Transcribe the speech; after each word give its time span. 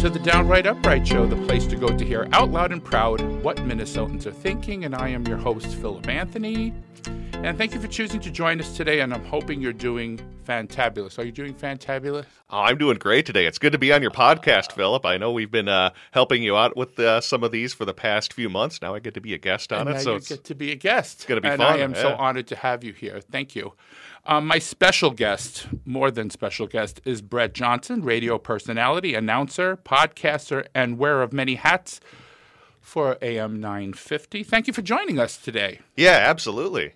to 0.00 0.08
the 0.08 0.18
Downright 0.18 0.66
Upright 0.66 1.06
Show, 1.06 1.26
the 1.26 1.36
place 1.44 1.66
to 1.66 1.76
go 1.76 1.94
to 1.94 2.04
hear 2.06 2.26
out 2.32 2.50
loud 2.50 2.72
and 2.72 2.82
proud 2.82 3.20
what 3.42 3.58
Minnesotans 3.58 4.24
are 4.24 4.32
thinking. 4.32 4.86
And 4.86 4.94
I 4.94 5.10
am 5.10 5.26
your 5.26 5.36
host, 5.36 5.66
Philip 5.66 6.08
Anthony. 6.08 6.72
And 7.34 7.58
thank 7.58 7.74
you 7.74 7.80
for 7.82 7.86
choosing 7.86 8.18
to 8.20 8.30
join 8.30 8.60
us 8.60 8.74
today. 8.74 9.00
And 9.00 9.12
I'm 9.12 9.26
hoping 9.26 9.60
you're 9.60 9.74
doing 9.74 10.18
fantabulous. 10.48 11.18
Are 11.18 11.24
you 11.24 11.32
doing 11.32 11.54
fantabulous? 11.54 12.24
Oh, 12.48 12.60
I'm 12.60 12.78
doing 12.78 12.96
great 12.96 13.26
today. 13.26 13.44
It's 13.44 13.58
good 13.58 13.72
to 13.72 13.78
be 13.78 13.92
on 13.92 14.00
your 14.00 14.10
podcast, 14.10 14.72
Philip. 14.72 15.04
I 15.04 15.18
know 15.18 15.32
we've 15.32 15.50
been 15.50 15.68
uh, 15.68 15.90
helping 16.12 16.42
you 16.42 16.56
out 16.56 16.78
with 16.78 16.98
uh, 16.98 17.20
some 17.20 17.44
of 17.44 17.52
these 17.52 17.74
for 17.74 17.84
the 17.84 17.92
past 17.92 18.32
few 18.32 18.48
months. 18.48 18.80
Now 18.80 18.94
I 18.94 19.00
get 19.00 19.12
to 19.14 19.20
be 19.20 19.34
a 19.34 19.38
guest 19.38 19.70
on 19.70 19.80
and 19.80 19.90
it, 19.90 19.92
now 19.92 19.98
so 19.98 20.10
you 20.12 20.16
it's 20.16 20.28
get 20.28 20.44
to 20.44 20.54
be 20.54 20.72
a 20.72 20.76
guest. 20.76 21.18
It's 21.18 21.26
gonna 21.26 21.42
be 21.42 21.48
and 21.48 21.58
fun, 21.60 21.74
I 21.74 21.82
am 21.82 21.94
so 21.94 22.14
honored 22.14 22.46
to 22.46 22.56
have 22.56 22.84
you 22.84 22.94
here. 22.94 23.20
Thank 23.20 23.54
you. 23.54 23.74
Um, 24.26 24.46
my 24.46 24.58
special 24.58 25.10
guest, 25.10 25.66
more 25.84 26.10
than 26.10 26.30
special 26.30 26.66
guest, 26.66 27.00
is 27.04 27.22
Brett 27.22 27.54
Johnson, 27.54 28.02
radio 28.02 28.38
personality, 28.38 29.14
announcer, 29.14 29.76
podcaster, 29.76 30.66
and 30.74 30.98
wearer 30.98 31.22
of 31.22 31.32
many 31.32 31.54
hats 31.54 32.00
for 32.80 33.16
AM 33.22 33.60
950. 33.60 34.42
Thank 34.42 34.66
you 34.66 34.72
for 34.72 34.82
joining 34.82 35.18
us 35.18 35.36
today. 35.36 35.80
yeah, 35.96 36.18
absolutely. 36.22 36.94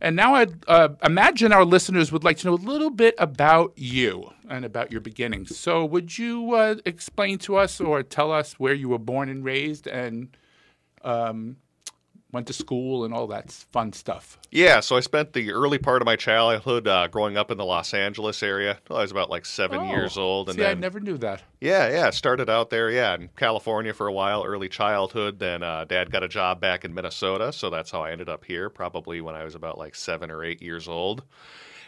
And 0.00 0.16
now 0.16 0.34
I 0.34 0.46
uh, 0.68 0.88
imagine 1.02 1.52
our 1.52 1.64
listeners 1.64 2.12
would 2.12 2.24
like 2.24 2.36
to 2.38 2.48
know 2.48 2.54
a 2.54 2.56
little 2.56 2.90
bit 2.90 3.14
about 3.16 3.72
you 3.76 4.32
and 4.50 4.64
about 4.64 4.90
your 4.92 5.00
beginnings. 5.00 5.56
So, 5.56 5.84
would 5.84 6.18
you 6.18 6.54
uh, 6.54 6.74
explain 6.84 7.38
to 7.38 7.56
us 7.56 7.80
or 7.80 8.02
tell 8.02 8.30
us 8.30 8.54
where 8.54 8.74
you 8.74 8.90
were 8.90 8.98
born 8.98 9.30
and 9.30 9.42
raised 9.42 9.86
and 9.86 10.36
um, 11.02 11.56
went 12.34 12.46
to 12.48 12.52
school 12.52 13.04
and 13.04 13.14
all 13.14 13.26
that 13.28 13.50
fun 13.50 13.92
stuff? 13.94 14.36
Yeah, 14.50 14.80
so 14.80 14.96
I 14.96 15.00
spent 15.00 15.32
the 15.32 15.52
early 15.52 15.78
part 15.78 16.02
of 16.02 16.06
my 16.06 16.16
childhood 16.16 16.86
uh, 16.86 17.08
growing 17.08 17.36
up 17.38 17.50
in 17.50 17.56
the 17.56 17.64
Los 17.64 17.94
Angeles 17.94 18.42
area. 18.42 18.78
I 18.90 18.94
was 18.94 19.10
about 19.10 19.30
like 19.30 19.46
seven 19.46 19.80
Oh, 19.80 19.90
years 19.90 20.18
old, 20.18 20.48
and 20.50 20.58
See, 20.58 20.64
I 20.66 20.74
never 20.74 21.00
knew 21.00 21.16
that. 21.18 21.42
yeah, 21.60 21.88
yeah, 21.88 22.10
started 22.10 22.50
out 22.50 22.68
there, 22.70 22.90
yeah, 22.90 23.14
in 23.14 23.30
California 23.36 23.94
for 23.94 24.06
a 24.06 24.12
while, 24.12 24.44
early 24.44 24.68
childhood. 24.68 25.38
Then 25.38 25.62
uh, 25.62 25.84
Dad 25.84 26.10
got 26.10 26.22
a 26.22 26.28
job 26.28 26.60
back 26.60 26.84
in 26.84 26.92
Minnesota, 26.92 27.52
so 27.52 27.70
that's 27.70 27.90
how 27.90 28.02
I 28.02 28.10
ended 28.12 28.28
up 28.28 28.44
here. 28.44 28.68
Probably 28.68 29.20
when 29.20 29.34
I 29.34 29.44
was 29.44 29.54
about 29.54 29.78
like 29.78 29.94
seven 29.94 30.30
or 30.30 30.44
eight 30.44 30.60
years 30.60 30.86
old. 30.88 31.22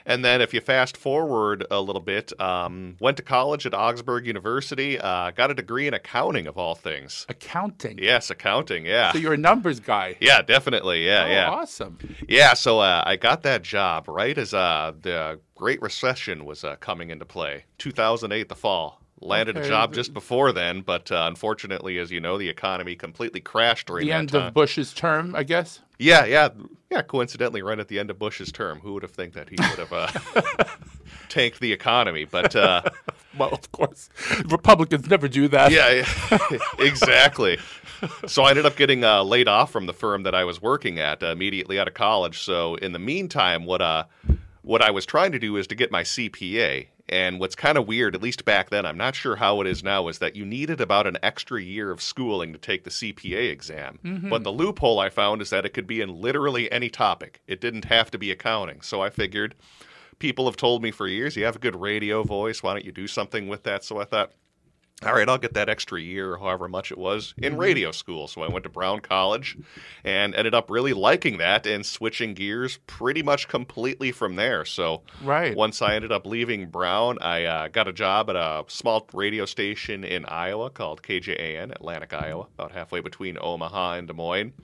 And 0.08 0.24
then, 0.24 0.40
if 0.40 0.54
you 0.54 0.60
fast 0.60 0.96
forward 0.96 1.66
a 1.68 1.80
little 1.80 2.00
bit, 2.00 2.32
um, 2.40 2.96
went 3.00 3.16
to 3.16 3.24
college 3.24 3.66
at 3.66 3.74
Augsburg 3.74 4.24
University, 4.24 5.00
uh, 5.00 5.32
got 5.32 5.50
a 5.50 5.54
degree 5.54 5.88
in 5.88 5.94
accounting 5.94 6.46
of 6.46 6.56
all 6.56 6.76
things. 6.76 7.26
Accounting. 7.28 7.98
Yes, 7.98 8.30
accounting. 8.30 8.86
Yeah. 8.86 9.10
So 9.10 9.18
you're 9.18 9.34
a 9.34 9.38
numbers 9.38 9.80
guy. 9.80 10.16
yeah, 10.20 10.42
definitely. 10.42 11.04
Yeah, 11.04 11.24
oh, 11.24 11.30
yeah. 11.30 11.50
awesome. 11.50 11.98
Yeah, 12.28 12.54
so 12.54 12.78
uh, 12.78 13.02
I 13.04 13.16
got 13.16 13.42
that 13.42 13.62
job 13.62 14.06
right 14.06 14.38
as 14.38 14.54
uh, 14.54 14.92
the 15.00 15.40
Great 15.56 15.82
Recession 15.82 16.44
was 16.44 16.62
uh, 16.62 16.76
coming 16.76 17.10
into 17.10 17.24
play. 17.24 17.64
2008, 17.78 18.48
the 18.48 18.54
fall. 18.54 19.02
Landed 19.20 19.56
Okay, 19.56 19.66
a 19.66 19.68
job 19.68 19.94
just 19.94 20.12
before 20.12 20.52
then, 20.52 20.82
but 20.82 21.10
uh, 21.10 21.24
unfortunately, 21.26 21.98
as 21.98 22.10
you 22.10 22.20
know, 22.20 22.36
the 22.36 22.48
economy 22.50 22.94
completely 22.96 23.40
crashed 23.40 23.86
during 23.86 24.06
The 24.06 24.12
end 24.12 24.28
time. 24.28 24.48
of 24.48 24.54
Bush's 24.54 24.92
term, 24.92 25.34
I 25.34 25.42
guess. 25.42 25.80
yeah, 25.98 26.26
yeah, 26.26 26.50
yeah. 26.90 27.00
Coincidentally, 27.00 27.62
right 27.62 27.78
at 27.78 27.88
the 27.88 27.98
end 27.98 28.10
of 28.10 28.18
Bush's 28.18 28.52
term, 28.52 28.78
who 28.80 28.92
would 28.92 29.02
have 29.02 29.12
think 29.12 29.32
that 29.32 29.48
he 29.48 29.56
would 29.58 29.78
have 29.78 29.92
uh, 29.92 30.08
tanked 31.30 31.60
the 31.60 31.72
economy? 31.72 32.24
But 32.26 32.54
uh, 32.54 32.82
Well, 33.38 33.50
of 33.52 33.70
course, 33.72 34.08
Republicans 34.46 35.08
never 35.08 35.28
do 35.28 35.48
that. 35.48 35.70
yeah, 35.72 36.04
yeah, 36.30 36.58
exactly. 36.78 37.58
So 38.26 38.42
I 38.44 38.50
ended 38.50 38.66
up 38.66 38.76
getting 38.76 39.02
uh, 39.04 39.22
laid 39.24 39.48
off 39.48 39.70
from 39.72 39.86
the 39.86 39.92
firm 39.94 40.22
that 40.24 40.34
I 40.34 40.44
was 40.44 40.60
working 40.60 40.98
at 40.98 41.22
uh, 41.22 41.28
immediately 41.28 41.78
out 41.78 41.88
of 41.88 41.94
college. 41.94 42.40
So 42.40 42.74
in 42.76 42.92
the 42.92 42.98
meantime, 42.98 43.64
what 43.64 43.80
uh, 43.82 44.04
what 44.66 44.82
I 44.82 44.90
was 44.90 45.06
trying 45.06 45.30
to 45.30 45.38
do 45.38 45.56
is 45.56 45.68
to 45.68 45.76
get 45.76 45.92
my 45.92 46.02
CPA. 46.02 46.88
And 47.08 47.38
what's 47.38 47.54
kind 47.54 47.78
of 47.78 47.86
weird, 47.86 48.16
at 48.16 48.22
least 48.22 48.44
back 48.44 48.70
then, 48.70 48.84
I'm 48.84 48.96
not 48.96 49.14
sure 49.14 49.36
how 49.36 49.60
it 49.60 49.68
is 49.68 49.84
now, 49.84 50.08
is 50.08 50.18
that 50.18 50.34
you 50.34 50.44
needed 50.44 50.80
about 50.80 51.06
an 51.06 51.18
extra 51.22 51.62
year 51.62 51.92
of 51.92 52.02
schooling 52.02 52.52
to 52.52 52.58
take 52.58 52.82
the 52.82 52.90
CPA 52.90 53.48
exam. 53.48 54.00
Mm-hmm. 54.04 54.28
But 54.28 54.42
the 54.42 54.50
loophole 54.50 54.98
I 54.98 55.08
found 55.08 55.40
is 55.40 55.50
that 55.50 55.64
it 55.64 55.72
could 55.72 55.86
be 55.86 56.00
in 56.00 56.20
literally 56.20 56.70
any 56.72 56.88
topic. 56.88 57.40
It 57.46 57.60
didn't 57.60 57.84
have 57.84 58.10
to 58.10 58.18
be 58.18 58.32
accounting. 58.32 58.80
So 58.80 59.00
I 59.00 59.10
figured 59.10 59.54
people 60.18 60.46
have 60.46 60.56
told 60.56 60.82
me 60.82 60.90
for 60.90 61.06
years, 61.06 61.36
you 61.36 61.44
have 61.44 61.54
a 61.54 61.60
good 61.60 61.80
radio 61.80 62.24
voice. 62.24 62.60
Why 62.60 62.72
don't 62.72 62.84
you 62.84 62.90
do 62.90 63.06
something 63.06 63.46
with 63.46 63.62
that? 63.62 63.84
So 63.84 64.00
I 64.00 64.04
thought, 64.04 64.32
all 65.04 65.12
right, 65.12 65.28
I'll 65.28 65.36
get 65.36 65.52
that 65.54 65.68
extra 65.68 66.00
year 66.00 66.38
however 66.38 66.68
much 66.68 66.90
it 66.90 66.96
was 66.96 67.34
in 67.36 67.58
radio 67.58 67.92
school. 67.92 68.28
So 68.28 68.42
I 68.42 68.48
went 68.48 68.62
to 68.62 68.70
Brown 68.70 69.00
College 69.00 69.58
and 70.04 70.34
ended 70.34 70.54
up 70.54 70.70
really 70.70 70.94
liking 70.94 71.36
that 71.36 71.66
and 71.66 71.84
switching 71.84 72.32
gears 72.32 72.78
pretty 72.86 73.22
much 73.22 73.46
completely 73.46 74.10
from 74.10 74.36
there. 74.36 74.64
So 74.64 75.02
Right. 75.22 75.54
once 75.54 75.82
I 75.82 75.96
ended 75.96 76.12
up 76.12 76.24
leaving 76.24 76.70
Brown, 76.70 77.18
I 77.20 77.44
uh, 77.44 77.68
got 77.68 77.88
a 77.88 77.92
job 77.92 78.30
at 78.30 78.36
a 78.36 78.64
small 78.68 79.06
radio 79.12 79.44
station 79.44 80.02
in 80.02 80.24
Iowa 80.24 80.70
called 80.70 81.02
KJAN, 81.02 81.72
Atlantic, 81.72 82.14
Iowa, 82.14 82.46
about 82.54 82.72
halfway 82.72 83.00
between 83.00 83.36
Omaha 83.38 83.96
and 83.96 84.08
Des 84.08 84.14
Moines. 84.14 84.54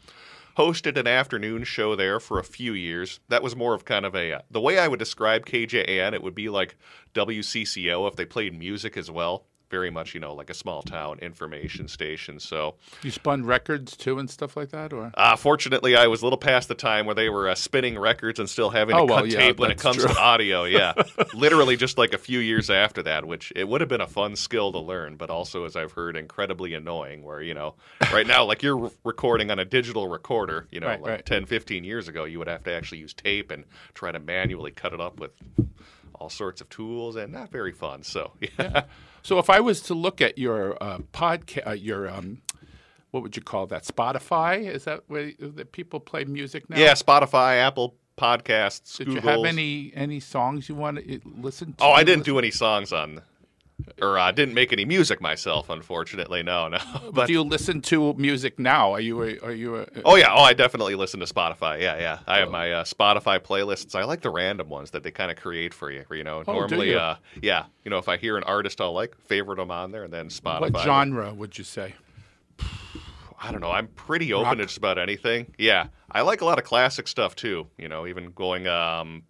Hosted 0.57 0.99
an 0.99 1.07
afternoon 1.07 1.65
show 1.65 1.95
there 1.95 2.21
for 2.21 2.39
a 2.39 2.45
few 2.45 2.73
years. 2.73 3.21
That 3.29 3.43
was 3.43 3.55
more 3.55 3.75
of 3.75 3.85
kind 3.85 4.07
of 4.07 4.15
a, 4.15 4.33
uh, 4.33 4.41
the 4.51 4.61
way 4.61 4.79
I 4.79 4.89
would 4.89 4.99
describe 4.99 5.45
KJAN, 5.45 6.15
it 6.15 6.23
would 6.23 6.35
be 6.35 6.49
like 6.49 6.77
WCCO 7.15 8.09
if 8.09 8.17
they 8.17 8.25
played 8.25 8.59
music 8.59 8.97
as 8.97 9.11
well. 9.11 9.45
Very 9.73 9.89
much, 9.89 10.13
you 10.13 10.21
know, 10.21 10.35
like 10.35 10.51
a 10.51 10.55
small 10.55 10.83
town 10.83 11.19
information 11.21 11.89
station. 11.89 12.39
So, 12.39 12.75
You 13.03 13.11
spun 13.11 13.47
records 13.47 13.97
too 13.97 14.19
and 14.19 14.29
stuff 14.29 14.55
like 14.55 14.69
that, 14.69 14.93
or 14.93 15.11
uh, 15.15 15.35
fortunately, 15.37 15.97
I 15.97 16.09
was 16.09 16.21
a 16.21 16.27
little 16.27 16.37
past 16.37 16.69
the 16.69 16.75
time 16.75 17.07
where 17.07 17.15
they 17.15 17.31
were 17.31 17.49
uh, 17.49 17.55
spinning 17.55 17.99
records 17.99 18.39
and 18.39 18.51
still 18.51 18.69
having 18.69 18.95
Oh, 18.95 19.07
to 19.07 19.11
well, 19.11 19.21
cut 19.23 19.31
yeah, 19.31 19.39
tape 19.39 19.59
when 19.59 19.71
it 19.71 19.79
comes 19.79 19.97
true. 20.05 20.09
to 20.13 20.19
audio. 20.21 20.65
Yeah, 20.65 20.93
literally 21.33 21.79
just 21.79 21.97
like 21.97 22.13
a 22.13 22.19
few 22.19 22.39
years 22.39 22.69
after 22.69 23.03
that, 23.05 23.25
which 23.25 23.51
it 23.57 23.67
would 23.67 23.81
have 23.81 23.89
been 23.89 24.03
a 24.03 24.07
fun 24.07 24.37
skill 24.37 24.73
to 24.73 24.79
learn, 24.79 25.17
but 25.17 25.31
also, 25.31 25.65
as 25.65 25.75
I've 25.75 25.93
heard, 25.93 26.19
incredibly 26.19 26.75
annoying. 26.75 27.23
Where 27.25 27.41
you 27.41 27.55
know, 27.55 27.75
right 28.13 28.27
now, 28.27 28.45
like 28.45 28.63
you're 28.63 28.77
re- 28.77 28.91
recording 29.05 29.51
on 29.51 29.59
a 29.59 29.65
digital 29.65 30.07
recorder, 30.07 30.67
you 30.71 30.81
know, 30.81 30.89
Right, 30.89 31.01
like 31.01 31.11
right. 31.11 31.25
10, 31.27 31.47
15 31.47 31.83
years 31.83 32.09
ago, 32.09 32.25
you 32.25 32.39
would 32.41 32.49
have 32.49 32.63
to 32.65 32.73
actually 32.75 32.99
use 32.99 33.15
tape 33.15 33.51
and 33.51 33.65
try 33.95 34.13
to 34.13 34.19
manually 34.19 34.71
cut 34.71 34.93
it 34.93 35.01
up 35.01 35.19
with 35.19 35.31
all 36.23 36.31
sorts 36.31 36.61
of 36.61 36.69
tools, 36.69 37.17
and 37.17 37.33
not 37.33 37.51
very 37.51 37.73
fun. 37.73 38.03
So, 38.05 38.33
yeah. 38.59 38.85
So 39.23 39.39
if 39.39 39.51
I 39.51 39.61
was 39.61 39.81
to 39.83 39.95
look 39.95 40.21
at 40.21 40.39
your 40.39 40.81
uh, 40.83 40.99
podcast, 41.13 41.67
uh, 41.67 41.73
your 41.73 42.09
um, 42.09 42.43
what 43.11 43.23
would 43.23 43.37
you 43.37 43.43
call 43.43 43.67
that? 43.67 43.83
Spotify? 43.85 44.65
Is 44.67 44.85
that 44.85 45.03
where 45.09 45.33
that 45.39 45.73
people 45.73 46.01
play 46.01 46.25
music 46.25 46.71
now? 46.71 46.79
Yeah, 46.79 46.93
Spotify, 46.93 47.59
Apple 47.59 47.97
Podcasts, 48.17 48.99
Did 48.99 49.09
Google's. 49.09 49.25
you 49.25 49.31
have 49.31 49.45
any 49.45 49.93
any 49.95 50.21
songs 50.21 50.69
you 50.69 50.77
want 50.77 50.99
to 50.99 51.21
listen 51.25 51.73
to? 51.75 51.85
Oh, 51.85 51.91
I 51.93 52.05
didn't 52.05 52.25
do 52.25 52.39
any 52.39 52.51
songs 52.53 52.93
on, 52.93 53.23
or 54.01 54.19
I 54.19 54.31
didn't 54.33 54.55
make 54.55 54.73
any 54.73 54.85
music 54.85 55.21
myself, 55.21 55.71
unfortunately. 55.71 56.43
No, 56.43 56.69
no. 56.69 56.79
But 57.13 57.27
do 57.27 57.33
you 57.33 57.43
listen 57.43 57.81
to 57.83 58.15
music 58.15 58.59
now? 58.59 58.93
Are 58.93 59.01
you 59.01 59.23
a, 59.23 59.39
are 59.41 59.53
you 59.53 59.77
a, 59.77 59.87
oh 60.05 60.17
yeah, 60.17 60.33
oh 60.35 60.43
I 60.43 60.53
definitely 60.55 60.95
listen 60.95 61.21
to 61.21 61.27
Spotify. 61.27 61.81
Yeah, 61.81 61.99
yeah. 61.99 62.19
I 62.27 62.39
have 62.39 62.51
my 62.51 62.73
uh, 62.73 62.85
Spotify 62.85 63.39
playlists. 63.39 63.95
I 63.95 64.05
like 64.05 64.21
the 64.23 64.31
random 64.31 64.69
ones 64.69 64.91
that 64.93 65.03
they 65.03 65.11
kind 65.11 65.31
of 65.31 65.37
create 65.37 65.75
for 65.75 65.91
you. 65.91 66.05
You 66.11 66.25
know, 66.25 66.43
Oh, 66.47 66.53
normally, 66.53 66.91
you? 66.91 66.99
uh, 66.99 67.17
yeah. 67.41 67.65
You 67.85 67.91
know, 67.91 67.99
if 67.99 68.09
I 68.09 68.17
hear 68.17 68.37
an 68.37 68.45
artist 68.45 68.81
I 68.81 68.87
like, 68.87 69.17
favorite 69.27 69.57
them 69.57 69.71
on 69.71 69.93
there, 69.93 70.05
and 70.05 70.13
then 70.13 70.29
Spotify. 70.29 70.61
what 70.73 70.79
genre 70.79 71.33
would 71.35 71.59
you 71.59 71.65
say? 71.65 71.95
I 73.45 73.51
don't 73.51 73.61
know. 73.61 73.73
I'm 73.73 73.89
pretty 73.89 74.33
open 74.33 74.59
to 74.59 74.65
just 74.67 74.79
about 74.79 74.99
anything. 74.99 75.53
Yeah, 75.59 75.89
I 76.11 76.21
like 76.23 76.43
a 76.43 76.45
lot 76.45 76.59
of 76.59 76.65
classic 76.65 77.09
stuff 77.09 77.35
too. 77.35 77.67
You 77.77 77.89
know, 77.89 78.07
even 78.07 78.31
going 78.31 78.69
um, 78.69 79.25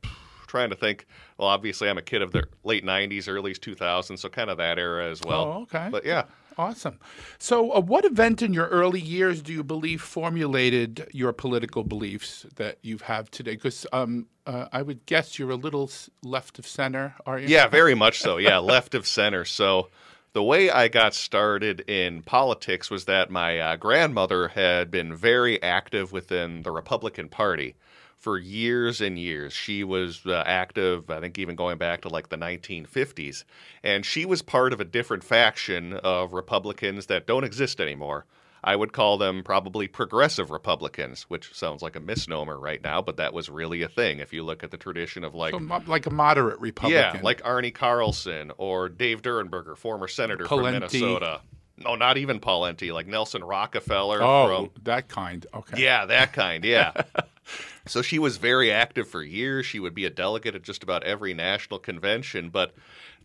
trying 0.46 0.68
to 0.70 0.76
think. 0.76 1.06
Well, 1.42 1.50
obviously, 1.50 1.88
I'm 1.88 1.98
a 1.98 2.02
kid 2.02 2.22
of 2.22 2.30
the 2.30 2.44
late 2.62 2.84
'90s, 2.84 3.26
early 3.26 3.52
2000s, 3.52 4.20
so 4.20 4.28
kind 4.28 4.48
of 4.48 4.58
that 4.58 4.78
era 4.78 5.10
as 5.10 5.20
well. 5.26 5.42
Oh, 5.42 5.62
okay. 5.62 5.88
But 5.90 6.06
yeah. 6.06 6.26
Awesome. 6.56 7.00
So, 7.38 7.72
uh, 7.72 7.80
what 7.80 8.04
event 8.04 8.42
in 8.42 8.54
your 8.54 8.68
early 8.68 9.00
years 9.00 9.42
do 9.42 9.52
you 9.52 9.64
believe 9.64 10.00
formulated 10.02 11.08
your 11.12 11.32
political 11.32 11.82
beliefs 11.82 12.46
that 12.54 12.78
you 12.82 12.98
have 12.98 13.28
today? 13.32 13.56
Because 13.56 13.84
um, 13.92 14.28
uh, 14.46 14.66
I 14.70 14.82
would 14.82 15.04
guess 15.06 15.36
you're 15.36 15.50
a 15.50 15.56
little 15.56 15.90
left 16.22 16.60
of 16.60 16.66
center, 16.66 17.16
are 17.26 17.40
you? 17.40 17.48
Yeah, 17.48 17.66
very 17.66 17.96
much 17.96 18.20
so. 18.20 18.36
Yeah, 18.36 18.58
left 18.76 18.94
of 18.94 19.04
center. 19.04 19.44
So 19.44 19.88
the 20.34 20.44
way 20.44 20.70
I 20.70 20.86
got 20.86 21.12
started 21.12 21.80
in 21.88 22.22
politics 22.22 22.88
was 22.88 23.06
that 23.06 23.30
my 23.30 23.58
uh, 23.58 23.76
grandmother 23.76 24.46
had 24.48 24.92
been 24.92 25.12
very 25.12 25.60
active 25.60 26.12
within 26.12 26.62
the 26.62 26.70
Republican 26.70 27.28
Party 27.28 27.74
for 28.22 28.38
years 28.38 29.00
and 29.00 29.18
years. 29.18 29.52
She 29.52 29.82
was 29.82 30.24
uh, 30.24 30.44
active, 30.46 31.10
I 31.10 31.18
think, 31.18 31.38
even 31.40 31.56
going 31.56 31.76
back 31.76 32.02
to 32.02 32.08
like 32.08 32.28
the 32.28 32.36
1950s. 32.38 33.42
And 33.82 34.06
she 34.06 34.24
was 34.24 34.42
part 34.42 34.72
of 34.72 34.80
a 34.80 34.84
different 34.84 35.24
faction 35.24 35.94
of 35.94 36.32
Republicans 36.32 37.06
that 37.06 37.26
don't 37.26 37.42
exist 37.42 37.80
anymore. 37.80 38.24
I 38.62 38.76
would 38.76 38.92
call 38.92 39.18
them 39.18 39.42
probably 39.42 39.88
progressive 39.88 40.52
Republicans, 40.52 41.24
which 41.24 41.52
sounds 41.52 41.82
like 41.82 41.96
a 41.96 42.00
misnomer 42.00 42.56
right 42.60 42.80
now, 42.80 43.02
but 43.02 43.16
that 43.16 43.32
was 43.32 43.50
really 43.50 43.82
a 43.82 43.88
thing. 43.88 44.20
If 44.20 44.32
you 44.32 44.44
look 44.44 44.62
at 44.62 44.70
the 44.70 44.76
tradition 44.76 45.24
of 45.24 45.34
like 45.34 45.52
So, 45.52 45.82
like 45.88 46.06
a 46.06 46.10
moderate 46.10 46.60
Republican. 46.60 47.16
yeah, 47.16 47.20
like 47.24 47.42
Arne 47.44 47.72
Carlson 47.72 48.52
or 48.58 48.88
Dave 48.88 49.20
Durenberger, 49.20 49.76
former 49.76 50.06
senator 50.06 50.46
from 50.46 50.62
Minnesota. 50.62 51.40
No, 51.84 51.94
not 51.94 52.18
even 52.18 52.40
Paul 52.40 52.62
Pawlenty, 52.62 52.92
like 52.92 53.06
Nelson 53.06 53.42
Rockefeller. 53.42 54.22
Oh, 54.22 54.70
from, 54.70 54.84
that 54.84 55.08
kind. 55.08 55.46
Okay. 55.54 55.82
yeah, 55.82 56.06
that 56.06 56.32
kind. 56.32 56.64
Yeah. 56.64 56.92
so 57.86 58.02
she 58.02 58.18
was 58.18 58.36
very 58.36 58.70
active 58.70 59.08
for 59.08 59.22
years. 59.22 59.66
She 59.66 59.80
would 59.80 59.94
be 59.94 60.04
a 60.04 60.10
delegate 60.10 60.54
at 60.54 60.62
just 60.62 60.82
about 60.82 61.04
every 61.04 61.34
national 61.34 61.78
convention, 61.78 62.50
but 62.50 62.74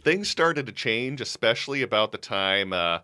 things 0.01 0.29
started 0.29 0.65
to 0.65 0.71
change, 0.71 1.21
especially 1.21 1.81
about 1.81 2.11
the 2.11 2.17
time. 2.17 2.73
Uh, 2.73 2.99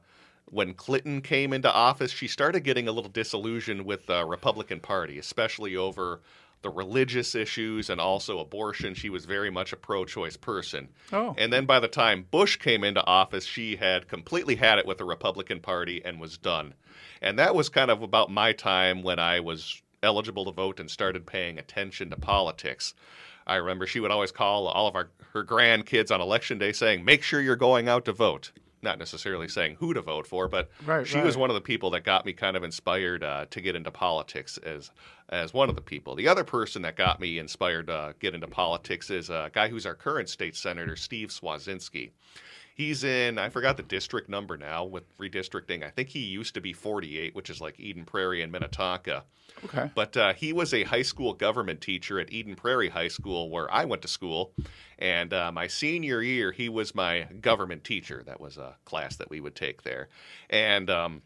when 0.46 0.74
Clinton 0.74 1.22
came 1.22 1.52
into 1.52 1.72
office, 1.72 2.12
she 2.12 2.28
started 2.28 2.62
getting 2.62 2.88
a 2.88 2.92
little 2.92 3.10
disillusioned 3.10 3.86
with 3.86 4.06
the 4.06 4.24
Republican 4.26 4.80
Party, 4.80 5.18
especially 5.18 5.76
over 5.76 6.22
the 6.64 6.70
religious 6.70 7.36
issues 7.36 7.90
and 7.90 8.02
also 8.02 8.40
abortion. 8.40 8.96
She 8.96 9.10
was 9.10 9.26
very 9.26 9.52
much 9.52 9.72
a 9.72 9.78
pro 9.78 10.06
choice 10.06 10.38
person. 10.38 10.90
Oh. 11.12 11.36
And 11.38 11.54
then 11.54 11.66
by 11.66 11.80
the 11.80 11.88
time 11.88 12.26
Bush 12.32 12.58
came 12.58 12.84
into 12.84 13.06
office, 13.06 13.46
she 13.46 13.76
had 13.76 14.08
completely 14.08 14.56
had 14.56 14.80
it 14.80 14.88
with 14.88 14.98
the 14.98 15.06
Republican 15.06 15.60
Party 15.60 16.02
and 16.04 16.20
was 16.20 16.38
done. 16.38 16.74
And 17.22 17.38
that 17.38 17.54
was 17.54 17.70
kind 17.70 17.92
of 17.92 18.02
about 18.02 18.32
my 18.32 18.54
time 18.54 19.04
when 19.04 19.20
I 19.20 19.40
was 19.40 19.82
eligible 20.02 20.46
to 20.46 20.52
vote 20.52 20.80
and 20.80 20.90
started 20.90 21.26
paying 21.26 21.58
attention 21.60 22.10
to 22.10 22.16
politics. 22.18 22.94
I 23.46 23.56
remember 23.56 23.86
she 23.86 24.00
would 24.00 24.12
always 24.12 24.32
call 24.32 24.68
all 24.68 24.88
of 24.88 24.96
our 24.96 25.10
her 25.34 25.44
grandkids 25.44 26.12
on 26.12 26.22
election 26.22 26.58
day 26.58 26.72
saying, 26.72 27.04
"Make 27.04 27.24
sure 27.24 27.42
you're 27.42 27.56
going 27.56 27.90
out 27.90 28.06
to 28.06 28.14
vote." 28.14 28.52
Not 28.84 29.00
necessarily 29.00 29.48
saying 29.48 29.78
who 29.80 29.94
to 29.94 30.02
vote 30.02 30.28
for, 30.28 30.48
but 30.48 30.70
Right, 30.86 31.08
she 31.08 31.20
was 31.20 31.38
one 31.38 31.50
of 31.50 31.54
the 31.56 31.62
people 31.62 31.90
that 31.92 32.04
got 32.04 32.26
me 32.26 32.34
kind 32.34 32.58
of 32.58 32.64
inspired 32.64 33.24
uh, 33.24 33.46
to 33.50 33.62
get 33.62 33.76
into 33.76 33.92
politics 33.92 34.58
as 34.58 34.92
as 35.30 35.54
one 35.54 35.70
of 35.70 35.76
the 35.76 35.82
people. 35.82 36.16
The 36.16 36.28
other 36.28 36.44
person 36.44 36.82
that 36.84 36.96
got 36.96 37.20
me 37.20 37.40
inspired 37.40 37.88
to 37.88 37.94
uh, 37.94 38.14
get 38.20 38.36
into 38.36 38.48
politics 38.48 39.10
is 39.10 39.30
a 39.30 39.50
guy 39.54 39.70
who's 39.70 39.86
our 39.86 39.96
current 39.96 40.30
state 40.30 40.56
senator, 40.56 40.96
Steve 40.96 41.30
Cwodzinski. 41.30 42.12
He's 42.76 43.04
in, 43.04 43.38
I 43.38 43.50
forgot 43.50 43.78
the 43.78 43.84
district 43.84 44.30
number 44.30 44.58
now 44.58 44.84
with 44.84 45.16
redistricting. 45.18 45.84
I 45.84 45.90
think 45.90 46.10
he 46.10 46.20
used 46.20 46.56
to 46.56 46.62
be 46.62 46.74
48, 46.74 47.36
which 47.36 47.50
is 47.50 47.62
like 47.62 47.80
Eden 47.80 48.04
Prairie 48.04 48.42
and 48.42 48.52
Minnetonka. 48.52 49.24
Okay. 49.66 49.92
But 49.94 50.18
uh, 50.18 50.34
he 50.34 50.54
was 50.54 50.74
a 50.74 50.84
high 50.84 51.04
school 51.04 51.34
government 51.34 51.82
teacher 51.82 52.20
at 52.20 52.32
Eden 52.32 52.56
Prairie 52.56 52.90
High 52.90 53.08
School, 53.08 53.50
where 53.50 53.72
I 53.72 53.86
went 53.86 54.02
to 54.02 54.08
school. 54.08 54.54
And 54.98 55.34
uh, 55.34 55.52
my 55.52 55.68
senior 55.68 56.22
year, 56.22 56.52
he 56.52 56.68
was 56.68 56.96
my 56.96 57.28
government 57.42 57.84
teacher. 57.84 58.24
That 58.26 58.42
was 58.42 58.58
a 58.58 58.76
class 58.86 59.16
that 59.18 59.30
we 59.30 59.40
would 59.40 59.56
take 59.56 59.84
there. 59.84 60.10
And 60.50 60.90
um, 60.90 61.22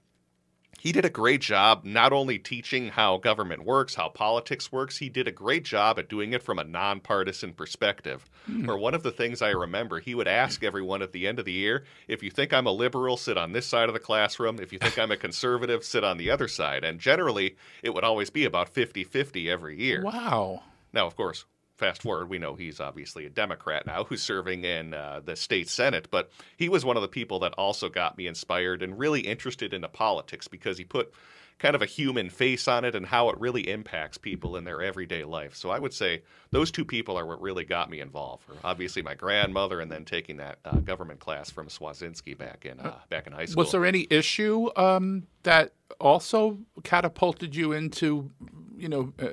he 0.78 0.92
did 0.92 1.06
a 1.06 1.10
great 1.10 1.42
job 1.42 1.84
not 1.84 2.14
only 2.14 2.38
teaching 2.38 2.90
how 2.90 3.18
government 3.18 3.66
works, 3.66 3.96
how 3.96 4.10
politics 4.10 4.72
works, 4.72 4.98
he 4.98 5.10
did 5.10 5.28
a 5.28 5.32
great 5.32 5.66
job 5.66 5.98
at 5.98 6.08
doing 6.08 6.34
it 6.34 6.44
from 6.44 6.60
a 6.60 6.64
nonpartisan 6.64 7.54
perspective. 7.54 8.30
Hmm. 8.46 8.68
Where 8.68 8.78
one 8.78 8.94
of 8.94 9.04
the 9.04 9.12
things 9.12 9.42
I 9.42 9.50
remember, 9.50 10.00
he 10.00 10.16
would 10.16 10.28
ask 10.28 10.64
everyone 10.64 11.02
at 11.02 11.12
the 11.12 11.28
end 11.28 11.40
of 11.40 11.46
the 11.46 11.52
year 11.52 11.84
if 12.08 12.22
you 12.24 12.30
think 12.30 12.54
I'm 12.54 12.68
a 12.68 12.72
liberal, 12.72 13.18
sit 13.18 13.38
on 13.38 13.52
this 13.52 13.66
side 13.66 13.90
of 13.90 13.94
the 13.94 14.00
classroom. 14.00 14.60
If 14.60 14.72
you 14.72 14.80
think 14.80 14.98
I'm 14.98 15.12
a 15.12 15.18
conservative, 15.28 15.84
sit 15.84 16.04
on 16.04 16.18
the 16.18 16.30
other 16.30 16.48
side. 16.48 16.84
And 16.84 17.00
generally, 17.00 17.56
it 17.82 17.94
would 17.94 18.04
always 18.04 18.30
be 18.30 18.46
about 18.46 18.70
50 18.70 19.04
50 19.04 19.50
every 19.50 19.80
year. 19.82 20.04
Wow. 20.04 20.62
Now, 20.94 21.08
of 21.08 21.16
course, 21.16 21.46
fast 21.78 22.02
forward, 22.02 22.30
we 22.30 22.40
know 22.40 22.56
he's 22.56 22.80
obviously 22.80 23.26
a 23.26 23.30
Democrat 23.30 23.86
now 23.86 24.04
who's 24.04 24.22
serving 24.22 24.66
in 24.66 24.94
uh, 24.94 25.22
the 25.24 25.36
state 25.36 25.70
Senate, 25.70 26.08
but 26.12 26.32
he 26.58 26.70
was 26.70 26.84
one 26.84 26.98
of 26.98 27.02
the 27.02 27.08
people 27.08 27.40
that 27.40 27.54
also 27.54 27.88
got 27.88 28.18
me 28.18 28.28
inspired 28.28 28.82
and 28.82 28.98
really 28.98 29.22
interested 29.22 29.74
into 29.74 29.88
politics 29.88 30.48
because 30.48 30.78
he 30.78 30.84
put 30.84 31.14
kind 31.60 31.76
of 31.76 31.82
a 31.82 31.86
human 31.86 32.30
face 32.30 32.68
on 32.68 32.86
it 32.86 32.96
and 32.96 33.06
how 33.06 33.30
it 33.30 33.40
really 33.40 33.68
impacts 33.68 34.18
people 34.18 34.58
in 34.58 34.64
their 34.64 34.82
everyday 34.82 35.24
life. 35.24 35.56
So 35.56 35.70
I 35.70 35.80
would 35.80 35.94
say 35.94 36.22
those 36.52 36.70
two 36.70 36.86
people 36.86 37.18
are 37.18 37.26
what 37.26 37.42
really 37.42 37.66
got 37.66 37.90
me 37.90 38.00
involved. 38.00 38.44
Obviously, 38.64 39.02
my 39.02 39.16
grandmother, 39.16 39.80
and 39.80 39.92
then 39.92 40.06
taking 40.06 40.38
that 40.38 40.60
uh, 40.66 40.78
government 40.78 41.20
class 41.20 41.50
from 41.50 41.68
Cwodzinski 41.68 42.38
back 42.38 42.66
in 42.66 42.80
uh, 42.80 43.00
back 43.10 43.28
in 43.28 43.34
high 43.34 43.46
school. 43.46 43.64
Was 43.64 43.72
there 43.72 43.86
any 43.86 44.08
issue 44.10 44.70
um, 44.76 45.24
that 45.44 45.74
also 46.00 46.60
catapulted 46.84 47.56
you 47.56 47.72
into, 47.72 48.30
you 48.76 48.90
know, 48.90 49.14
uh, 49.20 49.30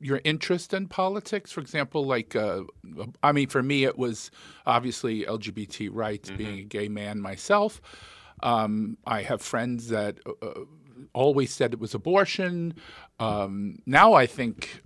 your 0.00 0.20
interest 0.24 0.74
in 0.74 0.88
politics? 0.88 1.52
For 1.52 1.60
example, 1.60 2.06
like, 2.06 2.36
uh, 2.36 2.62
I 3.22 3.32
mean, 3.32 3.48
for 3.48 3.62
me, 3.62 3.84
it 3.84 3.98
was 3.98 4.30
obviously 4.66 5.24
LGBT 5.24 5.90
rights, 5.92 6.30
being 6.30 6.58
a 6.58 6.64
gay 6.64 6.88
man 6.88 7.20
myself. 7.20 7.80
Um, 8.42 8.98
I 9.06 9.22
have 9.22 9.40
friends 9.40 9.88
that 9.88 10.18
uh, 10.42 10.60
always 11.12 11.52
said 11.52 11.72
it 11.72 11.80
was 11.80 11.94
abortion. 11.94 12.74
Um, 13.18 13.78
now 13.86 14.12
I 14.12 14.26
think, 14.26 14.82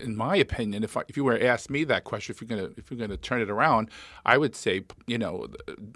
in 0.00 0.16
my 0.16 0.36
opinion, 0.36 0.84
if 0.84 0.96
I, 0.96 1.02
if 1.08 1.16
you 1.16 1.24
were 1.24 1.38
to 1.38 1.44
ask 1.44 1.68
me 1.70 1.84
that 1.84 2.04
question, 2.04 2.34
if 2.34 2.40
you're 2.40 2.48
gonna 2.48 2.72
if 2.76 2.90
you're 2.90 2.98
gonna 2.98 3.16
turn 3.16 3.40
it 3.40 3.50
around, 3.50 3.90
I 4.24 4.38
would 4.38 4.54
say 4.54 4.84
you 5.06 5.18
know 5.18 5.48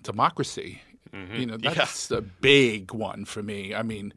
democracy. 0.02 0.82
You 1.12 1.46
know 1.46 1.56
that's 1.62 2.10
a 2.10 2.20
big 2.20 2.92
one 2.92 3.24
for 3.24 3.42
me. 3.42 3.74
I 3.74 3.82
mean, 3.82 4.12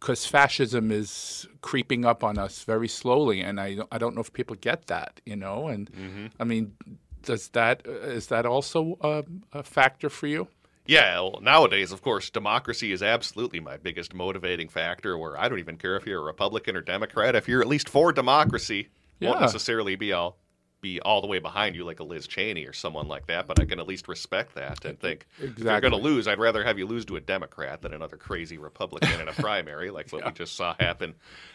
because 0.00 0.24
fascism 0.24 0.90
is 0.90 1.46
creeping 1.60 2.04
up 2.04 2.24
on 2.24 2.38
us 2.38 2.64
very 2.64 2.88
slowly, 2.88 3.40
and 3.40 3.60
I 3.60 3.78
I 3.92 3.98
don't 3.98 4.14
know 4.14 4.20
if 4.20 4.32
people 4.32 4.56
get 4.56 4.86
that. 4.86 5.20
You 5.24 5.36
know, 5.36 5.68
and 5.68 5.92
mm-hmm. 5.92 6.26
I 6.40 6.44
mean, 6.44 6.74
does 7.22 7.48
that 7.50 7.86
is 7.86 8.28
that 8.28 8.46
also 8.46 8.96
a, 9.00 9.24
a 9.52 9.62
factor 9.62 10.08
for 10.08 10.26
you? 10.26 10.48
Yeah, 10.86 11.20
well, 11.20 11.38
nowadays, 11.42 11.92
of 11.92 12.02
course, 12.02 12.30
democracy 12.30 12.90
is 12.90 13.02
absolutely 13.02 13.60
my 13.60 13.76
biggest 13.76 14.14
motivating 14.14 14.68
factor. 14.68 15.16
Where 15.16 15.38
I 15.38 15.48
don't 15.48 15.58
even 15.58 15.76
care 15.76 15.96
if 15.96 16.06
you're 16.06 16.20
a 16.20 16.24
Republican 16.24 16.76
or 16.76 16.80
Democrat. 16.80 17.36
If 17.36 17.48
you're 17.48 17.60
at 17.60 17.68
least 17.68 17.88
for 17.88 18.12
democracy, 18.12 18.88
won't 19.20 19.40
necessarily 19.40 19.96
be 19.96 20.12
all 20.12 20.38
be 20.80 21.00
all 21.00 21.20
the 21.20 21.26
way 21.26 21.38
behind 21.38 21.76
you 21.76 21.84
like 21.84 22.00
a 22.00 22.04
Liz 22.04 22.26
Cheney 22.26 22.64
or 22.66 22.72
someone 22.72 23.08
like 23.08 23.26
that. 23.26 23.46
But 23.46 23.60
I 23.60 23.64
can 23.64 23.80
at 23.80 23.86
least 23.86 24.08
respect 24.08 24.54
that 24.54 24.84
and 24.84 24.98
think 24.98 25.26
if 25.38 25.58
you're 25.58 25.80
going 25.80 25.92
to 25.92 25.98
lose, 25.98 26.26
I'd 26.28 26.38
rather 26.38 26.64
have 26.64 26.78
you 26.78 26.86
lose 26.86 27.04
to 27.06 27.16
a 27.16 27.20
Democrat 27.20 27.82
than 27.82 27.92
another 27.92 28.16
crazy 28.16 28.58
Republican 28.58 29.20
in 29.20 29.28
a 29.28 29.32
primary, 29.40 29.90
like 29.90 30.10
what 30.10 30.24
we 30.24 30.30
just 30.32 30.56
saw 30.56 30.74
happen 30.80 31.14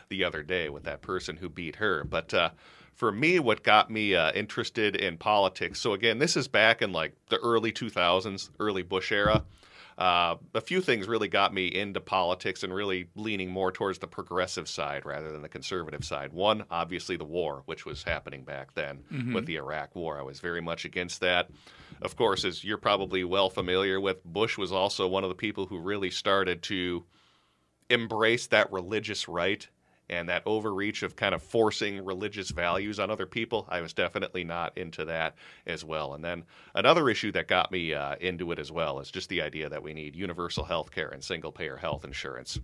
the 0.10 0.24
other 0.24 0.44
day 0.44 0.70
with 0.70 0.84
that 0.84 1.02
person 1.02 1.38
who 1.38 1.50
beat 1.50 1.76
her. 1.78 2.04
But 2.04 2.34
uh, 2.34 2.50
for 2.94 3.12
me, 3.12 3.40
what 3.40 3.64
got 3.64 3.92
me 3.92 4.16
uh, 4.16 4.32
interested 4.32 4.96
in 4.96 5.18
politics. 5.18 5.80
So 5.80 5.94
again, 5.94 6.18
this 6.18 6.38
is 6.38 6.48
back 6.48 6.82
in 6.82 6.92
like 6.92 7.14
the 7.30 7.38
early 7.38 7.72
2000s, 7.72 8.50
early 8.60 8.84
Bush 8.84 9.12
era. 9.12 9.44
Uh, 9.98 10.36
a 10.54 10.60
few 10.60 10.82
things 10.82 11.08
really 11.08 11.30
got 11.30 11.54
me 11.54 11.68
into 11.68 12.02
politics 12.02 12.64
and 12.64 12.74
really 12.74 13.08
leaning 13.16 13.50
more 13.50 13.72
towards 13.72 14.00
the 14.00 14.08
progressive 14.08 14.68
side 14.68 15.06
rather 15.06 15.32
than 15.32 15.42
the 15.42 15.48
conservative 15.48 16.04
side. 16.04 16.34
One, 16.34 16.66
obviously, 16.70 17.16
the 17.16 17.24
war, 17.24 17.64
which 17.66 17.86
was 17.86 18.04
happening 18.04 18.44
back 18.44 18.74
then 18.74 19.04
with 19.34 19.46
the 19.46 19.56
Iraq 19.56 19.96
War. 19.96 20.20
I 20.20 20.24
was 20.24 20.42
very 20.42 20.62
much 20.62 20.84
against 20.84 21.22
that. 21.22 21.50
Of 22.02 22.18
course, 22.18 22.44
as 22.44 22.62
you're 22.62 22.78
probably 22.78 23.24
well 23.24 23.50
familiar 23.50 24.02
with, 24.02 24.22
Bush 24.26 24.58
was 24.58 24.74
also 24.74 25.08
one 25.08 25.24
of 25.24 25.30
the 25.30 25.36
people 25.36 25.66
who 25.66 25.80
really 25.80 26.12
started 26.12 26.62
to 26.64 27.06
embrace 27.90 28.48
that 28.48 28.72
religious 28.74 29.30
right 29.30 29.66
and 30.10 30.30
that 30.30 30.44
overreach 30.46 31.04
of 31.04 31.16
kind 31.16 31.34
of 31.34 31.42
forcing 31.42 32.04
religious 32.04 32.52
values 32.52 33.00
on 33.00 33.10
other 33.10 33.26
people. 33.26 33.66
I 33.70 33.82
was 33.82 33.94
definitely 33.94 34.44
not 34.44 34.78
into 34.78 35.06
that 35.06 35.36
as 35.66 35.84
well. 35.84 36.14
And 36.14 36.24
then 36.24 36.44
another 36.74 37.10
issue 37.10 37.32
that 37.34 37.48
got 37.48 37.72
me 37.72 37.94
uh, 37.94 38.16
into 38.20 38.52
it 38.52 38.60
as 38.60 38.72
well 38.72 39.00
is 39.00 39.12
just 39.12 39.30
the 39.30 39.42
idea 39.42 39.70
that 39.70 39.84
we 39.84 39.94
need 39.94 40.16
universal 40.16 40.64
health 40.64 40.92
care 40.92 41.10
and 41.10 41.24
single 41.24 41.52
payer 41.52 41.78
health 41.78 42.06
insurance. 42.06 42.60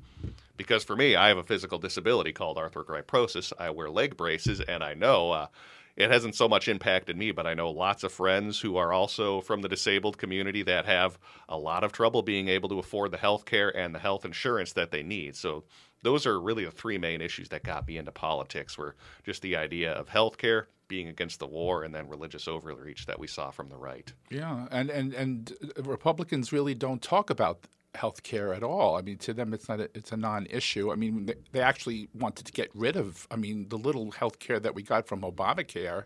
Because 0.57 0.83
for 0.83 0.95
me, 0.95 1.15
I 1.15 1.29
have 1.29 1.38
a 1.38 1.43
physical 1.43 1.79
disability 1.79 2.33
called 2.33 2.57
arthrogryposis. 2.57 3.53
I 3.57 3.71
wear 3.71 3.89
leg 3.89 4.15
braces, 4.15 4.62
and 4.62 4.83
I 4.83 4.93
know. 4.93 5.31
Uh, 5.31 5.48
it 5.95 6.10
hasn't 6.10 6.36
so 6.36 6.48
much 6.48 6.67
impacted 6.67 7.17
me, 7.17 7.31
but 7.31 7.45
I 7.45 7.53
know 7.53 7.69
lots 7.69 8.03
of 8.03 8.13
friends 8.13 8.60
who 8.60 8.77
are 8.77 8.93
also 8.93 9.41
from 9.41 9.62
the 9.62 9.67
disabled 9.67 10.17
community 10.17 10.63
that 10.63 10.86
have 10.86 11.19
a 11.50 11.57
lot 11.57 11.83
of 11.83 11.91
trouble 11.91 12.21
being 12.21 12.48
able 12.48 12.69
to 12.69 12.79
afford 12.79 13.12
the 13.12 13.17
health 13.17 13.45
care 13.45 13.75
and 13.75 13.93
the 13.93 14.00
health 14.00 14.24
insurance 14.24 14.74
that 14.74 14.91
they 14.91 15.03
need. 15.03 15.36
So 15.36 15.63
those 16.03 16.25
are 16.25 16.39
really 16.39 16.65
the 16.65 16.72
three 16.72 16.98
main 16.98 17.22
issues 17.22 17.50
that 17.50 17.63
got 17.63 17.88
me 17.88 17.98
into 17.98 18.12
politics 18.12 18.77
were 18.77 18.96
just 19.24 19.41
the 19.41 19.55
idea 19.55 19.91
of 19.93 20.10
health 20.10 20.38
care, 20.38 20.67
being 20.88 21.08
against 21.08 21.39
the 21.39 21.48
war, 21.48 21.84
and 21.84 21.93
then 21.93 22.08
religious 22.08 22.48
overreach 22.48 23.05
that 23.05 23.20
we 23.20 23.27
saw 23.27 23.51
from 23.51 23.70
the 23.70 23.77
right. 23.77 24.13
Yeah, 24.29 24.67
and 24.72 24.89
and 24.89 25.13
and 25.13 25.53
Republicans 25.77 26.51
really 26.51 26.75
don't 26.75 27.01
talk 27.01 27.29
about 27.29 27.67
health 27.96 28.24
care 28.24 28.53
at 28.53 28.63
all. 28.63 28.98
I 28.98 29.01
mean, 29.01 29.17
to 29.17 29.34
them, 29.34 29.53
it's 29.53 29.67
not 29.67 29.79
a, 29.79 29.89
it's 29.93 30.12
a 30.12 30.17
non-issue. 30.17 30.91
I 30.91 30.96
mean, 30.96 31.25
they, 31.25 31.36
they 31.51 31.62
actually 31.62 32.10
wanted 32.13 32.46
to 32.46 32.51
get 32.51 32.70
rid 32.74 32.96
of. 32.96 33.27
I 33.29 33.36
mean, 33.36 33.70
the 33.70 33.77
little 33.77 34.12
health 34.12 34.39
care 34.39 34.60
that 34.60 34.75
we 34.75 34.84
got 34.84 35.08
from 35.08 35.22
Obamacare, 35.22 36.05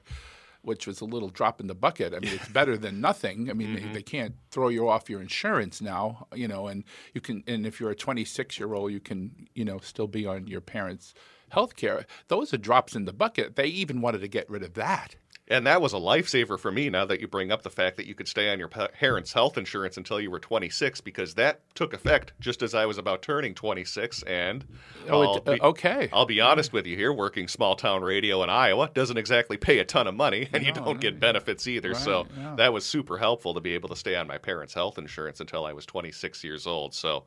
which 0.66 0.88
was 0.88 1.02
a 1.02 1.06
little 1.06 1.30
drop 1.30 1.60
in 1.62 1.68
the 1.68 1.76
bucket. 1.76 2.14
I 2.14 2.20
mean, 2.20 2.34
it's 2.34 2.50
better 2.50 2.78
than 2.78 3.02
nothing. 3.02 3.50
I 3.50 3.54
mean, 3.54 3.74
they, 3.74 3.82
mm-hmm. 3.82 3.94
they 3.94 4.02
can't 4.02 4.36
throw 4.52 4.70
you 4.70 4.90
off 4.90 5.10
your 5.10 5.22
insurance 5.22 5.82
now, 5.82 6.28
you 6.34 6.48
know, 6.48 6.68
and 6.68 6.84
you 7.14 7.22
can. 7.22 7.44
And 7.48 7.66
if 7.66 7.80
you're 7.80 7.92
a 7.92 7.96
26 7.96 8.60
year 8.60 8.74
old, 8.74 8.92
you 8.92 9.00
can, 9.00 9.48
you 9.54 9.66
know, 9.66 9.80
still 9.80 10.08
be 10.08 10.26
on 10.26 10.48
your 10.48 10.62
parents' 10.62 11.14
health 11.50 11.76
care. 11.76 12.06
Those 12.28 12.54
are 12.54 12.58
drops 12.58 12.96
in 12.96 13.06
the 13.06 13.14
bucket. 13.14 13.56
They 13.56 13.68
even 13.68 14.02
wanted 14.02 14.22
to 14.22 14.28
get 14.28 14.50
rid 14.50 14.64
of 14.64 14.74
that. 14.74 15.16
And 15.48 15.68
that 15.68 15.80
was 15.80 15.94
a 15.94 15.98
lifesaver 15.98 16.58
for 16.60 16.72
me 16.72 16.90
now 16.90 17.06
that 17.06 17.22
you 17.22 17.28
bring 17.28 17.52
up 17.52 17.62
the 17.62 17.70
fact 17.70 17.98
that 17.98 18.08
you 18.08 18.16
could 18.16 18.28
stay 18.28 18.52
on 18.52 18.58
your 18.58 18.68
parents' 18.68 19.32
health 19.34 19.60
insurance 19.60 19.96
until 19.96 20.20
you 20.20 20.32
were 20.32 20.40
26 20.40 21.02
because 21.02 21.36
that 21.36 21.60
took 21.76 21.94
effect 21.94 22.34
just 22.40 22.64
as 22.64 22.74
I 22.74 22.88
was 22.88 22.98
about 22.98 23.22
turning 23.22 23.54
26. 23.54 24.24
And 24.24 24.66
Oh, 25.08 25.22
I'll 25.22 25.36
it, 25.38 25.48
uh, 25.48 25.54
be- 25.54 25.62
okay. 25.62 26.10
I'll 26.12 26.26
be 26.26 26.42
honest 26.42 26.74
with 26.74 26.88
you 26.88 26.98
here, 26.98 27.14
working 27.14 27.48
small 27.48 27.76
town 27.76 28.02
radio 28.02 28.42
in 28.42 28.50
Iowa 28.50 28.90
doesn't 28.96 29.18
exactly 29.18 29.56
pay 29.56 29.78
a 29.78 29.86
ton 29.86 30.08
of 30.08 30.16
money, 30.16 30.50
and 30.52 30.66
you 30.66 30.72
don't 30.72 31.00
get 31.00 31.20
benefits 31.20 31.68
either. 31.68 31.94
so 31.94 32.26
yeah. 32.36 32.56
that 32.56 32.74
was 32.74 32.84
super 32.84 33.20
helpful 33.20 33.54
to 33.54 33.62
be 33.62 33.76
able 33.76 33.90
to 33.90 33.96
stay 33.96 34.16
on 34.16 34.26
my 34.26 34.40
parents' 34.40 34.74
health 34.74 34.98
insurance 34.98 35.42
until 35.42 35.64
I 35.64 35.74
was 35.74 35.86
26 35.86 36.44
years 36.44 36.66
old. 36.66 36.96
So, 36.96 37.24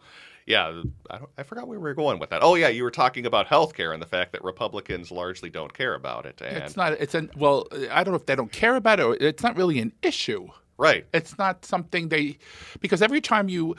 yeah, 0.49 0.83
I, 1.11 1.19
don't, 1.19 1.31
I 1.37 1.43
forgot 1.43 1.69
where 1.69 1.79
we 1.79 1.83
were 1.83 1.95
going 1.95 2.19
with 2.19 2.31
that. 2.31 2.43
Oh, 2.43 2.55
yeah, 2.55 2.69
you 2.69 2.83
were 2.83 2.91
talking 2.91 3.27
about 3.27 3.47
healthcare 3.47 3.93
and 3.93 4.01
the 4.01 4.07
fact 4.07 4.33
that 4.33 4.43
Republicans 4.43 5.11
largely 5.11 5.51
don't 5.51 5.73
care 5.75 5.95
about 5.95 6.25
it. 6.25 6.41
And 6.41 6.57
It's 6.57 6.75
not. 6.75 6.93
It's 6.95 7.15
an. 7.15 7.31
Well, 7.37 7.69
I 7.91 8.03
don't 8.03 8.13
know 8.13 8.19
if 8.19 8.25
they 8.25 8.35
don't 8.35 8.51
care 8.51 8.75
about 8.75 8.99
it. 8.99 9.03
Or 9.03 9.15
it's 9.21 9.43
not 9.43 9.57
really 9.57 9.79
an 9.79 9.93
issue. 10.03 10.49
right, 10.79 11.05
It's 11.13 11.37
not 11.37 11.67
something 11.67 12.09
they, 12.09 12.39
because 12.81 13.03
every 13.03 13.21
time 13.21 13.51
you, 13.51 13.77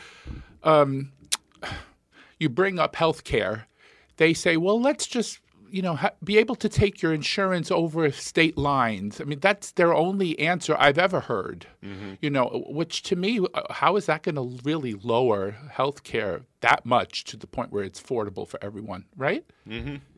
um, 0.64 1.12
you 2.40 2.50
bring 2.50 2.78
up 2.78 2.96
healthcare, 2.96 3.64
they 4.18 4.36
say, 4.36 4.56
well, 4.56 4.80
let's 4.80 5.08
just 5.08 5.40
you 5.72 5.82
know 5.82 5.96
ha- 5.96 6.12
be 6.24 6.38
able 6.38 6.56
to 6.56 6.70
take 6.70 7.02
your 7.02 7.14
insurance 7.14 7.72
over 7.72 8.12
state 8.12 8.58
lines. 8.58 9.20
I 9.22 9.24
mean, 9.24 9.40
that's 9.40 9.72
their 9.72 9.94
only 9.94 10.38
answer 10.40 10.76
I've 10.78 10.98
ever 10.98 11.20
heard. 11.22 11.68
You 12.22 12.30
know, 12.30 12.66
which 12.70 13.04
to 13.04 13.16
me, 13.16 13.40
uh, 13.40 13.74
how 13.74 13.96
is 13.96 14.06
that 14.08 14.24
going 14.24 14.36
to 14.36 14.60
really 14.64 14.94
lower 14.94 15.52
health 15.72 16.04
care 16.04 16.42
that 16.62 16.86
much 16.86 17.24
to 17.26 17.38
the 17.38 17.48
point 17.48 17.72
where 17.72 17.84
it's 17.84 18.02
affordable 18.02 18.48
for 18.48 18.60
everyone? 18.64 19.06
Right? 19.16 19.46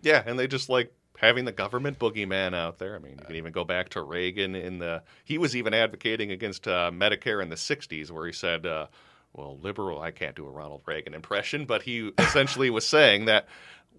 Yeah, 0.01 0.23
and 0.25 0.37
they 0.39 0.47
just 0.47 0.69
like 0.69 0.91
having 1.17 1.45
the 1.45 1.51
government 1.51 1.99
boogeyman 1.99 2.55
out 2.55 2.79
there. 2.79 2.95
I 2.95 2.99
mean, 2.99 3.13
you 3.19 3.25
can 3.25 3.35
even 3.35 3.51
go 3.51 3.63
back 3.63 3.89
to 3.89 4.01
Reagan 4.01 4.55
in 4.55 4.79
the. 4.79 5.03
He 5.23 5.37
was 5.37 5.55
even 5.55 5.73
advocating 5.73 6.31
against 6.31 6.67
uh, 6.67 6.89
Medicare 6.91 7.41
in 7.43 7.49
the 7.49 7.55
'60s, 7.55 8.09
where 8.09 8.25
he 8.25 8.33
said, 8.33 8.65
uh, 8.65 8.87
"Well, 9.33 9.59
liberal." 9.61 10.01
I 10.01 10.11
can't 10.11 10.35
do 10.35 10.47
a 10.47 10.51
Ronald 10.51 10.81
Reagan 10.85 11.13
impression, 11.13 11.65
but 11.65 11.83
he 11.83 12.11
essentially 12.17 12.69
was 12.71 12.87
saying 12.87 13.25
that, 13.25 13.47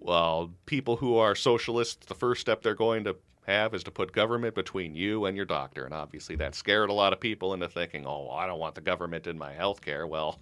well, 0.05 0.53
people 0.67 0.97
who 0.97 1.17
are 1.17 1.35
socialists, 1.35 2.07
the 2.07 2.15
first 2.15 2.41
step 2.41 2.63
they're 2.63 2.75
going 2.75 3.05
to 3.05 3.17
have 3.47 3.75
is 3.75 3.83
to 3.85 3.91
put 3.91 4.13
government 4.13 4.55
between 4.55 4.95
you 4.95 5.25
and 5.25 5.37
your 5.37 5.47
doctor, 5.47 5.85
and 5.85 5.93
obviously 5.93 6.37
that 6.37 6.55
scared 6.55 6.91
a 6.91 6.93
lot 6.93 7.13
of 7.13 7.21
people 7.21 7.55
into 7.55 7.69
thinking, 7.69 8.07
"Oh, 8.07 8.31
I 8.31 8.47
don't 8.47 8.61
want 8.61 8.75
the 8.77 8.81
government 8.81 9.27
in 9.27 9.39
my 9.39 9.53
health 9.53 9.81
care." 9.81 10.07
Well. 10.07 10.39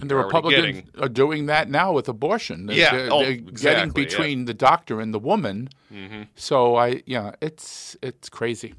And 0.00 0.10
the 0.10 0.16
Republicans 0.16 0.66
getting- 0.66 0.88
are 0.98 1.08
doing 1.08 1.46
that 1.46 1.70
now 1.70 1.92
with 1.92 2.08
abortion. 2.08 2.66
They're, 2.66 2.76
Yeah, 2.76 2.96
they're, 2.96 3.12
oh, 3.12 3.20
they're 3.20 3.30
exactly, 3.30 3.62
getting 3.62 3.88
yeah. 3.88 3.92
between 3.94 4.44
the 4.46 4.54
doctor 4.54 5.00
and 5.00 5.14
the 5.14 5.20
woman. 5.20 5.68
Mm-hmm. 5.92 6.22
So 6.34 6.74
I, 6.74 7.04
yeah, 7.06 7.32
it's 7.40 7.96
it's 8.02 8.28
crazy. 8.28 8.74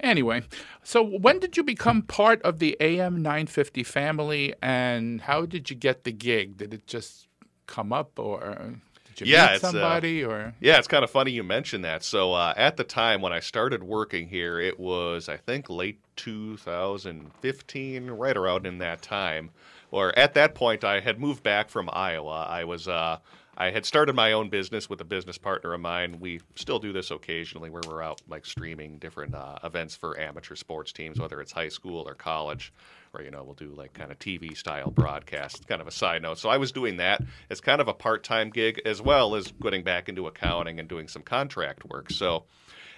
Anyway, 0.00 0.42
so 0.82 1.02
when 1.04 1.38
did 1.38 1.56
you 1.56 1.62
become 1.62 2.02
part 2.02 2.42
of 2.42 2.58
the 2.58 2.76
AM 2.80 3.22
950 3.22 3.84
family, 3.84 4.54
and 4.60 5.20
how 5.22 5.46
did 5.46 5.70
you 5.70 5.76
get 5.76 6.02
the 6.02 6.12
gig? 6.12 6.56
Did 6.56 6.74
it 6.74 6.86
just 6.88 7.28
come 7.66 7.92
up, 7.92 8.18
or 8.18 8.80
did 9.16 9.26
you 9.28 9.34
Yeah, 9.34 9.46
meet 9.46 9.54
it's, 9.56 9.64
uh, 9.74 10.00
or 10.24 10.54
Yeah, 10.60 10.78
it's 10.78 10.86
kind 10.88 11.02
of 11.02 11.10
funny 11.10 11.32
you 11.32 11.42
mentioned 11.42 11.84
that. 11.84 12.02
So 12.04 12.32
uh, 12.34 12.54
at 12.56 12.76
the 12.76 12.84
time 12.84 13.22
when 13.22 13.32
I 13.32 13.40
started 13.40 13.82
working 13.82 14.28
here, 14.28 14.60
it 14.60 14.78
was 14.78 15.28
I 15.28 15.36
think 15.36 15.68
late 15.68 15.98
2015, 16.16 18.10
right 18.10 18.36
around 18.36 18.66
in 18.66 18.78
that 18.78 19.02
time. 19.02 19.50
Or 19.90 20.16
at 20.18 20.34
that 20.34 20.54
point, 20.54 20.84
I 20.84 21.00
had 21.00 21.18
moved 21.20 21.42
back 21.42 21.70
from 21.70 21.88
Iowa. 21.92 22.46
I 22.48 22.64
was 22.64 22.88
uh, 22.88 23.18
I 23.56 23.70
had 23.70 23.86
started 23.86 24.14
my 24.14 24.32
own 24.32 24.50
business 24.50 24.90
with 24.90 25.00
a 25.00 25.04
business 25.04 25.38
partner 25.38 25.72
of 25.72 25.80
mine. 25.80 26.18
We 26.20 26.40
still 26.56 26.78
do 26.78 26.92
this 26.92 27.10
occasionally, 27.10 27.70
where 27.70 27.82
we're 27.86 28.02
out 28.02 28.20
like 28.28 28.44
streaming 28.44 28.98
different 28.98 29.34
uh, 29.34 29.58
events 29.64 29.96
for 29.96 30.18
amateur 30.18 30.56
sports 30.56 30.92
teams, 30.92 31.18
whether 31.18 31.40
it's 31.40 31.52
high 31.52 31.68
school 31.68 32.06
or 32.06 32.14
college 32.14 32.72
or 33.16 33.22
you 33.22 33.30
know 33.30 33.42
we'll 33.42 33.54
do 33.54 33.72
like 33.74 33.92
kind 33.94 34.10
of 34.10 34.18
TV 34.18 34.56
style 34.56 34.90
broadcasts. 34.90 35.64
Kind 35.64 35.80
of 35.80 35.88
a 35.88 35.92
side 35.92 36.22
note. 36.22 36.38
So 36.38 36.48
I 36.48 36.58
was 36.58 36.72
doing 36.72 36.98
that 36.98 37.22
as 37.50 37.60
kind 37.60 37.80
of 37.80 37.88
a 37.88 37.94
part 37.94 38.24
time 38.24 38.50
gig 38.50 38.80
as 38.84 39.00
well 39.00 39.34
as 39.34 39.52
getting 39.62 39.82
back 39.82 40.08
into 40.08 40.26
accounting 40.26 40.78
and 40.78 40.88
doing 40.88 41.08
some 41.08 41.22
contract 41.22 41.84
work. 41.84 42.10
So 42.10 42.44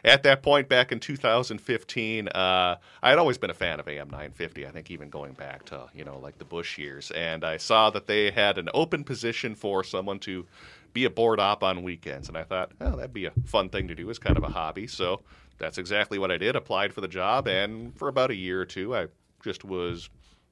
at 0.04 0.22
that 0.22 0.42
point 0.42 0.68
back 0.68 0.92
in 0.92 1.00
2015, 1.00 2.28
uh, 2.28 2.76
I 3.02 3.10
had 3.10 3.18
always 3.18 3.38
been 3.38 3.50
a 3.50 3.54
fan 3.54 3.80
of 3.80 3.88
AM 3.88 4.08
950. 4.08 4.66
I 4.66 4.70
think 4.70 4.90
even 4.90 5.10
going 5.10 5.32
back 5.32 5.64
to 5.66 5.88
you 5.94 6.04
know 6.04 6.18
like 6.18 6.38
the 6.38 6.44
Bush 6.44 6.78
years, 6.78 7.10
and 7.12 7.44
I 7.44 7.56
saw 7.56 7.90
that 7.90 8.06
they 8.06 8.30
had 8.30 8.58
an 8.58 8.68
open 8.74 9.04
position 9.04 9.54
for 9.54 9.82
someone 9.84 10.18
to 10.20 10.46
be 10.92 11.04
a 11.04 11.10
board 11.10 11.40
op 11.40 11.62
on 11.62 11.82
weekends, 11.82 12.28
and 12.28 12.36
I 12.36 12.44
thought, 12.44 12.72
oh, 12.80 12.96
that'd 12.96 13.12
be 13.12 13.26
a 13.26 13.32
fun 13.44 13.68
thing 13.68 13.88
to 13.88 13.94
do 13.94 14.08
as 14.10 14.18
kind 14.18 14.36
of 14.36 14.44
a 14.44 14.48
hobby. 14.48 14.86
So 14.86 15.22
that's 15.58 15.78
exactly 15.78 16.18
what 16.18 16.30
I 16.30 16.38
did. 16.38 16.56
Applied 16.56 16.92
for 16.92 17.00
the 17.00 17.08
job, 17.08 17.46
and 17.46 17.96
for 17.96 18.08
about 18.08 18.30
a 18.30 18.36
year 18.36 18.60
or 18.60 18.64
two, 18.64 18.96
I 18.96 19.08
just 19.42 19.64
was 19.64 20.08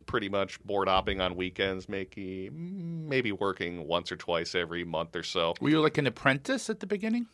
pretty 0.06 0.28
much 0.28 0.62
board 0.64 0.88
opping 0.88 1.20
on 1.20 1.36
weekends, 1.36 1.88
making 1.88 3.08
maybe 3.08 3.32
working 3.32 3.86
once 3.86 4.10
or 4.10 4.16
twice 4.16 4.54
every 4.54 4.84
month 4.84 5.16
or 5.16 5.22
so. 5.22 5.54
were 5.60 5.68
you 5.68 5.80
like 5.80 5.98
an 5.98 6.06
apprentice 6.06 6.70
at 6.70 6.80
the 6.80 6.86
beginning? 6.86 7.26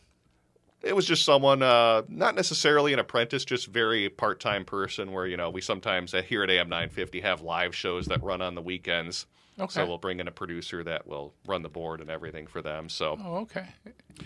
It 0.83 0.95
was 0.95 1.05
just 1.05 1.23
someone, 1.23 1.63
uh, 1.63 2.01
not 2.09 2.35
necessarily 2.35 2.91
an 2.93 2.99
apprentice, 2.99 3.45
just 3.45 3.67
very 3.67 4.09
part-time 4.09 4.65
person. 4.65 5.11
Where 5.13 5.25
you 5.25 5.37
know 5.37 5.49
we 5.49 5.61
sometimes 5.61 6.13
uh, 6.13 6.21
here 6.21 6.43
at 6.43 6.49
AM 6.49 6.67
950 6.69 7.21
have 7.21 7.41
live 7.41 7.73
shows 7.73 8.07
that 8.07 8.21
run 8.21 8.41
on 8.41 8.53
the 8.55 8.61
weekends. 8.61 9.25
Okay. 9.59 9.71
So 9.71 9.85
we'll 9.85 9.99
bring 9.99 10.19
in 10.19 10.27
a 10.27 10.31
producer 10.31 10.83
that 10.83 11.05
will 11.07 11.31
run 11.45 11.61
the 11.61 11.69
board 11.69 12.01
and 12.01 12.09
everything 12.09 12.47
for 12.47 12.61
them. 12.61 12.89
So 12.89 13.17
Oh, 13.23 13.35
okay. 13.41 13.65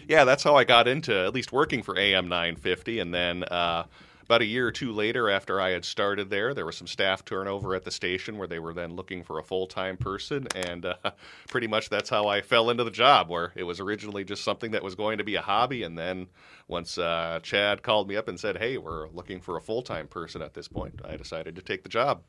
yeah, 0.08 0.24
that's 0.24 0.42
how 0.42 0.56
I 0.56 0.64
got 0.64 0.88
into 0.88 1.14
at 1.14 1.34
least 1.34 1.52
working 1.52 1.84
for 1.84 1.98
AM 1.98 2.30
950. 2.30 3.00
And 3.00 3.14
then 3.14 3.44
uh, 3.44 3.84
about 4.28 4.42
a 4.42 4.46
year 4.46 4.68
or 4.68 4.72
two 4.72 4.92
later, 4.92 5.30
after 5.30 5.62
I 5.62 5.70
had 5.70 5.86
started 5.86 6.30
there, 6.30 6.54
there 6.54 6.66
was 6.66 6.76
some 6.76 6.88
staff 6.88 7.24
turnover 7.24 7.76
at 7.76 7.86
the 7.86 7.92
station 7.92 8.38
where 8.38 8.48
they 8.48 8.60
were 8.60 8.74
then 8.74 8.94
looking 8.94 9.24
for 9.24 9.40
a 9.40 9.44
full 9.44 9.68
time 9.68 9.96
person. 9.96 10.48
And 10.54 10.86
uh, 10.86 10.96
pretty 11.48 11.68
much 11.68 11.90
that's 11.90 12.10
how 12.10 12.28
I 12.28 12.42
fell 12.42 12.70
into 12.70 12.84
the 12.84 12.92
job, 12.92 13.30
where 13.30 13.54
it 13.56 13.64
was 13.64 13.80
originally 13.80 14.26
just 14.26 14.44
something 14.44 14.72
that 14.72 14.84
was 14.84 14.96
going 14.96 15.18
to 15.20 15.24
be 15.24 15.36
a 15.36 15.42
hobby. 15.42 15.84
And 15.84 15.98
then 15.98 16.28
once 16.68 16.98
uh, 16.98 17.40
Chad 17.42 17.84
called 17.84 18.10
me 18.10 18.18
up 18.18 18.28
and 18.28 18.38
said, 18.38 18.58
hey, 18.58 18.78
we're 18.78 19.08
looking 19.10 19.40
for 19.40 19.56
a 19.56 19.62
full 19.62 19.82
time 19.82 20.08
person 20.08 20.42
at 20.42 20.54
this 20.54 20.68
point, 20.68 21.00
I 21.06 21.16
decided 21.16 21.56
to 21.56 21.62
take 21.62 21.84
the 21.84 21.90
job 21.90 22.22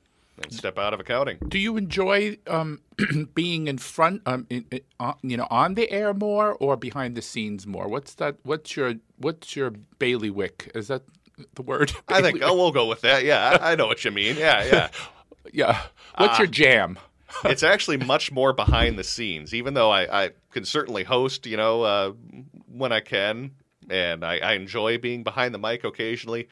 and 0.42 0.52
step 0.52 0.78
out 0.78 0.94
of 0.94 1.00
accounting. 1.00 1.38
Do 1.48 1.58
you 1.58 1.76
enjoy 1.76 2.38
um, 2.46 2.80
being 3.34 3.66
in 3.66 3.78
front, 3.78 4.22
um, 4.26 4.46
in, 4.50 4.64
in, 4.70 4.80
on, 5.00 5.16
you 5.22 5.36
know, 5.36 5.48
on 5.50 5.74
the 5.74 5.90
air 5.90 6.14
more 6.14 6.54
or 6.54 6.76
behind 6.76 7.16
the 7.16 7.22
scenes 7.22 7.66
more? 7.66 7.88
What's 7.88 8.14
that? 8.14 8.36
What's 8.42 8.76
your 8.76 8.94
what's 9.16 9.56
your 9.56 9.70
bailiwick? 9.98 10.70
Is 10.74 10.88
that 10.88 11.02
the 11.54 11.62
word? 11.62 11.92
I 12.08 12.22
think 12.22 12.40
oh, 12.42 12.54
we'll 12.54 12.72
go 12.72 12.86
with 12.86 13.02
that. 13.02 13.24
Yeah, 13.24 13.58
I, 13.60 13.72
I 13.72 13.74
know 13.74 13.86
what 13.86 14.04
you 14.04 14.10
mean. 14.10 14.36
Yeah, 14.36 14.64
yeah. 14.64 14.88
yeah. 15.52 15.82
What's 16.16 16.38
your 16.38 16.48
jam? 16.48 16.98
it's 17.44 17.62
actually 17.62 17.96
much 17.98 18.32
more 18.32 18.52
behind 18.52 18.98
the 18.98 19.04
scenes, 19.04 19.54
even 19.54 19.74
though 19.74 19.90
I, 19.90 20.24
I 20.24 20.30
can 20.50 20.64
certainly 20.64 21.04
host, 21.04 21.46
you 21.46 21.56
know, 21.56 21.82
uh, 21.82 22.12
when 22.72 22.92
I 22.92 23.00
can, 23.00 23.52
and 23.90 24.24
I, 24.24 24.38
I 24.38 24.52
enjoy 24.54 24.98
being 24.98 25.24
behind 25.24 25.54
the 25.54 25.58
mic 25.58 25.84
occasionally. 25.84 26.48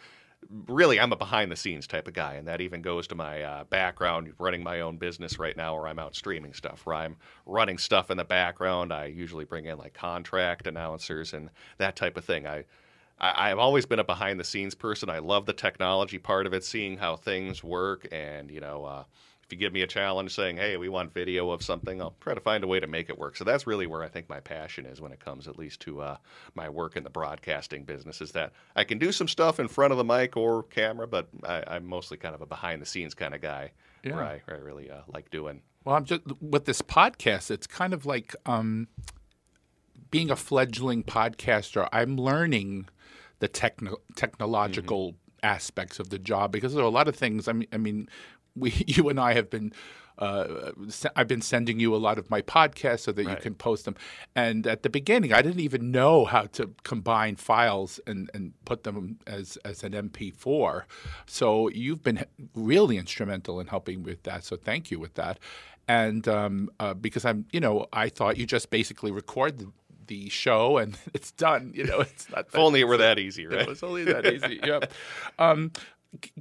Really, 0.69 1.01
I'm 1.01 1.13
a 1.13 1.17
behind 1.17 1.51
the 1.51 1.57
scenes 1.57 1.89
type 1.89 2.07
of 2.07 2.15
guy, 2.15 2.35
and 2.35 2.47
that 2.47 2.61
even 2.61 2.81
goes 2.81 3.09
to 3.09 3.17
my 3.17 3.43
uh, 3.43 3.65
background 3.65 4.33
running 4.39 4.63
my 4.63 4.81
own 4.81 4.97
business 4.97 5.39
right 5.39 5.57
now, 5.57 5.75
where 5.75 5.89
I'm 5.89 5.99
out 5.99 6.15
streaming 6.15 6.53
stuff, 6.53 6.87
where 6.87 6.95
I'm 6.95 7.17
running 7.47 7.79
stuff 7.79 8.11
in 8.11 8.17
the 8.17 8.25
background. 8.25 8.93
I 8.93 9.07
usually 9.07 9.45
bring 9.45 9.65
in 9.65 9.77
like 9.79 9.95
contract 9.95 10.69
announcers 10.69 11.33
and 11.33 11.51
that 11.79 11.97
type 11.97 12.17
of 12.17 12.25
thing. 12.25 12.47
I 12.47 12.65
I, 13.19 13.51
I've 13.51 13.59
always 13.59 13.87
been 13.87 13.99
a 13.99 14.05
behind 14.05 14.39
the 14.41 14.45
scenes 14.45 14.75
person. 14.75 15.09
I 15.09 15.19
love 15.19 15.47
the 15.47 15.53
technology 15.53 16.19
part 16.19 16.47
of 16.47 16.53
it, 16.53 16.65
seeing 16.65 16.97
how 16.99 17.17
things 17.17 17.65
work, 17.65 18.07
and 18.13 18.51
you 18.51 18.61
know, 18.61 18.85
uh, 18.85 19.05
if 19.45 19.53
you 19.53 19.59
give 19.59 19.73
me 19.73 19.83
a 19.83 19.87
challenge 19.87 20.35
saying, 20.35 20.57
"Hey, 20.57 20.77
we 20.77 20.89
want 20.89 21.15
video 21.15 21.51
of 21.51 21.63
something," 21.63 22.01
I'll 22.03 22.17
try 22.21 22.35
to 22.35 22.41
find 22.41 22.65
a 22.65 22.67
way 22.67 22.81
to 22.81 22.87
make 22.87 23.09
it 23.09 23.17
work. 23.19 23.37
So 23.37 23.45
that's 23.45 23.67
really 23.67 23.87
where 23.87 24.03
I 24.03 24.09
think 24.09 24.29
my 24.29 24.41
passion 24.41 24.87
is 24.87 25.01
when 25.01 25.13
it 25.13 25.21
comes, 25.21 25.47
at 25.47 25.59
least 25.59 25.81
to 25.83 26.01
uh, 26.01 26.17
my 26.55 26.69
work 26.69 26.97
in 26.97 27.05
the 27.05 27.11
broadcasting 27.11 27.85
business, 27.85 28.21
is 28.21 28.33
that 28.33 28.53
I 28.75 28.85
can 28.85 28.99
do 28.99 29.13
some 29.13 29.29
stuff 29.29 29.61
in 29.61 29.69
front 29.69 29.93
of 29.93 29.99
the 29.99 30.05
mic 30.05 30.37
or 30.37 30.65
camera, 30.65 31.07
but 31.07 31.29
I, 31.45 31.63
I'm 31.69 31.87
mostly 31.87 32.17
kind 32.17 32.35
of 32.35 32.41
a 32.43 32.47
behind 32.47 32.83
the 32.83 32.87
scenes 32.87 33.15
kind 33.15 33.35
of 33.35 33.41
guy. 33.41 33.71
Where 34.03 34.15
Yeah. 34.15 34.21
I, 34.21 34.43
where 34.47 34.57
I 34.57 34.61
really 34.61 34.91
uh, 34.91 35.03
like 35.07 35.31
doing. 35.31 35.63
Well, 35.85 35.95
I'm 35.95 36.05
just 36.05 36.23
with 36.41 36.65
this 36.65 36.83
podcast. 36.83 37.51
It's 37.53 37.69
kind 37.69 37.95
of 37.95 38.05
like 38.05 38.35
um, 38.47 38.89
being 40.11 40.31
a 40.31 40.37
fledgling 40.37 41.05
podcaster. 41.05 41.89
I'm 41.93 42.17
learning 42.17 42.89
the 43.39 43.49
techno- 43.49 44.01
technological 44.15 45.15
aspects 45.43 45.99
of 45.99 46.11
the 46.11 46.19
job 46.19 46.53
because 46.53 46.75
there 46.75 46.83
are 46.83 46.87
a 46.89 46.91
lot 46.91 47.09
of 47.09 47.17
things. 47.17 47.49
I 47.49 47.53
mean, 47.53 47.69
I 47.73 47.77
mean, 47.77 48.09
we, 48.55 48.71
you 48.87 49.09
and 49.09 49.21
I 49.21 49.35
have 49.35 49.51
been. 49.51 49.73
Uh, 50.19 50.73
I've 51.15 51.29
been 51.29 51.43
sending 51.43 51.79
you 51.79 51.95
a 51.95 51.99
lot 51.99 52.19
of 52.19 52.31
my 52.31 52.41
podcasts 52.41 53.01
so 53.01 53.13
that 53.13 53.25
you 53.25 53.37
can 53.37 53.55
post 53.55 53.85
them. 53.85 53.97
And 54.35 54.67
at 54.67 54.83
the 54.83 54.89
beginning, 54.89 55.35
I 55.35 55.43
didn't 55.43 55.61
even 55.61 55.91
know 55.91 56.25
how 56.25 56.45
to 56.53 56.71
combine 56.85 57.37
files 57.37 58.01
and, 58.07 58.31
and 58.33 58.55
put 58.65 58.85
them 58.85 59.19
as, 59.27 59.59
as 59.63 59.85
an 59.85 59.93
MP4. 59.93 60.85
So 61.27 61.69
you've 61.69 62.03
been 62.03 62.25
really 62.55 62.97
instrumental 62.97 63.61
in 63.61 63.67
helping 63.67 64.03
with 64.05 64.23
that. 64.23 64.43
So 64.45 64.57
thank 64.57 64.91
you 64.91 64.99
with 64.99 65.13
that. 65.17 65.39
And 65.87 66.27
um, 66.27 66.71
uh, 66.81 66.95
because 66.95 67.27
I'm, 67.27 67.45
you 67.53 67.61
know, 67.61 67.87
I 67.93 68.09
thought 68.09 68.39
you 68.39 68.47
just 68.47 68.71
basically 68.71 69.11
record 69.11 69.67
the, 70.07 70.29
show 70.29 70.79
and 70.79 70.97
it's 71.15 71.31
done. 71.33 71.73
You 71.75 71.85
know, 71.85 72.01
it's 72.01 72.29
not. 72.31 72.47
If 72.49 72.55
only 72.57 72.81
it 72.81 72.85
were 72.89 72.97
that 72.99 73.19
easy, 73.19 73.47
right? 73.47 73.61
It 73.61 73.69
was 73.69 73.83
only 73.83 74.05
that 74.05 74.27
easy. 74.27 74.61
yep. 74.65 74.93
Um, 75.39 75.73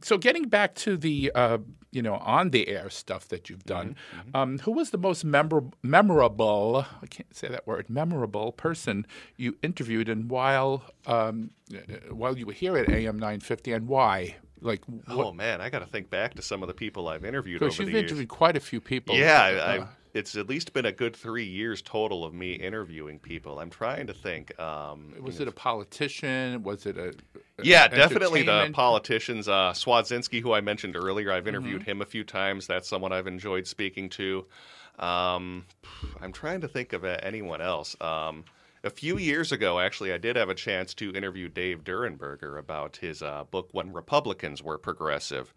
so 0.01 0.17
getting 0.17 0.43
back 0.47 0.75
to 0.75 0.95
the 0.95 1.31
uh, 1.35 1.57
you 1.91 2.01
know 2.01 2.15
on 2.15 2.51
the 2.51 2.67
air 2.69 2.89
stuff 2.89 3.27
that 3.29 3.49
you've 3.49 3.65
done, 3.65 3.95
Mm-hmm, 4.17 4.35
um, 4.35 4.59
who 4.59 4.71
was 4.71 4.91
the 4.91 4.97
most 4.97 5.25
memor- 5.25 5.69
memorable? 5.83 6.85
I 7.01 7.07
can't 7.07 7.35
say 7.35 7.47
that 7.49 7.65
word. 7.67 7.89
Memorable 7.89 8.51
person 8.51 9.05
you 9.37 9.57
interviewed, 9.61 10.07
and 10.09 10.29
while 10.29 10.83
um, 11.07 11.51
uh, 11.73 11.79
while 12.11 12.37
you 12.37 12.45
were 12.45 12.53
here 12.53 12.77
at 12.77 12.89
AM 12.89 13.17
nine 13.19 13.39
fifty, 13.39 13.71
and 13.73 13.87
why? 13.87 14.35
Like, 14.61 14.81
Oh 15.09 15.31
man, 15.33 15.61
I 15.61 15.69
got 15.69 15.79
to 15.79 15.85
think 15.85 16.09
back 16.09 16.33
to 16.35 16.41
some 16.41 16.63
of 16.63 16.67
the 16.67 16.73
people 16.73 17.07
I've 17.07 17.25
interviewed 17.25 17.59
because 17.59 17.77
you've 17.77 17.87
the 17.87 17.91
years. 17.93 18.03
interviewed 18.03 18.29
quite 18.29 18.55
a 18.55 18.59
few 18.61 18.79
people. 18.81 19.15
Yeah, 19.15 19.41
I, 19.43 19.49
I, 19.51 19.77
Uh, 19.79 19.87
it's 20.15 20.35
at 20.35 20.47
least 20.49 20.73
been 20.73 20.85
a 20.85 20.91
good 20.91 21.15
three 21.15 21.45
years 21.45 21.81
total 21.81 22.23
of 22.23 22.33
me 22.33 22.53
interviewing 22.53 23.19
people. 23.19 23.59
I'm 23.59 23.69
trying 23.69 24.07
to 24.07 24.13
think. 24.13 24.57
Um, 24.59 25.13
was 25.21 25.39
it 25.39 25.47
a 25.47 25.51
politician? 25.51 26.63
Was 26.63 26.85
it 26.87 26.97
a 26.97 27.09
a- 27.09 27.63
yeah, 27.63 27.87
definitely 27.87 28.41
the 28.43 28.69
politicians. 28.73 29.47
Uh, 29.47 29.73
Cwodzinski, 29.73 30.41
who 30.41 30.53
I 30.53 30.61
mentioned 30.61 30.95
earlier, 30.95 31.31
I've 31.31 31.47
interviewed 31.47 31.81
Mm-hmm. 31.81 31.91
him 31.91 32.01
a 32.01 32.05
few 32.05 32.23
times. 32.23 32.65
That's 32.67 32.87
someone 32.89 33.11
I've 33.13 33.27
enjoyed 33.27 33.67
speaking 33.67 34.09
to. 34.11 34.45
Um, 34.99 35.65
I'm 36.21 36.31
trying 36.31 36.61
to 36.61 36.67
think 36.67 36.93
of 36.93 37.03
anyone 37.03 37.61
else. 37.61 37.95
Um, 38.01 38.45
a 38.83 38.89
few 38.89 39.17
years 39.17 39.51
ago, 39.51 39.79
actually, 39.79 40.13
I 40.13 40.17
did 40.17 40.35
have 40.35 40.47
a 40.49 40.55
chance 40.55 40.93
to 40.95 41.11
interview 41.13 41.49
Dave 41.49 41.83
Durenberger 41.83 42.57
about 42.57 42.97
his 42.97 43.21
uh, 43.21 43.43
book 43.51 43.69
"When 43.71 43.91
Republicans 43.91 44.63
Were 44.63 44.77
Progressive." 44.77 45.53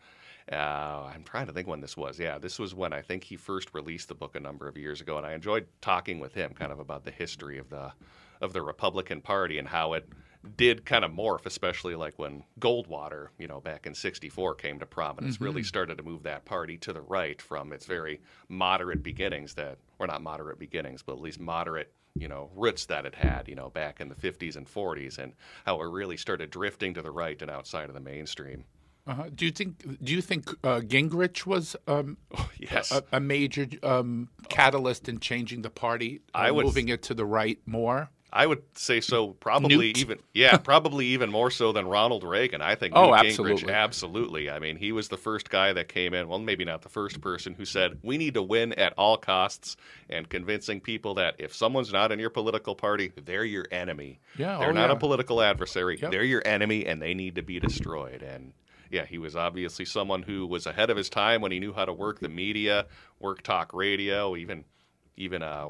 Uh, 0.50 1.10
I'm 1.14 1.24
trying 1.24 1.46
to 1.46 1.52
think 1.52 1.68
when 1.68 1.80
this 1.80 1.96
was. 1.96 2.18
Yeah, 2.18 2.38
this 2.38 2.58
was 2.58 2.74
when 2.74 2.92
I 2.92 3.02
think 3.02 3.24
he 3.24 3.36
first 3.36 3.74
released 3.74 4.08
the 4.08 4.14
book 4.14 4.34
a 4.34 4.40
number 4.40 4.66
of 4.66 4.78
years 4.78 5.00
ago, 5.00 5.18
and 5.18 5.26
I 5.26 5.34
enjoyed 5.34 5.66
talking 5.82 6.20
with 6.20 6.34
him, 6.34 6.54
kind 6.54 6.72
of 6.72 6.78
about 6.78 7.04
the 7.04 7.10
history 7.10 7.58
of 7.58 7.68
the 7.68 7.92
of 8.40 8.52
the 8.52 8.62
Republican 8.62 9.20
Party 9.20 9.58
and 9.58 9.68
how 9.68 9.94
it 9.94 10.08
did 10.56 10.86
kind 10.86 11.04
of 11.04 11.10
morph, 11.10 11.44
especially 11.44 11.96
like 11.96 12.18
when 12.18 12.44
Goldwater, 12.60 13.28
you 13.38 13.48
know, 13.48 13.60
back 13.60 13.86
in 13.86 13.94
'64 13.94 14.54
came 14.54 14.78
to 14.78 14.86
prominence, 14.86 15.40
really 15.40 15.62
started 15.64 15.98
to 15.98 16.04
move 16.04 16.22
that 16.22 16.44
party 16.44 16.78
to 16.78 16.92
the 16.92 17.02
right 17.02 17.42
from 17.42 17.72
its 17.72 17.84
very 17.84 18.20
moderate 18.48 19.02
beginnings 19.02 19.54
that, 19.54 19.78
were 19.98 20.06
not 20.06 20.22
moderate 20.22 20.58
beginnings, 20.58 21.02
but 21.02 21.14
at 21.14 21.20
least 21.20 21.40
moderate, 21.40 21.92
you 22.14 22.28
know, 22.28 22.50
roots 22.54 22.86
that 22.86 23.04
it 23.04 23.16
had, 23.16 23.48
you 23.48 23.54
know, 23.56 23.68
back 23.68 24.00
in 24.00 24.08
the 24.08 24.14
50s 24.14 24.56
and 24.56 24.66
40s, 24.66 25.18
and 25.18 25.34
how 25.66 25.80
it 25.82 25.90
really 25.90 26.16
started 26.16 26.50
drifting 26.50 26.94
to 26.94 27.02
the 27.02 27.10
right 27.10 27.42
and 27.42 27.50
outside 27.50 27.88
of 27.88 27.94
the 27.94 28.00
mainstream. 28.00 28.64
Uh-huh. 29.08 29.24
Do 29.34 29.46
you 29.46 29.50
think? 29.50 30.02
Do 30.04 30.12
you 30.12 30.20
think 30.20 30.50
uh, 30.62 30.80
Gingrich 30.80 31.46
was 31.46 31.74
um, 31.86 32.18
Yes. 32.58 32.92
a, 32.92 33.02
a 33.12 33.20
major 33.20 33.66
um, 33.82 34.28
catalyst 34.48 35.08
in 35.08 35.18
changing 35.18 35.62
the 35.62 35.70
party, 35.70 36.20
uh, 36.34 36.38
I 36.38 36.50
would- 36.50 36.66
moving 36.66 36.88
it 36.88 37.02
to 37.04 37.14
the 37.14 37.24
right 37.24 37.58
more? 37.66 38.10
I 38.30 38.46
would 38.46 38.62
say 38.74 39.00
so. 39.00 39.28
Probably 39.28 39.74
Newt. 39.76 39.98
even 39.98 40.18
yeah, 40.34 40.56
probably 40.72 41.06
even 41.06 41.30
more 41.30 41.50
so 41.50 41.72
than 41.72 41.86
Ronald 41.86 42.24
Reagan. 42.24 42.60
I 42.60 42.74
think. 42.74 42.92
Oh, 42.94 43.06
Newt 43.06 43.24
absolutely. 43.24 43.62
Gingrich, 43.62 43.74
absolutely. 43.74 44.50
I 44.50 44.58
mean, 44.58 44.76
he 44.76 44.92
was 44.92 45.08
the 45.08 45.16
first 45.16 45.48
guy 45.48 45.72
that 45.72 45.88
came 45.88 46.12
in. 46.12 46.28
Well, 46.28 46.38
maybe 46.38 46.64
not 46.66 46.82
the 46.82 46.90
first 46.90 47.22
person 47.22 47.54
who 47.54 47.64
said 47.64 47.98
we 48.02 48.18
need 48.18 48.34
to 48.34 48.42
win 48.42 48.74
at 48.74 48.92
all 48.98 49.16
costs, 49.16 49.76
and 50.10 50.28
convincing 50.28 50.80
people 50.80 51.14
that 51.14 51.36
if 51.38 51.54
someone's 51.54 51.90
not 51.92 52.12
in 52.12 52.18
your 52.18 52.28
political 52.28 52.74
party, 52.74 53.12
they're 53.24 53.46
your 53.46 53.64
enemy. 53.72 54.20
Yeah, 54.36 54.58
they're 54.58 54.68
oh, 54.68 54.72
not 54.72 54.90
yeah. 54.90 54.96
a 54.96 54.98
political 54.98 55.40
adversary. 55.40 55.98
Yep. 55.98 56.10
They're 56.10 56.22
your 56.22 56.42
enemy, 56.46 56.84
and 56.84 57.00
they 57.00 57.14
need 57.14 57.36
to 57.36 57.42
be 57.42 57.58
destroyed. 57.60 58.22
And 58.22 58.52
yeah, 58.90 59.04
he 59.04 59.18
was 59.18 59.36
obviously 59.36 59.84
someone 59.84 60.22
who 60.22 60.46
was 60.46 60.66
ahead 60.66 60.90
of 60.90 60.96
his 60.96 61.08
time 61.10 61.40
when 61.40 61.52
he 61.52 61.60
knew 61.60 61.72
how 61.72 61.84
to 61.84 61.92
work 61.92 62.20
the 62.20 62.28
media, 62.28 62.86
work 63.20 63.42
talk 63.42 63.72
radio, 63.74 64.36
even 64.36 64.64
even 65.16 65.42
uh, 65.42 65.68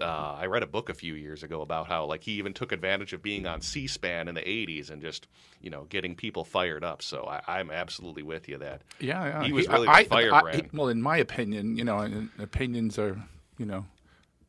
uh, 0.00 0.36
I 0.38 0.46
read 0.46 0.62
a 0.62 0.66
book 0.66 0.88
a 0.88 0.94
few 0.94 1.14
years 1.14 1.42
ago 1.42 1.62
about 1.62 1.86
how 1.86 2.04
like 2.04 2.22
he 2.22 2.32
even 2.32 2.52
took 2.52 2.72
advantage 2.72 3.12
of 3.12 3.22
being 3.22 3.46
on 3.46 3.60
C-SPAN 3.60 4.28
in 4.28 4.34
the 4.34 4.42
'80s 4.42 4.90
and 4.90 5.00
just 5.00 5.26
you 5.60 5.70
know 5.70 5.84
getting 5.84 6.14
people 6.14 6.44
fired 6.44 6.84
up. 6.84 7.02
So 7.02 7.24
I, 7.24 7.40
I'm 7.58 7.70
absolutely 7.70 8.22
with 8.22 8.48
you 8.48 8.58
that 8.58 8.82
Yeah, 9.00 9.24
yeah. 9.24 9.44
He 9.44 9.52
was 9.52 9.68
really 9.68 9.86
the 9.86 9.92
I- 9.92 10.06
I- 10.32 10.42
well, 10.72 10.88
in 10.88 11.00
my 11.02 11.16
opinion, 11.16 11.76
you 11.76 11.84
know, 11.84 12.28
opinions 12.38 12.98
are, 12.98 13.22
you 13.58 13.66
know, 13.66 13.86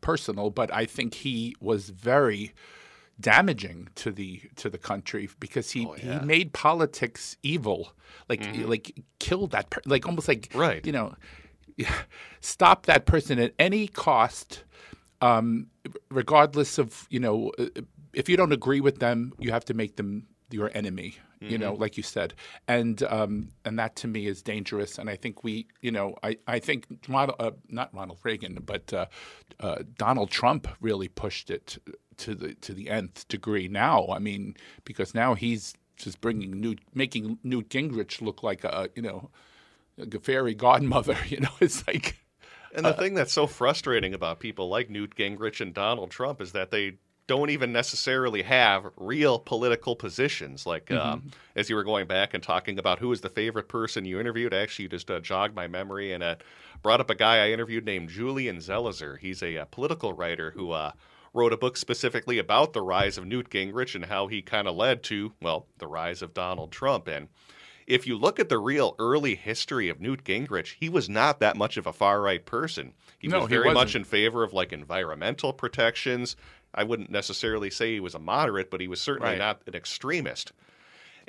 personal, 0.01 0.49
but 0.49 0.73
I 0.73 0.85
think 0.85 1.13
he 1.13 1.55
was 1.59 1.89
very 1.89 2.53
damaging 3.19 3.89
to 3.95 4.11
the 4.11 4.41
to 4.57 4.69
the 4.69 4.77
country 4.77 5.29
because 5.39 5.71
he, 5.71 5.85
Oh, 5.85 5.95
yeah. 5.95 6.03
Mm-hmm. 6.03 6.19
he 6.19 6.25
made 6.25 6.53
politics 6.53 7.37
evil, 7.43 7.93
like 8.29 8.45
like 8.65 8.93
killed 9.19 9.51
that, 9.51 9.69
per- 9.69 9.81
like 9.85 10.05
almost 10.05 10.27
like 10.27 10.49
Right. 10.53 10.85
you 10.85 10.91
know, 10.91 11.15
stop 12.41 12.85
that 12.85 13.05
person 13.05 13.39
at 13.39 13.53
any 13.59 13.87
cost, 13.87 14.63
um, 15.21 15.67
regardless 16.09 16.77
of 16.77 17.07
you 17.09 17.19
know, 17.19 17.51
if 18.13 18.29
you 18.29 18.37
don't 18.37 18.51
agree 18.53 18.81
with 18.81 18.99
them, 18.99 19.33
you 19.39 19.51
have 19.51 19.65
to 19.65 19.73
make 19.73 19.95
them 19.95 20.27
your 20.51 20.71
enemy. 20.73 21.15
You 21.39 21.57
know, 21.57 21.73
like 21.73 21.97
you 21.97 22.03
said, 22.03 22.33
and 22.67 23.01
um, 23.03 23.49
and 23.63 23.77
that 23.77 23.95
to 23.97 24.07
me 24.07 24.25
is 24.25 24.41
dangerous. 24.41 24.97
And 24.97 25.09
I 25.09 25.15
think 25.15 25.43
we, 25.43 25.67
you 25.81 25.91
know, 25.91 26.15
I 26.23 26.37
I 26.47 26.59
think 26.59 26.87
Ronald, 27.07 27.35
uh, 27.39 27.51
not 27.69 27.93
Ronald 27.93 28.19
Reagan, 28.23 28.59
but 28.65 28.91
uh, 28.91 29.05
uh, 29.59 29.83
Donald 29.97 30.31
Trump 30.31 30.67
really 30.81 31.07
pushed 31.07 31.51
it 31.51 31.77
to 32.17 32.33
the 32.33 32.55
to 32.55 32.73
the 32.73 32.89
nth 32.89 33.27
degree. 33.27 33.67
Now, 33.67 34.07
I 34.09 34.19
mean, 34.19 34.55
because 34.83 35.13
now 35.13 35.35
he's 35.35 35.75
just 35.95 36.21
bringing 36.21 36.59
Newt, 36.59 36.79
making 36.93 37.39
Newt 37.43 37.69
Gingrich 37.69 38.21
look 38.21 38.41
like 38.41 38.63
a 38.63 38.89
you 38.95 39.01
know, 39.01 39.29
a 39.99 40.19
fairy 40.19 40.55
godmother. 40.55 41.17
You 41.27 41.41
know, 41.41 41.51
it's 41.59 41.85
like. 41.87 42.17
And 42.73 42.85
the 42.85 42.93
thing 42.93 43.13
that's 43.13 43.33
so 43.33 43.47
frustrating 43.47 44.13
about 44.13 44.39
people 44.39 44.67
like 44.69 44.89
Newt 44.89 45.15
Gingrich 45.15 45.61
and 45.61 45.73
Donald 45.73 46.11
Trump 46.11 46.41
is 46.41 46.51
that 46.51 46.69
they 46.69 46.97
don't 47.27 47.49
even 47.49 47.71
necessarily 47.73 48.41
have 48.43 48.85
real 48.95 49.37
political 49.37 49.95
positions. 49.95 50.65
Like, 50.65 50.89
um, 50.91 51.31
as 51.55 51.69
you 51.69 51.75
were 51.75 51.83
going 51.83 52.07
back 52.07 52.33
and 52.33 52.41
talking 52.41 52.79
about 52.79 52.99
who 52.99 53.09
was 53.09 53.21
the 53.21 53.29
favorite 53.29 53.67
person 53.67 54.05
you 54.05 54.19
interviewed, 54.19 54.53
actually, 54.53 54.83
you 54.83 54.89
just 54.89 55.11
uh, 55.11 55.19
jogged 55.19 55.55
my 55.55 55.67
memory 55.67 56.13
and 56.13 56.23
uh, 56.23 56.35
brought 56.81 57.01
up 57.01 57.09
a 57.09 57.15
guy 57.15 57.45
I 57.45 57.51
interviewed 57.51 57.85
named 57.85 58.09
Julian 58.09 58.57
Zelizer. 58.57 59.19
He's 59.19 59.43
a, 59.43 59.57
uh 59.57 59.65
political 59.65 60.13
writer 60.13 60.51
who 60.51 60.71
uh, 60.71 60.91
wrote 61.33 61.53
a 61.53 61.57
book 61.57 61.77
specifically 61.77 62.37
about 62.39 62.73
the 62.73 62.81
rise 62.81 63.17
of 63.17 63.25
Newt 63.25 63.49
Gingrich 63.49 63.93
and 63.93 64.05
how 64.05 64.27
he 64.27 64.41
kind 64.41 64.67
of 64.67 64.75
led 64.75 65.03
to, 65.03 65.33
well, 65.41 65.67
the 65.77 65.87
rise 65.87 66.21
of 66.21 66.33
Donald 66.33 66.71
Trump. 66.71 67.07
And 67.07 67.27
if 67.85 68.05
you 68.07 68.17
look 68.17 68.39
at 68.39 68.49
the 68.49 68.57
real 68.57 68.95
early 68.99 69.35
history 69.35 69.87
of 69.89 70.01
Newt 70.01 70.23
Gingrich, 70.23 70.75
he 70.79 70.89
was 70.89 71.07
not 71.09 71.39
that 71.39 71.55
much 71.55 71.77
of 71.77 71.87
a 71.87 71.93
far 71.93 72.21
right 72.21 72.45
person. 72.45 72.93
He 73.19 73.27
No, 73.27 73.41
was 73.41 73.49
he 73.49 73.55
very 73.55 73.67
much 73.69 73.87
wasn't. 73.87 73.95
in 73.95 74.03
favor 74.05 74.43
of 74.43 74.51
like 74.53 74.73
environmental 74.73 75.53
protections. 75.53 76.35
I 76.77 76.83
wouldn't 76.83 77.09
necessarily 77.09 77.69
say 77.69 77.93
he 77.93 77.99
was 77.99 78.15
a 78.15 78.19
moderate, 78.19 78.69
but 78.71 78.79
he 78.79 78.87
was 78.87 79.01
certainly 79.01 79.31
Right. 79.31 79.39
not 79.39 79.61
an 79.67 79.75
extremist. 79.75 80.53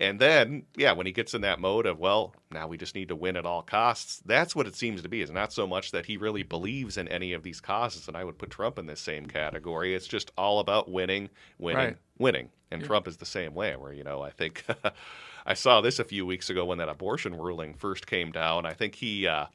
And 0.01 0.21
then, 0.21 0.65
yeah, 0.77 0.93
when 0.93 1.07
he 1.07 1.13
gets 1.13 1.35
in 1.35 1.41
that 1.41 1.59
mode 1.59 1.85
of, 1.85 1.99
well, 1.99 2.33
now 2.53 2.69
we 2.69 2.77
just 2.77 2.95
need 2.95 3.09
to 3.09 3.17
win 3.17 3.37
at 3.37 3.45
all 3.45 3.63
costs, 3.63 4.23
that's 4.25 4.55
what 4.55 4.69
it 4.69 4.77
seems 4.77 5.03
to 5.03 5.09
be. 5.09 5.23
Is 5.23 5.31
not 5.31 5.53
so 5.53 5.67
much 5.67 5.91
that 5.91 6.07
he 6.07 6.17
really 6.17 6.45
believes 6.45 6.97
in 6.97 7.09
any 7.09 7.33
of 7.33 7.43
these 7.43 7.61
causes, 7.61 8.07
and 8.07 8.17
I 8.17 8.23
would 8.23 8.39
put 8.39 8.51
Trump 8.51 8.79
in 8.79 8.87
this 8.87 9.01
same 9.01 9.27
category. 9.27 9.97
It's 9.97 10.07
just 10.07 10.31
all 10.39 10.61
about 10.61 10.89
winning, 10.89 11.31
winning, 11.59 11.85
Right. 11.85 11.97
winning. 12.17 12.51
And 12.71 12.85
Trump 12.85 13.09
is 13.09 13.17
the 13.17 13.27
same 13.27 13.55
way, 13.55 13.75
where, 13.75 13.93
you 13.93 14.05
know, 14.05 14.23
I 14.23 14.31
think 14.31 14.65
I 15.47 15.55
saw 15.55 15.81
this 15.81 15.99
a 15.99 16.05
few 16.05 16.25
weeks 16.25 16.49
ago 16.49 16.65
when 16.67 16.79
that 16.79 16.89
abortion 16.89 17.35
ruling 17.35 17.75
first 17.75 18.07
came 18.07 18.31
down. 18.31 18.67
I 18.67 18.75
think 18.75 18.95
he, 18.95 19.27
uh, 19.27 19.47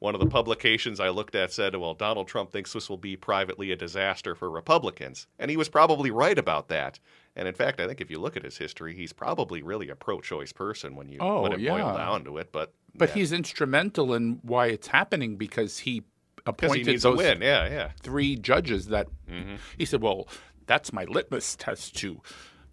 one 0.00 0.14
of 0.14 0.20
the 0.20 0.26
publications 0.26 1.00
I 1.00 1.08
looked 1.08 1.34
at 1.34 1.52
said, 1.52 1.74
well, 1.74 1.94
Donald 1.94 2.28
Trump 2.28 2.52
thinks 2.52 2.72
this 2.72 2.88
will 2.88 2.96
be 2.98 3.16
privately 3.16 3.72
a 3.72 3.76
disaster 3.76 4.34
for 4.34 4.48
Republicans. 4.48 5.26
And 5.38 5.50
he 5.50 5.56
was 5.56 5.68
probably 5.68 6.10
right 6.10 6.38
about 6.38 6.68
that. 6.68 7.00
And 7.34 7.48
in 7.48 7.54
fact, 7.54 7.80
I 7.80 7.86
think 7.88 8.00
if 8.00 8.10
you 8.10 8.18
look 8.20 8.36
at 8.36 8.44
his 8.44 8.58
history, 8.58 8.94
he's 8.94 9.12
probably 9.12 9.62
really 9.62 9.88
a 9.88 9.96
pro 9.96 10.20
choice 10.20 10.52
person 10.52 10.94
when 10.94 11.08
you 11.08 11.18
Oh, 11.20 11.42
when 11.42 11.52
it 11.52 11.66
boil 11.66 11.96
down 11.96 12.24
to 12.24 12.38
it. 12.38 12.52
But 12.52 12.72
But 12.94 13.08
yeah, 13.10 13.14
he's 13.16 13.32
instrumental 13.32 14.14
in 14.14 14.38
why 14.42 14.66
it's 14.66 14.86
happening 14.88 15.36
because 15.36 15.78
he 15.80 16.04
appointed 16.46 16.88
a 16.88 16.98
those. 16.98 17.20
Yeah, 17.20 17.68
yeah. 17.68 17.90
three 18.00 18.36
judges 18.36 18.86
that 18.86 19.08
Mm-hmm. 19.28 19.56
he 19.76 19.84
said, 19.84 20.00
well, 20.00 20.26
that's 20.66 20.92
my 20.92 21.04
litmus 21.04 21.56
test 21.56 21.96
to 21.98 22.20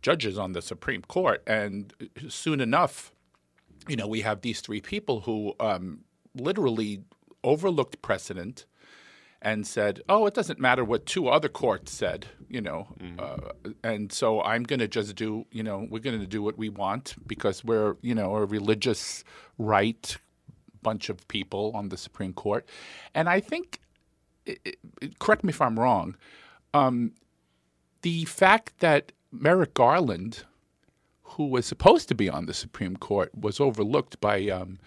judges 0.02 0.38
on 0.38 0.52
the 0.54 0.62
Supreme 0.62 1.02
Court. 1.02 1.44
And 1.48 1.94
soon 2.30 2.62
enough, 2.62 3.12
you 3.88 3.96
know, 3.96 4.08
we 4.08 4.22
have 4.22 4.42
these 4.42 4.62
three 4.62 4.80
people 4.82 5.22
who 5.22 5.54
um, 5.60 6.02
literally 6.36 7.02
overlooked 7.46 8.02
precedent 8.02 8.66
and 9.42 9.68
said, 9.68 10.02
"Oh, 10.10 10.26
it 10.26 10.34
doesn't 10.34 10.60
matter 10.60 10.84
what 10.84 11.06
two 11.06 11.28
other 11.28 11.50
courts 11.50 11.92
said," 11.92 12.28
you 12.50 12.62
know, 12.62 12.88
uh, 13.20 13.52
and 13.84 14.12
so 14.12 14.42
I'm 14.42 14.64
going 14.64 14.80
to 14.80 14.88
just 14.88 15.16
do, 15.16 15.46
you 15.52 15.64
know, 15.64 15.88
we're 15.90 16.00
going 16.10 16.20
to 16.20 16.28
do 16.38 16.42
what 16.42 16.58
we 16.58 16.70
want 16.70 17.16
because 17.28 17.64
we're, 17.64 17.96
you 18.02 18.16
know, 18.16 18.36
a 18.36 18.46
religious 18.46 19.24
right 19.58 20.18
bunch 20.82 21.10
of 21.10 21.28
people 21.28 21.72
on 21.76 21.90
the 21.90 21.98
Supreme 21.98 22.34
Court, 22.34 22.64
and 23.14 23.28
I 23.30 23.40
think, 23.40 23.80
i- 24.48 24.58
i- 24.68 25.10
correct 25.20 25.44
me 25.44 25.50
if 25.50 25.62
I'm 25.62 25.80
wrong, 25.80 26.16
um, 26.74 27.12
the 28.02 28.26
fact 28.26 28.80
that 28.80 29.12
Merrick 29.32 29.74
Garland, 29.74 30.44
who 31.34 31.46
was 31.48 31.66
supposed 31.66 32.08
to 32.10 32.16
be 32.16 32.30
on 32.30 32.46
the 32.46 32.54
Supreme 32.54 32.96
Court, 32.98 33.30
was 33.36 33.60
overlooked 33.60 34.20
by 34.22 34.48
um, 34.50 34.78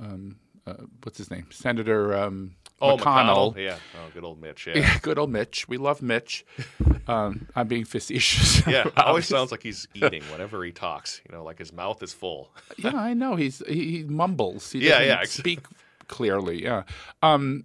um, 0.00 0.36
uh, 0.66 0.74
what's 1.02 1.18
his 1.18 1.30
name, 1.30 1.46
Senator 1.50 2.14
um, 2.16 2.54
Oh, 2.80 2.96
McConnell. 2.96 3.54
McConnell. 3.54 3.56
Yeah. 3.58 3.76
Oh, 3.96 4.10
good 4.12 4.24
old 4.24 4.40
Mitch. 4.40 4.66
Yeah. 4.68 4.78
Yeah, 4.78 4.98
good 5.02 5.16
old 5.18 5.30
Mitch. 5.30 5.68
We 5.68 5.76
love 5.78 6.02
Mitch. 6.02 6.44
Um, 7.08 7.48
I'm 7.56 7.66
being 7.66 7.84
facetious. 7.84 8.64
Yeah, 8.64 8.86
it 8.86 8.96
always 8.96 9.26
sounds 9.26 9.50
like 9.50 9.60
he's 9.64 9.88
eating 9.92 10.22
whenever 10.30 10.62
he 10.64 10.70
talks. 10.70 11.20
You 11.28 11.34
know, 11.34 11.42
like 11.42 11.58
his 11.58 11.72
mouth 11.72 12.00
is 12.00 12.12
full. 12.12 12.52
yeah, 12.78 12.94
I 12.94 13.12
know. 13.12 13.34
He's 13.34 13.60
he, 13.66 14.04
mumbles. 14.08 14.70
He 14.70 14.80
Yeah, 14.86 14.90
doesn't 15.00 15.06
yeah, 15.08 15.22
speak 15.24 15.60
clearly. 16.06 16.62
Yeah. 16.62 16.84
Um, 17.20 17.64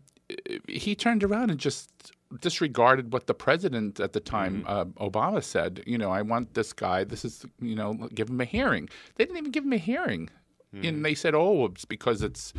he 0.68 0.96
turned 0.96 1.24
around 1.24 1.52
and 1.52 1.60
just 1.60 1.92
disregarded 2.42 3.14
what 3.14 3.28
the 3.28 3.36
president 3.36 4.00
at 4.00 4.14
the 4.14 4.20
time, 4.20 4.64
Mm-hmm. 4.64 5.00
uh, 5.04 5.08
Obama, 5.10 5.44
said. 5.44 5.84
You 5.86 6.00
know, 6.00 6.10
I 6.10 6.24
want 6.24 6.56
this 6.56 6.74
guy. 6.74 7.04
This 7.04 7.24
is 7.24 7.46
you 7.62 7.76
know, 7.76 7.94
give 8.16 8.30
him 8.30 8.42
a 8.42 8.46
hearing. 8.46 8.90
They 9.18 9.26
didn't 9.26 9.38
even 9.38 9.52
give 9.52 9.66
him 9.66 9.74
a 9.74 9.78
hearing. 9.78 10.30
Mm-hmm. 10.78 10.96
And 10.96 11.06
they 11.06 11.16
said, 11.16 11.36
"Oh, 11.36 11.66
it's 11.66 11.86
because 11.86 12.22
it's, 12.22 12.54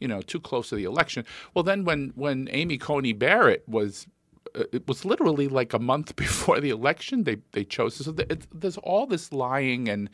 you 0.00 0.08
know, 0.08 0.20
too 0.20 0.40
close 0.40 0.68
to 0.70 0.76
the 0.76 0.84
election." 0.84 1.24
Well, 1.54 1.62
then 1.62 1.84
when 1.84 2.12
when 2.14 2.48
Amy 2.52 2.78
Coney 2.78 3.12
Barrett 3.12 3.64
was 3.68 4.06
uh, 4.54 4.64
it 4.72 4.86
was 4.86 5.04
literally 5.04 5.48
like 5.48 5.72
a 5.72 5.78
month 5.78 6.16
before 6.24 6.60
the 6.60 6.70
election. 6.70 7.24
They 7.24 7.38
they 7.52 7.64
chose 7.64 7.96
so 7.96 8.12
there's 8.12 8.78
all 8.78 9.06
this 9.06 9.32
lying 9.32 9.88
and 9.88 10.10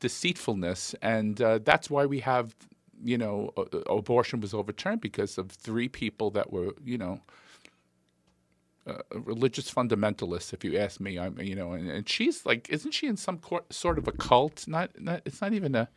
deceitfulness, 0.00 0.94
and 1.02 1.40
uh, 1.40 1.58
that's 1.62 1.90
why 1.90 2.06
we 2.06 2.20
have 2.20 2.54
you 3.02 3.16
know 3.16 3.52
abortion 3.88 4.40
was 4.40 4.52
overturned 4.52 5.00
because 5.00 5.38
of 5.38 5.50
three 5.50 5.88
people 5.88 6.30
that 6.32 6.52
were 6.52 6.74
you 6.84 6.98
know. 6.98 7.20
Uh, 8.86 9.02
religious 9.12 9.70
fundamentalists, 9.70 10.54
if 10.54 10.64
you 10.64 10.78
ask 10.78 11.00
me, 11.00 11.18
I'm, 11.18 11.38
you 11.38 11.54
know, 11.54 11.72
and, 11.72 11.88
and 11.90 12.08
she's 12.08 12.46
like, 12.46 12.68
isn't 12.70 12.92
she 12.92 13.06
in 13.06 13.16
some 13.18 13.36
cor- 13.36 13.66
sort 13.68 13.98
of 13.98 14.08
a 14.08 14.12
cult? 14.12 14.66
Not, 14.66 14.98
not, 14.98 15.20
it's 15.26 15.42
not 15.42 15.52
even 15.52 15.74
a 15.74 15.90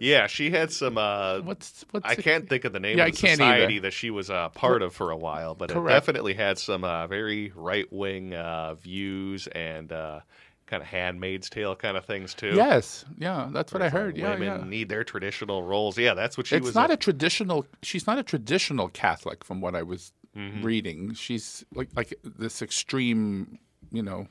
Yeah, 0.00 0.26
she 0.26 0.50
had 0.50 0.72
some. 0.72 0.98
Uh, 0.98 1.40
what's 1.40 1.84
what's. 1.90 2.06
I 2.06 2.14
can't 2.14 2.48
think 2.48 2.64
of 2.64 2.72
the 2.72 2.80
name 2.80 2.98
Yeah, 2.98 3.06
of 3.06 3.12
the 3.12 3.16
society 3.18 3.74
either. 3.76 3.80
that 3.82 3.92
she 3.92 4.10
was 4.10 4.30
a 4.30 4.50
part 4.54 4.82
of 4.82 4.94
for 4.94 5.10
a 5.10 5.16
while, 5.16 5.54
but 5.54 5.70
it 5.70 5.74
definitely 5.86 6.34
had 6.34 6.58
some 6.58 6.84
uh, 6.84 7.06
very 7.06 7.52
right 7.54 7.90
wing 7.92 8.34
uh, 8.34 8.74
views 8.74 9.46
and 9.48 9.92
uh, 9.92 10.20
kind 10.66 10.82
of 10.82 10.88
Handmaid's 10.88 11.50
Tale 11.50 11.74
kind 11.76 11.96
of 11.96 12.04
things 12.04 12.34
too. 12.34 12.54
Yes, 12.54 13.04
yeah, 13.18 13.48
that's 13.52 13.72
what 13.72 13.82
I 13.82 13.86
like 13.86 13.92
heard. 13.92 14.16
Yeah, 14.16 14.30
women 14.30 14.60
yeah. 14.60 14.64
need 14.68 14.88
their 14.88 15.04
traditional 15.04 15.62
roles. 15.62 15.98
Yeah, 15.98 16.14
that's 16.14 16.36
what 16.36 16.46
she 16.46 16.56
it's 16.56 16.66
was. 16.66 16.74
not 16.74 16.90
a- 16.90 16.94
a 16.94 16.96
traditional 16.96 17.66
she's 17.82 18.06
not 18.06 18.18
a 18.18 18.22
traditional 18.22 18.88
catholic 18.88 19.44
from 19.44 19.60
what 19.60 19.74
i 19.74 19.82
was 19.82 20.12
Mm-hmm. 20.34 20.62
reading 20.64 21.12
she's 21.12 21.62
like 21.74 21.90
like 21.94 22.14
this 22.24 22.62
extreme 22.62 23.58
you 23.90 24.02
know 24.02 24.28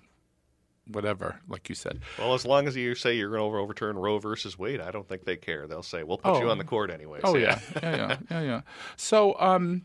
whatever 0.91 1.39
like 1.47 1.69
you 1.69 1.75
said. 1.75 1.99
Well, 2.19 2.34
as 2.34 2.45
long 2.45 2.67
as 2.67 2.75
you 2.75 2.95
say 2.95 3.15
you're 3.15 3.30
going 3.30 3.51
to 3.51 3.58
overturn 3.58 3.97
Roe 3.97 4.19
versus 4.19 4.58
Wade, 4.60 4.80
I 4.82 4.91
don't 4.91 5.08
think 5.08 5.25
they 5.25 5.36
care. 5.38 5.67
They'll 5.67 5.84
say 5.84 6.04
we'll 6.04 6.17
put 6.17 6.39
you 6.39 6.47
Oh. 6.47 6.51
on 6.51 6.58
the 6.58 6.63
court 6.63 6.89
anyway." 6.91 7.19
oh 7.23 7.36
yeah. 7.36 7.60
yeah. 7.82 7.91
Yeah 7.97 8.17
yeah. 8.30 8.41
Yeah 8.41 8.62
so 8.97 9.36
um 9.39 9.84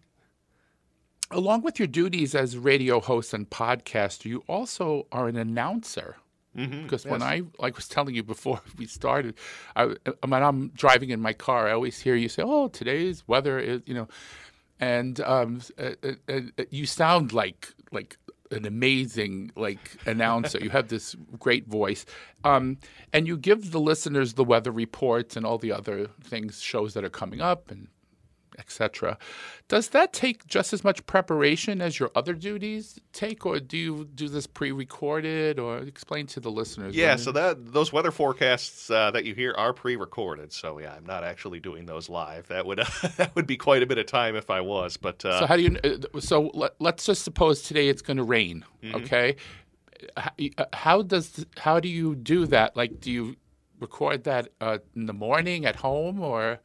along 1.31 1.63
with 1.63 1.79
your 1.79 1.89
duties 1.89 2.35
as 2.35 2.57
radio 2.57 3.01
host 3.01 3.35
and 3.35 3.49
podcaster 3.51 4.27
you 4.27 4.45
also 4.49 5.07
are 5.13 5.29
an 5.29 5.37
announcer. 5.37 6.17
Mhm, 6.57 6.85
because 6.85 7.05
when. 7.05 7.21
I 7.23 7.43
like 7.59 7.77
was 7.77 7.87
telling 7.87 8.15
you 8.15 8.23
before 8.23 8.63
we 8.79 8.87
started, 8.87 9.35
I 9.75 9.95
when 10.25 10.43
I'm 10.43 10.69
driving 10.69 11.11
in 11.11 11.21
my 11.21 11.35
car, 11.35 11.69
I 11.69 11.73
always 11.73 12.01
hear 12.01 12.15
you 12.15 12.31
say, 12.31 12.43
"Oh, 12.47 12.69
today's 12.69 13.29
weather 13.29 13.59
is," 13.59 13.83
you 13.85 13.93
know, 13.93 14.09
and 14.81 15.21
um, 15.21 15.61
uh, 15.79 15.91
uh, 16.03 16.13
uh, 16.31 16.41
you 16.71 16.87
sound 16.87 17.35
like 17.35 17.75
like 17.93 18.17
an 18.51 18.67
amazing 18.67 19.51
like 19.57 19.97
announcer. 20.07 20.59
you 20.59 20.71
have 20.71 20.89
this 20.89 21.15
great 21.39 21.67
voice, 21.67 22.05
um, 22.45 22.79
and 23.13 23.27
you 23.27 23.37
give 23.37 23.73
the 23.73 23.81
listeners 23.81 24.35
the 24.35 24.45
weather 24.45 24.71
reports 24.71 25.37
and 25.37 25.45
all 25.47 25.59
the 25.59 25.73
other 25.73 26.09
things, 26.23 26.61
shows 26.61 26.95
that 26.95 27.05
are 27.05 27.11
coming 27.11 27.41
up, 27.41 27.71
and 27.71 27.89
etc. 28.59 29.19
Does 29.69 29.89
that 29.89 30.13
take 30.13 30.47
just 30.47 30.73
as 30.73 30.83
much 30.85 31.05
preparation 31.07 31.81
as 31.81 31.99
your 31.99 32.11
other 32.15 32.35
duties 32.35 32.99
take, 33.13 33.45
or 33.47 33.59
do 33.61 33.77
you 33.77 34.05
do 34.15 34.29
this 34.29 34.47
pre-recorded, 34.47 35.59
or 35.59 35.79
explain 35.79 36.27
to 36.29 36.41
the 36.41 36.51
listeners? 36.51 36.95
Yeah, 36.95 37.09
when- 37.11 37.19
so 37.19 37.33
that 37.33 37.73
those 37.73 37.93
weather 37.93 38.11
forecasts 38.11 38.91
uh, 38.91 39.11
that 39.11 39.25
you 39.25 39.35
hear 39.35 39.53
are 39.57 39.73
pre-recorded. 39.73 40.53
So 40.53 40.79
yeah, 40.79 40.95
I'm 40.95 41.07
not 41.07 41.25
actually 41.25 41.61
doing 41.61 41.87
those 41.87 42.09
live. 42.09 42.49
That 42.49 42.67
would 42.67 42.79
that 43.17 43.35
would 43.35 43.47
be 43.47 43.57
quite 43.57 43.83
a 43.83 43.87
bit 43.87 43.99
of 43.99 44.07
time 44.07 44.37
if 44.37 44.51
I 44.51 44.61
was. 44.61 44.97
But 44.97 45.25
uh, 45.25 45.41
So 45.41 45.47
how 45.47 45.57
do 45.57 45.63
you? 45.63 45.77
uh, 45.85 46.21
So 46.21 46.51
let, 46.55 46.73
let's 46.81 47.05
just 47.07 47.23
suppose 47.23 47.63
today 47.63 47.89
it's 47.89 48.03
going 48.03 48.17
to 48.19 48.23
rain. 48.25 48.65
Mm-hmm. 48.83 48.97
Okay, 48.97 49.37
uh, 50.17 50.65
how 50.73 51.03
does 51.03 51.45
how 51.59 51.81
do 51.81 51.89
you 51.89 52.15
do 52.15 52.47
that? 52.47 52.77
Like, 52.77 53.01
do 53.01 53.11
you 53.11 53.37
record 53.81 54.25
that 54.25 54.49
uh, 54.61 54.79
in 54.95 55.07
the 55.07 55.13
morning 55.13 55.67
at 55.67 55.77
home, 55.77 56.21
or 56.21 56.61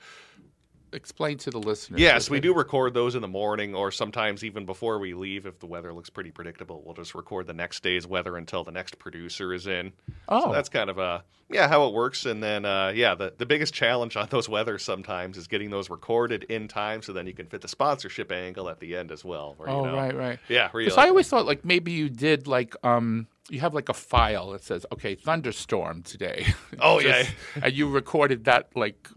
explain 0.94 1.38
to 1.40 1.50
the 1.50 1.60
listeners? 1.60 2.00
Yes, 2.00 2.30
we 2.30 2.40
do 2.40 2.54
record 2.54 2.94
those 2.94 3.16
in 3.16 3.22
the 3.22 3.28
morning, 3.28 3.74
or 3.76 3.92
sometimes 3.92 4.44
even 4.44 4.66
before 4.66 5.00
we 5.00 5.14
leave. 5.14 5.46
If 5.46 5.60
the 5.60 5.68
weather 5.68 5.94
looks 5.94 6.10
pretty 6.10 6.32
predictable, 6.32 6.82
we'll 6.86 6.94
just 6.96 7.16
record 7.16 7.48
the 7.48 7.54
next 7.54 7.84
day's 7.84 8.06
weather 8.08 8.38
until 8.38 8.64
the 8.64 8.72
next 8.72 9.00
producer 9.00 9.54
is 9.54 9.68
in. 9.68 9.94
Oh, 10.30 10.46
So 10.46 10.52
that's 10.52 10.70
kind 10.70 10.90
of 10.90 10.98
a 10.98 11.24
yeah 11.50 11.68
how 11.68 11.86
it 11.88 11.94
works. 11.94 12.26
And 12.26 12.42
then 12.42 12.66
uh, 12.66 12.92
yeah, 12.96 13.16
the 13.16 13.34
the 13.38 13.46
biggest 13.46 13.74
challenge 13.74 14.16
on 14.18 14.28
those 14.32 14.48
weather 14.50 14.78
sometimes 14.78 15.38
is 15.38 15.48
getting 15.48 15.70
those 15.70 15.90
recorded 15.90 16.44
in 16.46 16.68
time, 16.68 17.02
so 17.02 17.14
then 17.14 17.28
you 17.28 17.34
can 17.34 17.46
fit 17.48 17.62
the 17.62 17.68
sponsorship 17.68 18.32
angle 18.32 18.70
at 18.70 18.80
the 18.80 18.96
end 18.96 19.12
as 19.12 19.24
well. 19.26 19.56
Where, 19.58 19.70
oh, 19.70 19.86
you 19.86 19.92
know, 19.92 19.98
right, 19.98 20.16
right. 20.16 20.40
Yeah, 20.50 20.70
Because 20.74 20.98
like- 20.98 21.06
I 21.06 21.10
always 21.10 21.28
thought 21.30 21.46
like 21.46 21.66
maybe 21.66 21.92
you 21.92 22.10
did 22.10 22.48
like 22.48 22.76
um 22.86 23.28
you 23.50 23.60
have 23.60 23.74
like 23.74 23.90
a 23.90 23.94
file 23.94 24.52
that 24.52 24.64
says 24.64 24.86
okay 24.94 25.16
thunderstorm 25.16 26.04
today. 26.04 26.46
Oh, 26.80 27.00
Just- 27.02 27.30
yeah. 27.56 27.66
and 27.66 27.74
you 27.74 27.90
recorded 27.90 28.46
that 28.46 28.70
like. 28.76 29.08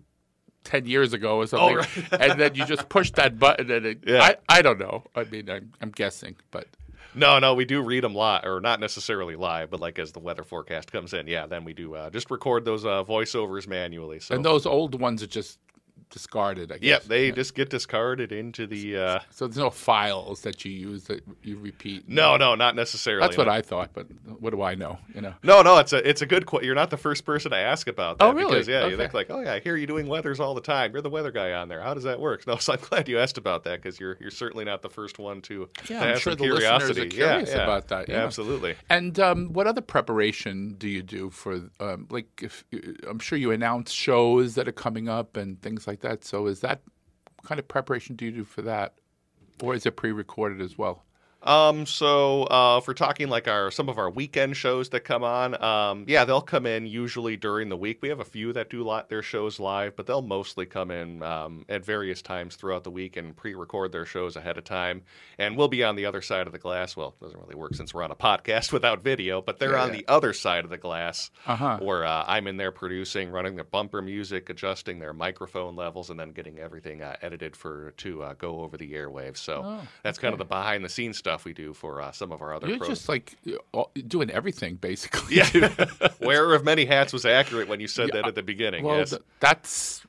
10 0.64 0.86
years 0.86 1.12
ago 1.12 1.36
or 1.38 1.46
something 1.46 1.76
Oh, 1.76 1.80
right. 2.10 2.20
and 2.30 2.40
then 2.40 2.54
you 2.54 2.64
just 2.66 2.88
push 2.88 3.10
that 3.12 3.38
button 3.38 3.70
and 3.70 3.86
it, 3.86 3.98
Yeah. 4.06 4.22
I, 4.22 4.36
I 4.48 4.62
don't 4.62 4.78
know 4.78 5.04
i 5.14 5.24
mean 5.24 5.48
I'm, 5.50 5.72
I'm 5.80 5.90
guessing 5.90 6.36
but 6.50 6.66
No, 7.14 7.38
no, 7.38 7.54
we 7.54 7.64
do 7.64 7.80
read 7.80 8.02
them 8.02 8.14
live, 8.14 8.44
or 8.44 8.60
not 8.60 8.80
necessarily 8.80 9.36
live, 9.36 9.70
but 9.70 9.78
like 9.78 10.00
as 10.00 10.10
the 10.10 10.18
weather 10.18 10.42
forecast 10.42 10.90
comes 10.90 11.12
in, 11.14 11.28
yeah, 11.28 11.46
then 11.46 11.64
we 11.64 11.72
do 11.72 11.94
uh, 11.94 12.10
just 12.10 12.28
record 12.28 12.64
those 12.64 12.84
uh, 12.84 13.04
voiceovers 13.04 13.68
manually. 13.68 14.18
So, 14.18 14.34
and 14.34 14.44
those 14.44 14.66
old 14.66 15.00
ones 15.00 15.22
are 15.22 15.28
just 15.28 15.60
discarded 16.14 16.72
i 16.72 16.78
guess 16.78 17.02
yeah, 17.02 17.08
they 17.08 17.30
just 17.32 17.54
get 17.54 17.68
discarded 17.68 18.32
into 18.32 18.66
the. 18.66 18.96
Uh, 18.96 19.18
so 19.30 19.46
there's 19.46 19.58
no 19.58 19.68
files 19.68 20.40
that 20.42 20.64
you 20.64 20.70
use 20.70 21.04
that 21.04 21.22
you 21.42 21.58
repeat 21.58 22.08
no, 22.08 22.36
no, 22.36 22.54
not 22.54 22.74
necessarily. 22.76 23.20
that's 23.20 23.36
what 23.36 23.48
i 23.48 23.60
thought 23.60 23.90
but 23.92 24.06
what 24.38 24.50
do 24.50 24.62
i 24.62 24.74
know 24.74 24.98
you 25.14 25.20
know 25.20 25.34
No, 25.42 25.60
no, 25.62 25.78
it's 25.78 25.92
a 25.92 26.08
it's 26.08 26.22
a 26.22 26.26
good. 26.26 26.46
Qu- 26.46 26.62
you're 26.62 26.74
not 26.74 26.90
the 26.90 26.96
first 26.96 27.24
person 27.24 27.50
to 27.50 27.56
ask 27.56 27.88
about 27.88 28.18
that. 28.18 28.24
Oh, 28.24 28.32
really? 28.32 28.50
Because, 28.52 28.68
yeah, 28.68 28.80
you 28.80 28.94
Okay. 28.94 28.96
think 28.96 29.14
like, 29.14 29.30
oh 29.30 29.40
yeah, 29.40 29.54
I 29.54 29.60
hear 29.60 29.76
you 29.76 29.86
doing 29.86 30.06
weathers 30.06 30.38
all 30.40 30.54
the 30.54 30.60
time. 30.60 30.92
You're 30.92 31.02
the 31.02 31.10
weather 31.10 31.30
guy 31.32 31.52
on 31.52 31.68
there. 31.68 31.80
How 31.80 31.94
does 31.94 32.04
that 32.04 32.20
work? 32.20 32.44
No, 32.54 32.56
so 32.56 32.74
I'm 32.74 32.78
glad 32.80 33.08
you 33.08 33.18
asked 33.18 33.38
about 33.38 33.64
that 33.64 33.82
because 33.82 33.98
you're 33.98 34.16
you're 34.20 34.30
certainly 34.30 34.64
not 34.64 34.82
the 34.82 34.90
first 34.90 35.18
one 35.18 35.40
to. 35.42 35.68
Yeah, 35.88 36.00
to 36.00 36.10
I'm 36.12 36.18
sure 36.18 36.34
the 36.34 36.44
listeners 36.44 36.98
are 36.98 37.06
curious 37.06 37.50
yeah, 37.50 37.56
yeah. 37.56 37.62
about 37.64 37.88
that, 37.88 38.08
yeah. 38.08 38.24
absolutely. 38.24 38.76
And 38.90 39.18
um, 39.18 39.52
what 39.52 39.66
other 39.66 39.80
preparation 39.80 40.74
do 40.78 40.88
you 40.88 41.02
do 41.02 41.30
for, 41.30 41.60
um, 41.80 42.06
like, 42.10 42.28
if 42.42 42.64
I'm 43.08 43.18
sure 43.18 43.38
you 43.38 43.50
announce 43.50 43.90
shows 43.92 44.54
that 44.56 44.68
are 44.68 44.72
coming 44.72 45.08
up 45.08 45.36
and 45.36 45.60
things 45.62 45.86
like 45.86 46.00
that. 46.00 46.03
So 46.24 46.46
is 46.46 46.60
that 46.60 46.82
kind 47.44 47.58
of 47.58 47.68
preparation 47.68 48.16
do 48.16 48.24
you 48.24 48.32
do 48.32 48.44
for 48.44 48.62
that, 48.62 48.94
or 49.62 49.74
is 49.74 49.86
it 49.86 49.96
pre-recorded 49.96 50.60
as 50.60 50.78
well? 50.78 51.04
Um, 51.44 51.84
so 51.84 52.44
uh, 52.44 52.78
if 52.80 52.88
we're 52.88 52.94
talking 52.94 53.28
like 53.28 53.46
our 53.46 53.70
some 53.70 53.88
of 53.90 53.98
our 53.98 54.08
weekend 54.10 54.56
shows 54.56 54.88
that 54.90 55.00
come 55.00 55.22
on, 55.22 55.62
um, 55.62 56.04
yeah, 56.08 56.24
they'll 56.24 56.40
come 56.40 56.64
in 56.64 56.86
usually 56.86 57.36
during 57.36 57.68
the 57.68 57.76
week. 57.76 57.98
We 58.00 58.08
have 58.08 58.20
a 58.20 58.24
few 58.24 58.52
that 58.54 58.70
do 58.70 58.82
lot 58.82 59.10
their 59.10 59.22
shows 59.22 59.60
live, 59.60 59.94
but 59.94 60.06
they'll 60.06 60.22
mostly 60.22 60.64
come 60.64 60.90
in 60.90 61.22
um, 61.22 61.66
at 61.68 61.84
various 61.84 62.22
times 62.22 62.56
throughout 62.56 62.82
the 62.84 62.90
week 62.90 63.16
and 63.18 63.36
pre-record 63.36 63.92
their 63.92 64.06
shows 64.06 64.36
ahead 64.36 64.56
of 64.56 64.64
time. 64.64 65.02
And 65.38 65.56
we'll 65.56 65.68
be 65.68 65.84
on 65.84 65.96
the 65.96 66.06
other 66.06 66.22
side 66.22 66.46
of 66.46 66.52
the 66.54 66.58
glass. 66.58 66.96
Well, 66.96 67.14
it 67.20 67.24
doesn't 67.24 67.38
really 67.40 67.54
work 67.56 67.74
since 67.74 67.92
we're 67.92 68.02
on 68.04 68.10
a 68.10 68.16
podcast 68.16 68.72
without 68.72 69.02
video, 69.02 69.42
but 69.42 69.58
they're 69.58 69.72
Yeah, 69.72 69.82
on 69.82 69.88
yeah. 69.88 69.96
the 70.00 70.08
other 70.08 70.32
side 70.32 70.64
of 70.64 70.70
the 70.70 70.78
glass 70.78 71.30
Uh 71.46 71.56
huh. 71.56 71.78
where 71.82 72.06
uh, 72.06 72.24
I'm 72.26 72.46
in 72.46 72.56
there 72.56 72.72
producing, 72.72 73.30
running 73.30 73.54
their 73.56 73.64
bumper 73.64 74.00
music, 74.00 74.48
adjusting 74.48 74.98
their 74.98 75.12
microphone 75.12 75.76
levels, 75.76 76.08
and 76.08 76.18
then 76.18 76.30
getting 76.30 76.58
everything 76.58 77.02
uh, 77.02 77.16
edited 77.20 77.54
for 77.54 77.90
to 77.98 78.22
uh, 78.22 78.32
go 78.34 78.60
over 78.60 78.76
the 78.78 78.92
airwaves. 78.92 79.38
So 79.38 79.62
Oh, 79.64 79.80
that's 80.02 80.18
kind 80.18 80.32
of 80.32 80.38
the 80.38 80.44
behind 80.44 80.84
the 80.84 80.88
scenes 80.88 81.18
stuff 81.18 81.33
we 81.42 81.54
do 81.54 81.72
for 81.72 82.02
uh, 82.02 82.12
some 82.12 82.30
of 82.32 82.42
our 82.42 82.52
other 82.52 82.68
You're 82.68 82.76
pros. 82.78 82.88
just 82.90 83.08
like 83.08 83.36
doing 84.06 84.30
everything 84.30 84.76
basically. 84.76 85.36
yeah, 85.36 85.86
wearer 86.20 86.54
of 86.54 86.64
many 86.64 86.84
hats 86.84 87.12
was 87.14 87.24
accurate 87.24 87.66
when 87.66 87.80
you 87.80 87.88
said 87.88 88.10
that 88.12 88.26
at 88.28 88.34
the 88.34 88.42
beginning. 88.42 88.84
Well, 88.84 88.98
yes. 88.98 89.10
th- 89.10 89.22
that's 89.40 90.06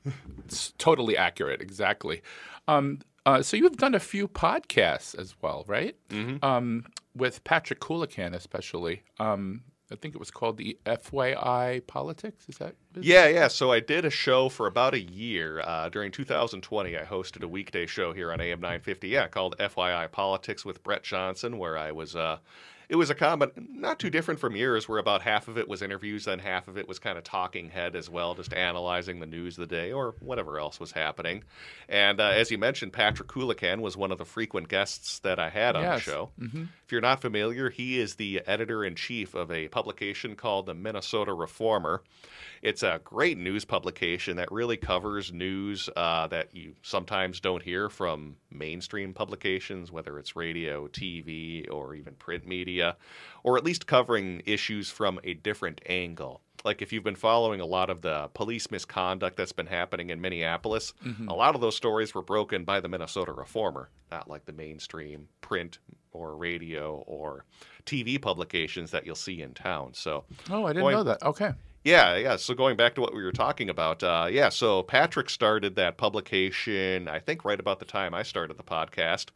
totally 0.76 1.16
accurate. 1.16 1.62
Exactly. 1.62 2.20
Um, 2.68 3.00
uh, 3.24 3.42
so 3.42 3.56
you've 3.56 3.76
done 3.76 3.94
a 3.94 4.00
few 4.00 4.28
podcasts 4.28 5.18
as 5.18 5.34
well, 5.40 5.64
right? 5.66 5.96
Mhm. 6.10 6.44
Um, 6.44 6.84
with 7.16 7.42
Patrick 7.44 7.80
Coolican, 7.80 8.34
especially. 8.34 9.02
Um, 9.18 9.62
I 9.90 9.94
think 9.94 10.14
it 10.14 10.18
was 10.18 10.30
called 10.30 10.56
the 10.56 10.76
FYI 10.84 11.86
Politics. 11.86 12.48
Is 12.48 12.58
that 12.58 12.74
Yeah, 13.00 13.28
yeah. 13.28 13.48
So 13.48 13.70
I 13.70 13.80
did 13.80 14.04
a 14.04 14.10
show 14.10 14.48
for 14.48 14.66
about 14.66 14.94
a 14.94 15.00
year. 15.00 15.60
Uh, 15.60 15.88
during 15.88 16.10
2020, 16.10 16.96
I 16.96 17.04
hosted 17.04 17.42
a 17.42 17.48
weekday 17.48 17.86
show 17.86 18.12
here 18.12 18.32
on 18.32 18.40
AM 18.40 18.60
950, 18.60 19.08
yeah, 19.08 19.28
called 19.28 19.56
FYI 19.58 20.10
Politics 20.10 20.64
with 20.64 20.82
Brett 20.82 21.04
Johnson, 21.04 21.58
where 21.58 21.78
I 21.78 21.92
was 21.92 22.16
uh, 22.16 22.38
it 22.88 22.96
was 22.96 23.10
a 23.10 23.14
comment 23.14 23.52
not 23.56 23.98
too 23.98 24.10
different 24.10 24.40
from 24.40 24.54
yours, 24.56 24.88
where 24.88 24.98
about 24.98 25.22
half 25.22 25.48
of 25.48 25.58
it 25.58 25.68
was 25.68 25.82
interviews, 25.82 26.24
then 26.26 26.38
half 26.38 26.68
of 26.68 26.76
it 26.78 26.86
was 26.88 26.98
kind 26.98 27.18
of 27.18 27.24
talking 27.24 27.68
head 27.70 27.96
as 27.96 28.08
well, 28.08 28.34
just 28.34 28.52
analyzing 28.54 29.20
the 29.20 29.26
news 29.26 29.58
of 29.58 29.68
the 29.68 29.74
day 29.74 29.92
or 29.92 30.14
whatever 30.20 30.58
else 30.58 30.78
was 30.78 30.92
happening. 30.92 31.42
And 31.88 32.20
uh, 32.20 32.28
as 32.28 32.50
you 32.50 32.58
mentioned, 32.58 32.92
Patrick 32.92 33.28
Coolican 33.28 33.80
was 33.80 33.96
one 33.96 34.12
of 34.12 34.18
the 34.18 34.24
frequent 34.24 34.68
guests 34.68 35.18
that 35.20 35.38
I 35.38 35.48
had 35.50 35.74
on 35.76 35.82
Yes. 35.82 36.04
the 36.04 36.10
show. 36.10 36.30
Mm-hmm. 36.40 36.64
If 36.84 36.92
you're 36.92 37.00
not 37.00 37.20
familiar, 37.20 37.70
he 37.70 37.98
is 37.98 38.14
the 38.14 38.42
editor 38.46 38.84
in 38.84 38.94
chief 38.94 39.34
of 39.34 39.50
a 39.50 39.68
publication 39.68 40.36
called 40.36 40.66
the 40.66 40.74
Minnesota 40.74 41.32
Reformer. 41.32 42.02
It's 42.62 42.82
a 42.82 43.00
great 43.04 43.36
news 43.38 43.64
publication 43.64 44.36
that 44.36 44.50
really 44.50 44.76
covers 44.76 45.32
news 45.32 45.90
uh, 45.94 46.26
that 46.28 46.54
you 46.56 46.74
sometimes 46.82 47.38
don't 47.40 47.62
hear 47.62 47.88
from 47.88 48.36
mainstream 48.50 49.12
publications, 49.12 49.92
whether 49.92 50.18
it's 50.18 50.34
radio, 50.36 50.88
TV, 50.88 51.70
or 51.70 51.94
even 51.94 52.14
print 52.14 52.46
media, 52.46 52.75
or 53.42 53.56
at 53.56 53.64
least 53.64 53.86
covering 53.86 54.42
issues 54.46 54.90
from 54.90 55.20
a 55.24 55.34
different 55.34 55.80
angle. 55.86 56.40
Like 56.64 56.82
if 56.82 56.92
you've 56.92 57.04
been 57.04 57.14
following 57.14 57.60
a 57.60 57.66
lot 57.66 57.90
of 57.90 58.02
the 58.02 58.28
police 58.34 58.70
misconduct 58.72 59.36
that's 59.36 59.52
been 59.52 59.66
happening 59.68 60.10
in 60.10 60.20
Minneapolis, 60.20 60.94
a 61.28 61.32
lot 61.34 61.54
of 61.54 61.60
those 61.60 61.76
stories 61.76 62.12
were 62.14 62.22
broken 62.22 62.64
by 62.64 62.80
the 62.80 62.88
Minnesota 62.88 63.32
Reformer, 63.32 63.88
not 64.10 64.28
like 64.28 64.46
the 64.46 64.52
mainstream 64.52 65.28
print 65.42 65.78
or 66.12 66.36
radio 66.36 67.04
or 67.06 67.44
TV 67.84 68.20
publications 68.20 68.90
that 68.90 69.06
you'll 69.06 69.14
see 69.14 69.42
in 69.42 69.54
town. 69.54 69.92
So 69.94 70.24
Oh, 70.50 70.64
I 70.64 70.70
didn't 70.70 70.82
Going- 70.82 70.94
know 70.96 71.04
that. 71.04 71.22
Okay. 71.22 71.52
yeah, 71.84 72.16
yeah. 72.16 72.34
So 72.34 72.52
going 72.54 72.76
back 72.76 72.96
to 72.96 73.00
what 73.00 73.14
we 73.14 73.22
were 73.22 73.30
talking 73.30 73.70
about, 73.70 74.02
uh, 74.02 74.26
yeah. 74.28 74.48
So 74.48 74.82
Patrick 74.82 75.30
started 75.30 75.76
that 75.76 75.98
publication, 75.98 77.06
I 77.06 77.20
think, 77.20 77.44
right 77.44 77.60
about 77.60 77.78
the 77.78 77.84
time 77.84 78.12
I 78.12 78.24
started 78.24 78.56
the 78.56 78.64
podcast. 78.64 79.26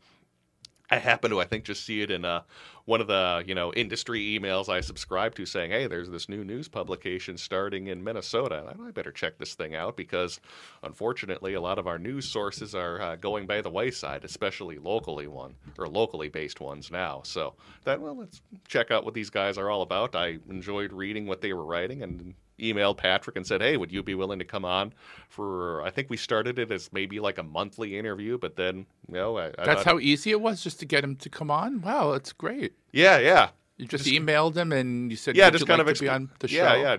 I 0.90 0.98
happen 0.98 1.30
to, 1.30 1.40
I 1.40 1.44
think, 1.44 1.64
just 1.64 1.84
see 1.84 2.02
it 2.02 2.10
in 2.10 2.24
uh, 2.24 2.42
one 2.84 3.00
of 3.00 3.06
the 3.06 3.44
you 3.46 3.54
know 3.54 3.72
industry 3.74 4.38
emails 4.38 4.68
I 4.68 4.80
subscribe 4.80 5.34
to, 5.36 5.46
saying, 5.46 5.70
"Hey, 5.70 5.86
there's 5.86 6.10
this 6.10 6.28
new 6.28 6.44
news 6.44 6.68
publication 6.68 7.36
starting 7.38 7.86
in 7.86 8.02
Minnesota. 8.02 8.74
I 8.86 8.90
better 8.90 9.12
check 9.12 9.38
this 9.38 9.54
thing 9.54 9.74
out 9.74 9.96
because, 9.96 10.40
unfortunately, 10.82 11.54
a 11.54 11.60
lot 11.60 11.78
of 11.78 11.86
our 11.86 11.98
news 11.98 12.28
sources 12.28 12.74
are 12.74 13.00
uh, 13.00 13.16
going 13.16 13.46
by 13.46 13.60
the 13.60 13.70
wayside, 13.70 14.24
especially 14.24 14.78
locally 14.78 15.28
one 15.28 15.54
or 15.78 15.88
locally 15.88 16.28
based 16.28 16.60
ones 16.60 16.90
now. 16.90 17.20
So 17.24 17.54
that 17.84 18.00
well, 18.00 18.16
let's 18.16 18.42
check 18.66 18.90
out 18.90 19.04
what 19.04 19.14
these 19.14 19.30
guys 19.30 19.58
are 19.58 19.70
all 19.70 19.82
about. 19.82 20.16
I 20.16 20.38
enjoyed 20.48 20.92
reading 20.92 21.26
what 21.26 21.40
they 21.40 21.52
were 21.52 21.64
writing 21.64 22.02
and 22.02 22.34
emailed 22.60 22.96
Patrick 22.98 23.36
and 23.36 23.46
said, 23.46 23.60
"Hey, 23.62 23.76
would 23.76 23.90
you 23.92 24.02
be 24.02 24.14
willing 24.14 24.38
to 24.38 24.44
come 24.44 24.64
on 24.64 24.92
for?" 25.28 25.82
I 25.82 25.90
think 25.90 26.10
we 26.10 26.16
started 26.16 26.58
it 26.58 26.70
as 26.70 26.92
maybe 26.92 27.20
like 27.20 27.38
a 27.38 27.42
monthly 27.42 27.98
interview, 27.98 28.38
but 28.38 28.56
then 28.56 28.86
you 29.08 29.14
know, 29.14 29.38
I, 29.38 29.46
I 29.46 29.50
That's 29.64 29.82
thought- 29.82 29.84
how 29.86 29.98
easy 29.98 30.30
it 30.30 30.40
was 30.40 30.62
just 30.62 30.78
to 30.80 30.86
get 30.86 31.02
him 31.04 31.16
to 31.16 31.28
come 31.28 31.50
on. 31.50 31.80
Wow, 31.82 32.12
that's 32.12 32.32
great. 32.32 32.72
Yeah, 32.92 33.18
yeah, 33.18 33.50
You 33.76 33.86
just, 33.86 34.06
emailed 34.06 34.56
him 34.56 34.72
and 34.72 35.10
you 35.10 35.16
said, 35.16 35.36
yeah. 35.36 35.46
"Would 35.46 35.52
Just 35.54 35.66
kind 35.66 35.78
like 35.84 35.88
of 35.94 36.00
be 36.00 36.08
on 36.08 36.30
the 36.40 36.48
show." 36.48 36.56
Yeah, 36.56 36.74
yeah. 36.76 36.96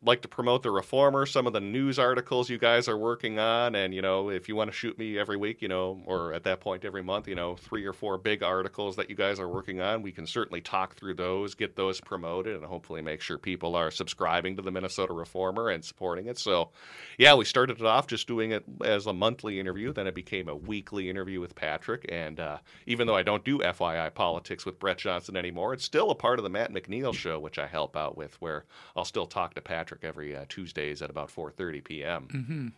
Like 0.00 0.22
to 0.22 0.28
promote 0.28 0.62
the 0.62 0.70
reformer, 0.70 1.26
some 1.26 1.48
of 1.48 1.52
the 1.52 1.60
news 1.60 1.98
articles 1.98 2.48
you 2.48 2.56
guys 2.56 2.86
are 2.86 2.96
working 2.96 3.40
on, 3.40 3.74
and 3.74 3.92
you 3.92 4.00
know, 4.00 4.30
if 4.30 4.48
you 4.48 4.54
want 4.54 4.70
to 4.70 4.76
shoot 4.76 4.96
me 4.96 5.18
every 5.18 5.36
week, 5.36 5.60
you 5.60 5.66
know, 5.66 6.00
or 6.06 6.32
at 6.32 6.44
that 6.44 6.60
point 6.60 6.84
every 6.84 7.02
month, 7.02 7.26
you 7.26 7.34
know, 7.34 7.56
three 7.56 7.84
or 7.84 7.92
four 7.92 8.16
big 8.16 8.44
articles 8.44 8.94
that 8.94 9.10
you 9.10 9.16
guys 9.16 9.40
are 9.40 9.48
working 9.48 9.80
on, 9.80 10.00
we 10.02 10.12
can 10.12 10.24
certainly 10.24 10.60
talk 10.60 10.94
through 10.94 11.14
those, 11.14 11.56
get 11.56 11.74
those 11.74 12.00
promoted, 12.00 12.54
and 12.54 12.64
hopefully 12.64 13.02
make 13.02 13.20
sure 13.20 13.38
people 13.38 13.74
are 13.74 13.90
subscribing 13.90 14.54
to 14.54 14.62
the 14.62 14.70
Minnesota 14.70 15.12
Reformer 15.12 15.68
and 15.68 15.84
supporting 15.84 16.28
it. 16.28 16.38
So, 16.38 16.70
yeah, 17.18 17.34
we 17.34 17.44
started 17.44 17.80
it 17.80 17.84
off 17.84 18.06
just 18.06 18.28
doing 18.28 18.52
it 18.52 18.62
as 18.84 19.06
a 19.06 19.12
monthly 19.12 19.58
interview, 19.58 19.92
then 19.92 20.06
it 20.06 20.14
became 20.14 20.48
a 20.48 20.54
weekly 20.54 21.10
interview 21.10 21.40
with 21.40 21.56
Patrick, 21.56 22.06
and 22.08 22.38
uh, 22.38 22.58
even 22.86 23.08
though 23.08 23.16
I 23.16 23.24
don't 23.24 23.44
do 23.44 23.58
FYI 23.58 24.14
politics 24.14 24.64
with 24.64 24.78
Brett 24.78 24.98
Johnson 24.98 25.36
anymore, 25.36 25.74
it's 25.74 25.84
still 25.84 26.12
a 26.12 26.14
part 26.14 26.38
of 26.38 26.44
the 26.44 26.50
Matt 26.50 26.72
McNeil 26.72 27.12
show, 27.12 27.40
which 27.40 27.58
I 27.58 27.66
help 27.66 27.96
out 27.96 28.16
with, 28.16 28.40
where 28.40 28.64
I'll 28.94 29.04
still 29.04 29.26
talk 29.26 29.54
to 29.54 29.60
Patrick 29.60 29.87
every 30.02 30.36
uh, 30.36 30.44
Tuesdays 30.48 31.02
at 31.02 31.10
about 31.10 31.28
4:30 31.34 31.84
p.m. 31.84 32.74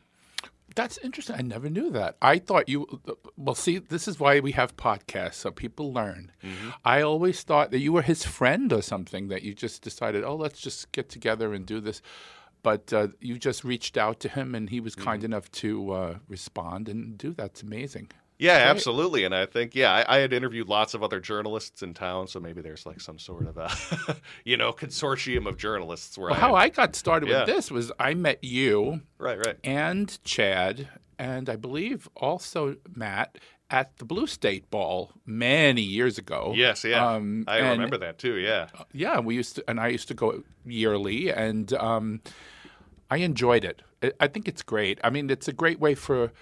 That's 0.77 0.99
interesting. 0.99 1.35
I 1.37 1.43
never 1.43 1.69
knew 1.69 1.91
that. 1.91 2.17
I 2.23 2.39
thought 2.39 2.69
you. 2.69 3.01
Well, 3.37 3.57
see, 3.57 3.79
this 3.79 4.07
is 4.07 4.21
why 4.21 4.39
we 4.41 4.53
have 4.53 4.77
podcasts, 4.77 5.35
so 5.35 5.51
people 5.51 5.93
learn. 5.93 6.31
I 6.85 7.03
always 7.03 7.43
thought 7.43 7.73
that 7.73 7.81
you 7.81 7.93
were 7.93 8.03
his 8.03 8.25
friend 8.25 8.73
or 8.73 8.81
something. 8.83 9.29
That 9.29 9.43
you 9.43 9.53
just 9.53 9.83
decided, 9.83 10.23
oh, 10.23 10.37
let's 10.37 10.61
just 10.61 10.93
get 10.93 11.09
together 11.09 11.53
and 11.55 11.67
do 11.67 11.81
this. 11.81 12.01
But 12.63 12.93
uh, 12.93 13.09
you 13.21 13.39
just 13.39 13.65
reached 13.65 13.97
out 13.97 14.21
to 14.21 14.29
him, 14.29 14.55
and 14.55 14.71
he 14.71 14.81
was 14.81 14.95
kind 14.95 15.25
enough 15.25 15.51
to 15.53 15.93
uh, 15.93 16.15
respond 16.29 16.89
and 16.89 17.19
do. 17.19 17.33
That's 17.33 17.63
amazing. 17.63 18.11
Yeah, 18.41 18.53
absolutely. 18.71 19.25
And 19.25 19.35
I 19.35 19.47
think, 19.47 19.75
yeah, 19.75 19.93
I, 19.93 20.17
I 20.17 20.19
had 20.21 20.33
interviewed 20.33 20.69
lots 20.69 20.95
of 20.95 21.03
other 21.03 21.21
journalists 21.21 21.83
in 21.83 21.95
town, 21.95 22.27
so 22.27 22.41
maybe 22.41 22.61
there's 22.63 22.87
like 22.87 23.01
some 23.01 23.19
sort 23.19 23.47
of 23.47 23.57
a, 23.59 23.71
you 24.45 24.57
know, 24.57 24.73
consortium 24.73 25.47
of 25.47 25.57
journalists 25.59 26.17
where 26.19 26.31
Well, 26.31 26.37
I, 26.39 26.41
how 26.41 26.55
I 26.55 26.69
got 26.71 26.97
started 26.97 27.29
Yeah. 27.29 27.41
with 27.45 27.55
this 27.55 27.71
was 27.71 27.93
I 28.01 28.15
met 28.15 28.43
you 28.43 29.03
right, 29.19 29.39
right. 29.39 29.57
and 29.63 30.19
Chad, 30.25 30.89
and 31.19 31.49
I 31.51 31.57
believe 31.57 32.09
also 32.17 32.77
Matt 32.97 33.39
at 33.69 33.97
the 33.99 34.05
Blue 34.05 34.27
State 34.27 34.69
Ball 34.71 35.13
many 35.27 35.83
years 35.83 36.19
ago. 36.19 36.53
Yes, 36.57 36.83
yeah, 36.83 37.07
Um, 37.15 37.45
I 37.47 37.59
and- 37.59 37.71
remember 37.73 37.99
that 37.99 38.19
too. 38.19 38.35
Yeah, 38.37 38.69
Yeah, 38.93 39.21
we 39.21 39.35
used 39.37 39.57
to, 39.57 39.65
and 39.69 39.79
I 39.79 39.89
used 39.89 40.09
to 40.09 40.15
go 40.15 40.43
yearly, 40.65 41.31
and 41.31 41.73
um, 41.75 42.21
I 43.11 43.19
enjoyed 43.19 43.65
it. 43.65 43.83
I- 44.03 44.13
I 44.19 44.27
think 44.29 44.49
it's 44.49 44.63
great. 44.63 44.99
I 45.05 45.11
mean, 45.11 45.29
it's 45.31 45.47
a 45.47 45.53
great 45.53 45.79
way 45.79 45.95
for 45.95 46.33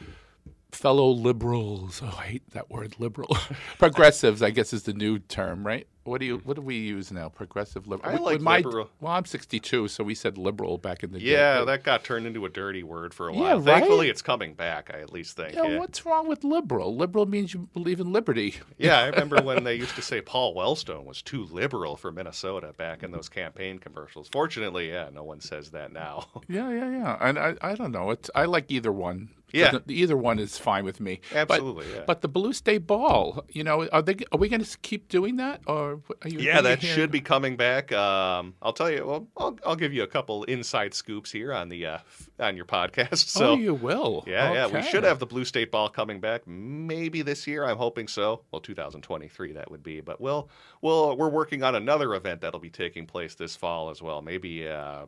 fellow 0.72 1.08
liberals. 1.10 2.00
Oh, 2.04 2.16
I 2.18 2.24
hate 2.24 2.50
that 2.50 2.70
word, 2.70 2.96
liberal. 2.98 3.36
Progressives, 3.78 4.42
I 4.42 4.50
guess, 4.50 4.72
is 4.72 4.82
the 4.84 4.92
new 4.92 5.18
term, 5.18 5.66
right? 5.66 5.86
What 6.04 6.20
do 6.20 6.26
you? 6.26 6.38
What 6.38 6.56
do 6.56 6.62
we 6.62 6.76
use 6.76 7.12
now? 7.12 7.28
Progressive 7.28 7.86
liberal. 7.86 8.10
I 8.10 8.16
like 8.16 8.34
with 8.36 8.42
my- 8.42 8.56
liberal. 8.58 8.88
Well, 8.98 9.12
I'm 9.12 9.26
62, 9.26 9.88
so 9.88 10.02
we 10.02 10.14
said 10.14 10.38
liberal 10.38 10.78
back 10.78 11.02
in 11.02 11.12
the 11.12 11.18
day. 11.18 11.26
yeah, 11.26 11.64
that 11.64 11.84
got 11.84 12.02
turned 12.02 12.26
into 12.26 12.46
a 12.46 12.48
dirty 12.48 12.82
word 12.82 13.12
for 13.12 13.28
a 13.28 13.34
Yeah, 13.34 13.40
while. 13.40 13.56
right? 13.60 13.64
Thankfully, 13.66 14.08
it's 14.08 14.22
coming 14.22 14.54
back. 14.54 14.90
I 14.94 15.00
at 15.00 15.12
least 15.12 15.36
think. 15.36 15.54
Yeah, 15.54 15.66
Yeah, 15.66 15.78
what's 15.78 16.06
wrong 16.06 16.26
with 16.26 16.44
liberal? 16.44 16.96
Liberal 16.96 17.26
means 17.26 17.52
you 17.52 17.68
believe 17.74 18.00
in 18.00 18.10
liberty. 18.10 18.54
yeah. 18.78 19.00
I 19.00 19.06
remember 19.08 19.42
when 19.42 19.64
they 19.64 19.74
used 19.74 19.96
to 19.96 20.02
say 20.10 20.22
Paul 20.22 20.54
Wellstone 20.54 21.04
was 21.04 21.20
too 21.20 21.44
liberal 21.44 21.94
for 21.96 22.10
Minnesota 22.10 22.72
back 22.78 23.02
in 23.02 23.10
those 23.10 23.28
campaign 23.28 23.78
commercials. 23.78 24.28
Fortunately, 24.32 24.88
yeah, 24.88 25.10
no 25.12 25.24
one 25.24 25.40
says 25.42 25.70
that 25.72 25.92
now. 25.92 26.26
Yeah, 26.48 26.70
yeah, 26.70 26.90
yeah. 26.90 27.18
And 27.20 27.38
I, 27.38 27.54
I 27.60 27.74
don't 27.74 27.92
know. 27.92 28.10
It's 28.12 28.30
I 28.34 28.46
like 28.46 28.70
either 28.70 28.92
one. 28.92 29.28
Yeah. 29.52 29.64
Doesn't- 29.72 29.90
either 29.90 30.16
one 30.16 30.38
is 30.38 30.58
fine 30.58 30.84
with 30.84 31.00
me. 31.00 31.20
But- 31.32 31.50
Absolutely, 31.50 31.86
yeah. 31.94 32.04
But 32.06 32.20
the 32.20 32.28
Blue 32.28 32.52
State 32.52 32.86
Ball, 32.86 33.44
you 33.48 33.64
know, 33.64 33.88
are 33.88 34.02
they? 34.02 34.16
Are 34.32 34.38
we 34.38 34.48
going 34.48 34.62
to 34.62 34.78
keep 34.78 35.08
doing 35.08 35.36
that, 35.36 35.60
or 35.66 36.00
are 36.22 36.28
you? 36.28 36.38
Yeah, 36.40 36.60
that 36.60 36.82
should 36.82 37.10
be 37.10 37.20
coming 37.20 37.56
back. 37.56 37.92
Um, 37.92 38.54
I'll 38.62 38.72
tell 38.72 38.90
you. 38.90 39.06
Well, 39.06 39.28
I'll, 39.36 39.58
I'll 39.66 39.76
give 39.76 39.92
you 39.92 40.02
a 40.02 40.06
couple 40.06 40.44
inside 40.44 40.94
scoops 40.94 41.30
here 41.32 41.52
on 41.52 41.68
the 41.68 41.86
uh, 41.86 41.98
on 42.40 42.56
your 42.56 42.66
podcast. 42.66 43.28
So 43.28 43.50
oh, 43.50 43.54
you 43.56 43.74
will. 43.74 44.24
yeah, 44.26 44.52
yeah, 44.52 44.66
we 44.66 44.82
should 44.82 45.04
have 45.04 45.18
the 45.18 45.26
Blue 45.26 45.44
State 45.44 45.70
Ball 45.70 45.88
coming 45.88 46.20
back. 46.20 46.46
Maybe 46.46 47.22
this 47.22 47.46
year. 47.46 47.64
I'm 47.64 47.76
hoping 47.76 48.08
so. 48.08 48.42
Well, 48.50 48.60
2023 48.60 49.52
that 49.52 49.70
would 49.70 49.82
be. 49.82 50.00
But 50.00 50.20
we'll 50.20 50.48
we'll 50.82 51.16
we're 51.16 51.28
working 51.28 51.62
on 51.62 51.74
another 51.74 52.14
event 52.14 52.40
that'll 52.40 52.60
be 52.60 52.70
taking 52.70 53.06
place 53.06 53.34
this 53.34 53.56
fall 53.56 53.90
as 53.90 54.02
well. 54.02 54.22
Maybe. 54.22 54.68
Uh, 54.68 55.06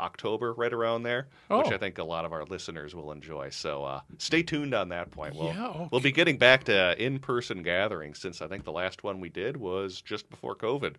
October, 0.00 0.52
right 0.54 0.72
around 0.72 1.02
there, 1.04 1.28
which 1.48 1.66
Oh. 1.66 1.72
I 1.74 1.78
think 1.78 1.98
a 1.98 2.04
lot 2.04 2.24
of 2.24 2.32
our 2.32 2.44
listeners 2.44 2.94
will 2.94 3.12
enjoy. 3.12 3.50
So 3.50 3.84
uh, 3.84 4.00
stay 4.18 4.42
tuned 4.42 4.74
on 4.74 4.88
that 4.90 5.10
point. 5.10 5.34
We'll, 5.34 5.48
Yeah, 5.48 5.88
we'll 5.92 6.00
be 6.00 6.12
getting 6.12 6.38
back 6.38 6.64
to 6.64 7.00
in-person 7.02 7.62
gatherings 7.62 8.18
since 8.20 8.40
I 8.42 8.48
think 8.48 8.64
the 8.64 8.72
last 8.72 9.02
one 9.04 9.20
we 9.20 9.28
did 9.28 9.56
was 9.56 10.00
just 10.00 10.28
before 10.30 10.54
COVID. 10.56 10.94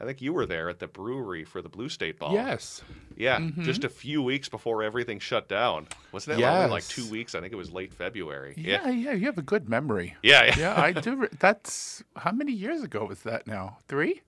I 0.00 0.04
think 0.04 0.22
you 0.22 0.32
were 0.32 0.46
there 0.46 0.68
at 0.68 0.78
the 0.78 0.86
brewery 0.86 1.42
for 1.42 1.60
the 1.60 1.68
Blue 1.68 1.88
State 1.88 2.20
Ball. 2.20 2.32
Yes. 2.32 2.82
Yeah, 3.16 3.38
Mhm. 3.40 3.64
just 3.64 3.82
a 3.82 3.88
few 3.88 4.22
weeks 4.22 4.48
before 4.48 4.84
everything 4.84 5.18
shut 5.18 5.48
down. 5.48 5.88
Wasn't 6.12 6.38
it 6.38 6.44
only 6.44 6.70
like 6.70 6.86
two 6.86 7.10
weeks? 7.10 7.34
I 7.34 7.40
think 7.40 7.52
it 7.52 7.56
was 7.56 7.72
late 7.72 7.92
February. 7.92 8.54
Yeah, 8.56 8.88
yeah. 8.90 9.10
You 9.12 9.26
have 9.26 9.38
a 9.38 9.42
good 9.42 9.68
memory. 9.68 10.14
Yeah, 10.22 10.44
yeah. 10.44 10.54
Yeah, 10.58 10.80
I 10.80 10.92
do. 11.06 11.16
re- 11.16 11.28
That's 11.40 12.04
how 12.14 12.30
many 12.30 12.52
years 12.52 12.84
ago 12.84 13.06
was 13.06 13.22
that? 13.24 13.48
Now 13.48 13.78
three. 13.88 14.22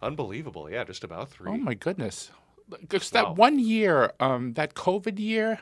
Unbelievable. 0.00 0.70
Yeah, 0.70 0.84
just 0.84 1.02
about 1.02 1.30
three. 1.30 1.50
Oh 1.50 1.56
my 1.56 1.74
goodness! 1.74 2.30
Wow. 2.68 2.78
that 3.12 3.36
one 3.36 3.58
year, 3.58 4.12
um, 4.20 4.52
that 4.54 4.74
COVID 4.74 5.18
year. 5.18 5.60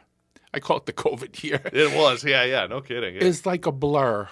I 0.54 0.60
call 0.60 0.78
it 0.78 0.86
the 0.86 0.92
COVID 0.92 1.42
year. 1.42 1.60
It 1.72 1.96
was. 1.96 2.24
Yeah, 2.24 2.44
yeah. 2.44 2.66
No 2.66 2.80
kidding. 2.80 3.14
Yeah. 3.16 3.24
is 3.24 3.44
like 3.46 3.66
a 3.66 3.72
blur. 3.72 4.28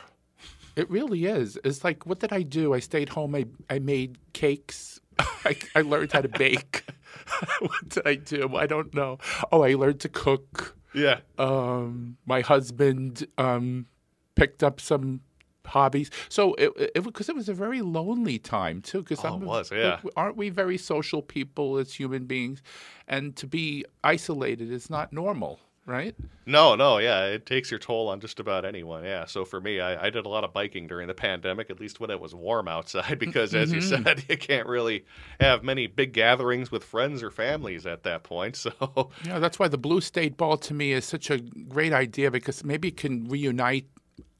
It 0.76 0.90
really 0.90 1.26
is. 1.26 1.58
It's 1.64 1.84
like, 1.84 2.04
what 2.06 2.18
did 2.18 2.32
I 2.32 2.42
do? 2.42 2.74
I 2.74 2.80
stayed 2.80 3.08
home. 3.10 3.34
I, 3.34 3.44
I 3.70 3.78
made 3.78 4.18
cakes. 4.32 5.00
I, 5.18 5.56
I 5.76 5.82
learned 5.82 6.12
how 6.12 6.22
to 6.22 6.28
bake. 6.28 6.84
what 7.60 7.88
did 7.88 8.06
I 8.06 8.16
do? 8.16 8.56
I 8.56 8.66
don't 8.66 8.92
know. 8.94 9.18
Oh, 9.52 9.62
I 9.62 9.74
learned 9.74 10.00
to 10.00 10.08
cook. 10.08 10.76
yeah. 10.94 11.20
Um, 11.38 12.16
my 12.26 12.40
husband 12.40 13.26
um, 13.38 13.86
picked 14.34 14.64
up 14.64 14.80
some 14.80 15.20
hobbies. 15.66 16.10
So 16.28 16.54
it 16.54 16.72
it 16.94 17.04
because 17.04 17.28
it, 17.28 17.34
was 17.34 17.48
a 17.48 17.54
very 17.54 17.82
lonely 17.82 18.38
time 18.38 18.80
too. 18.80 19.02
Because 19.02 19.24
oh, 19.24 19.36
it 19.36 19.40
was, 19.40 19.70
yeah. 19.72 20.00
Aren't 20.16 20.36
we 20.36 20.48
very 20.50 20.78
social 20.78 21.22
people 21.22 21.76
as 21.78 21.92
human 21.92 22.26
beings? 22.26 22.62
And 23.08 23.36
to 23.36 23.46
be 23.46 23.84
isolated 24.02 24.70
is 24.70 24.88
not 24.90 25.12
normal 25.12 25.60
right? 25.86 26.14
No, 26.46 26.74
no, 26.74 26.98
yeah, 26.98 27.26
it 27.26 27.46
takes 27.46 27.70
your 27.70 27.80
toll 27.80 28.08
on 28.08 28.20
just 28.20 28.40
about 28.40 28.64
anyone. 28.64 29.04
Yeah, 29.04 29.24
so 29.26 29.44
for 29.44 29.60
me, 29.60 29.80
I, 29.80 30.06
I 30.06 30.10
did 30.10 30.26
a 30.26 30.28
lot 30.28 30.44
of 30.44 30.52
biking 30.52 30.86
during 30.86 31.08
the 31.08 31.14
pandemic, 31.14 31.70
at 31.70 31.80
least 31.80 32.00
when 32.00 32.10
it 32.10 32.20
was 32.20 32.34
warm 32.34 32.68
outside, 32.68 33.18
because 33.20 33.54
as 33.54 33.68
mm-hmm. 33.68 33.76
you 33.76 33.80
said, 33.80 34.24
you 34.28 34.36
can't 34.36 34.66
really 34.66 35.04
have 35.40 35.62
many 35.62 35.86
big 35.86 36.12
gatherings 36.12 36.70
with 36.70 36.84
friends 36.84 37.22
or 37.22 37.30
families 37.30 37.86
at 37.86 38.02
that 38.04 38.22
point. 38.22 38.54
So 38.64 39.10
yeah, 39.24 39.38
that's 39.40 39.58
why 39.58 39.68
the 39.68 39.76
Blue 39.76 40.00
State 40.00 40.36
Ball 40.36 40.56
to 40.58 40.74
me 40.74 40.92
is 40.92 41.04
such 41.04 41.28
a 41.28 41.38
great 41.38 41.92
idea 41.92 42.30
because 42.30 42.64
maybe 42.64 42.88
it 42.88 42.96
can 42.96 43.28
reunite 43.28 43.86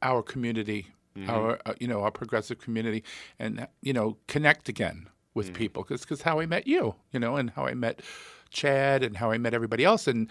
our 0.03 0.23
community. 0.23 0.87
Mm-hmm. 1.17 1.31
Our, 1.31 1.59
uh, 1.65 1.75
you 1.79 1.87
know, 1.87 2.03
our 2.03 2.11
progressive 2.11 2.59
community, 2.59 3.05
and 3.39 3.69
you 3.83 3.93
know, 3.93 4.17
connect 4.27 4.69
again 4.69 5.09
with 5.35 5.47
mm-hmm. 5.47 5.55
people. 5.55 5.83
Because, 5.83 6.01
because 6.01 6.23
how 6.23 6.41
I 6.41 6.47
met 6.47 6.67
you, 6.67 6.97
you 7.13 7.21
know, 7.21 7.37
and 7.37 7.51
how 7.51 7.67
I 7.67 7.75
met 7.75 8.01
Chad, 8.51 9.03
and 9.03 9.17
how 9.17 9.31
I 9.31 9.39
met 9.39 9.55
everybody 9.55 9.85
else, 9.85 10.09
and 10.09 10.29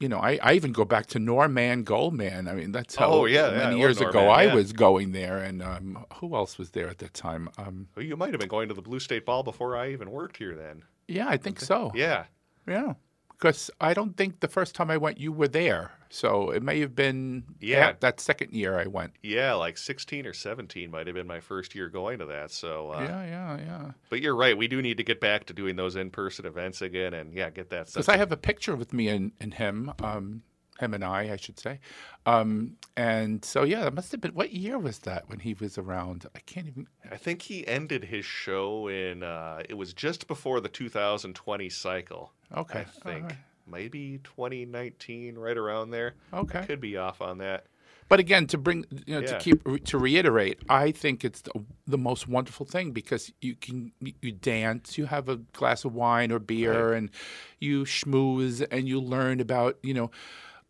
you 0.00 0.08
know, 0.08 0.18
I, 0.18 0.38
I 0.42 0.52
even 0.54 0.72
go 0.72 0.84
back 0.84 1.06
to 1.06 1.18
Norman 1.18 1.82
Goldman. 1.82 2.46
I 2.46 2.54
mean, 2.54 2.72
that's 2.72 2.94
how 2.94 3.10
oh, 3.10 3.24
yeah, 3.24 3.50
many 3.50 3.76
yeah, 3.76 3.80
years 3.80 4.00
Norman, 4.00 4.16
ago 4.16 4.28
I 4.28 4.44
yeah. 4.44 4.54
was 4.54 4.72
going 4.72 5.12
there. 5.12 5.38
And 5.38 5.62
um, 5.62 6.04
who 6.14 6.36
else 6.36 6.56
was 6.56 6.70
there 6.70 6.88
at 6.88 6.98
that 6.98 7.14
time? 7.14 7.48
Um, 7.58 7.88
well, 7.96 8.04
you 8.04 8.16
might 8.16 8.30
have 8.30 8.40
been 8.40 8.48
going 8.48 8.68
to 8.68 8.74
the 8.74 8.82
Blue 8.82 9.00
State 9.00 9.26
Ball 9.26 9.42
before 9.42 9.76
I 9.76 9.90
even 9.90 10.10
worked 10.10 10.36
here 10.36 10.54
then. 10.54 10.84
Yeah, 11.08 11.26
I 11.28 11.36
think 11.36 11.58
so. 11.58 11.90
Yeah. 11.94 12.24
Yeah. 12.66 12.94
Because 13.38 13.70
I 13.80 13.94
don't 13.94 14.16
think 14.16 14.40
the 14.40 14.48
first 14.48 14.74
time 14.74 14.90
I 14.90 14.96
went, 14.96 15.18
you 15.18 15.30
were 15.30 15.48
there. 15.48 15.92
So 16.10 16.50
it 16.50 16.62
may 16.62 16.80
have 16.80 16.94
been 16.94 17.44
yeah 17.60 17.92
that 18.00 18.18
second 18.20 18.52
year 18.52 18.78
I 18.78 18.86
went. 18.86 19.12
Yeah, 19.22 19.52
like 19.54 19.76
16 19.76 20.26
or 20.26 20.32
17 20.32 20.90
might 20.90 21.06
have 21.06 21.14
been 21.14 21.26
my 21.26 21.40
first 21.40 21.74
year 21.74 21.88
going 21.88 22.18
to 22.18 22.24
that. 22.26 22.50
So 22.50 22.92
uh, 22.92 23.02
yeah, 23.02 23.24
yeah, 23.24 23.58
yeah. 23.58 23.90
But 24.08 24.22
you're 24.22 24.34
right. 24.34 24.56
We 24.56 24.68
do 24.68 24.80
need 24.80 24.96
to 24.96 25.04
get 25.04 25.20
back 25.20 25.44
to 25.46 25.52
doing 25.52 25.76
those 25.76 25.96
in-person 25.96 26.46
events 26.46 26.82
again, 26.82 27.14
and 27.14 27.34
yeah, 27.34 27.50
get 27.50 27.70
that. 27.70 27.86
Because 27.86 28.08
I 28.08 28.16
have 28.16 28.32
a 28.32 28.36
picture 28.36 28.74
with 28.74 28.92
me 28.92 29.08
and, 29.08 29.32
and 29.40 29.54
him. 29.54 29.92
Um, 30.02 30.42
him 30.78 30.94
and 30.94 31.04
I, 31.04 31.32
I 31.32 31.36
should 31.36 31.58
say. 31.58 31.80
Um, 32.24 32.76
and 32.96 33.44
so, 33.44 33.64
yeah, 33.64 33.82
that 33.82 33.94
must 33.94 34.12
have 34.12 34.20
been. 34.20 34.32
What 34.32 34.52
year 34.52 34.78
was 34.78 35.00
that 35.00 35.28
when 35.28 35.40
he 35.40 35.54
was 35.54 35.76
around? 35.76 36.26
I 36.34 36.38
can't 36.40 36.68
even. 36.68 36.86
I 37.10 37.16
think 37.16 37.42
he 37.42 37.66
ended 37.66 38.04
his 38.04 38.24
show 38.24 38.88
in. 38.88 39.22
Uh, 39.22 39.62
it 39.68 39.74
was 39.74 39.92
just 39.92 40.28
before 40.28 40.60
the 40.60 40.68
2020 40.68 41.68
cycle. 41.68 42.32
Okay, 42.56 42.80
I 42.80 42.84
think 42.84 43.24
right. 43.24 43.36
maybe 43.66 44.20
2019, 44.24 45.36
right 45.36 45.56
around 45.56 45.90
there. 45.90 46.14
Okay, 46.32 46.64
could 46.66 46.80
be 46.80 46.96
off 46.96 47.20
on 47.20 47.38
that. 47.38 47.66
But 48.08 48.20
again, 48.20 48.46
to 48.48 48.58
bring 48.58 48.86
you 49.06 49.14
know 49.14 49.20
yeah. 49.20 49.26
to 49.26 49.38
keep 49.38 49.84
to 49.84 49.98
reiterate, 49.98 50.60
I 50.68 50.92
think 50.92 51.24
it's 51.24 51.42
the, 51.42 51.52
the, 51.86 51.98
most 51.98 52.26
wonderful 52.26 52.64
thing 52.64 52.92
because 52.92 53.30
you 53.42 53.54
can 53.54 53.92
you 54.00 54.32
dance, 54.32 54.96
you 54.96 55.04
have 55.04 55.28
a 55.28 55.36
glass 55.36 55.84
of 55.84 55.94
wine 55.94 56.32
or 56.32 56.38
beer, 56.38 56.90
right. 56.90 56.98
and 56.98 57.10
you 57.58 57.84
schmooze 57.84 58.66
and 58.70 58.88
you 58.88 58.98
learn 58.98 59.40
about 59.40 59.76
you 59.82 59.92
know 59.92 60.10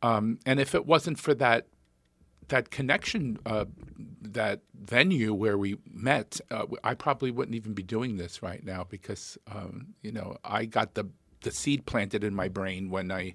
um, 0.03 0.39
and 0.47 0.61
if 0.61 0.75
it 0.75 0.87
wasn't 0.87 1.19
for 1.19 1.35
that 1.35 1.67
that 2.49 2.71
connection, 2.71 3.39
uh, 3.45 3.67
that 4.23 4.63
venue 4.75 5.35
where 5.35 5.59
we 5.59 5.77
met, 5.93 6.41
uh, 6.51 6.65
I 6.83 6.95
probably 6.95 7.31
wouldn't 7.31 7.55
even 7.55 7.75
be 7.75 7.83
doing 7.83 8.17
this 8.17 8.43
right 8.43 8.65
now 8.65 8.87
because 8.89 9.37
um, 9.55 9.89
you 10.03 10.13
know 10.13 10.37
I 10.45 10.65
got 10.65 10.95
the 10.95 11.09
the 11.43 11.51
seed 11.51 11.87
planted 11.87 12.25
in 12.25 12.35
my 12.35 12.49
brain 12.49 12.91
when 12.91 13.11
I, 13.11 13.35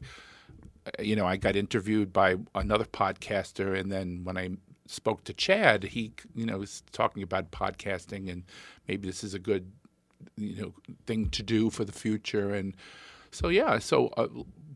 uh, 0.85 1.01
you 1.01 1.15
know, 1.15 1.25
I 1.25 1.37
got 1.37 1.55
interviewed 1.55 2.11
by 2.11 2.37
another 2.55 2.85
podcaster, 2.85 3.77
and 3.77 3.91
then 3.91 4.23
when 4.23 4.37
I 4.37 4.51
spoke 4.85 5.23
to 5.25 5.33
Chad, 5.33 5.83
he 5.83 6.13
you 6.35 6.45
know 6.45 6.59
was 6.59 6.83
talking 6.91 7.23
about 7.23 7.51
podcasting 7.51 8.31
and 8.31 8.43
maybe 8.87 9.07
this 9.07 9.23
is 9.23 9.33
a 9.33 9.39
good 9.39 9.71
you 10.37 10.61
know 10.61 10.73
thing 11.05 11.29
to 11.29 11.43
do 11.43 11.69
for 11.69 11.83
the 11.83 11.91
future 11.91 12.53
and 12.53 12.75
so 13.31 13.49
yeah 13.49 13.77
so 13.79 14.07
uh, 14.15 14.27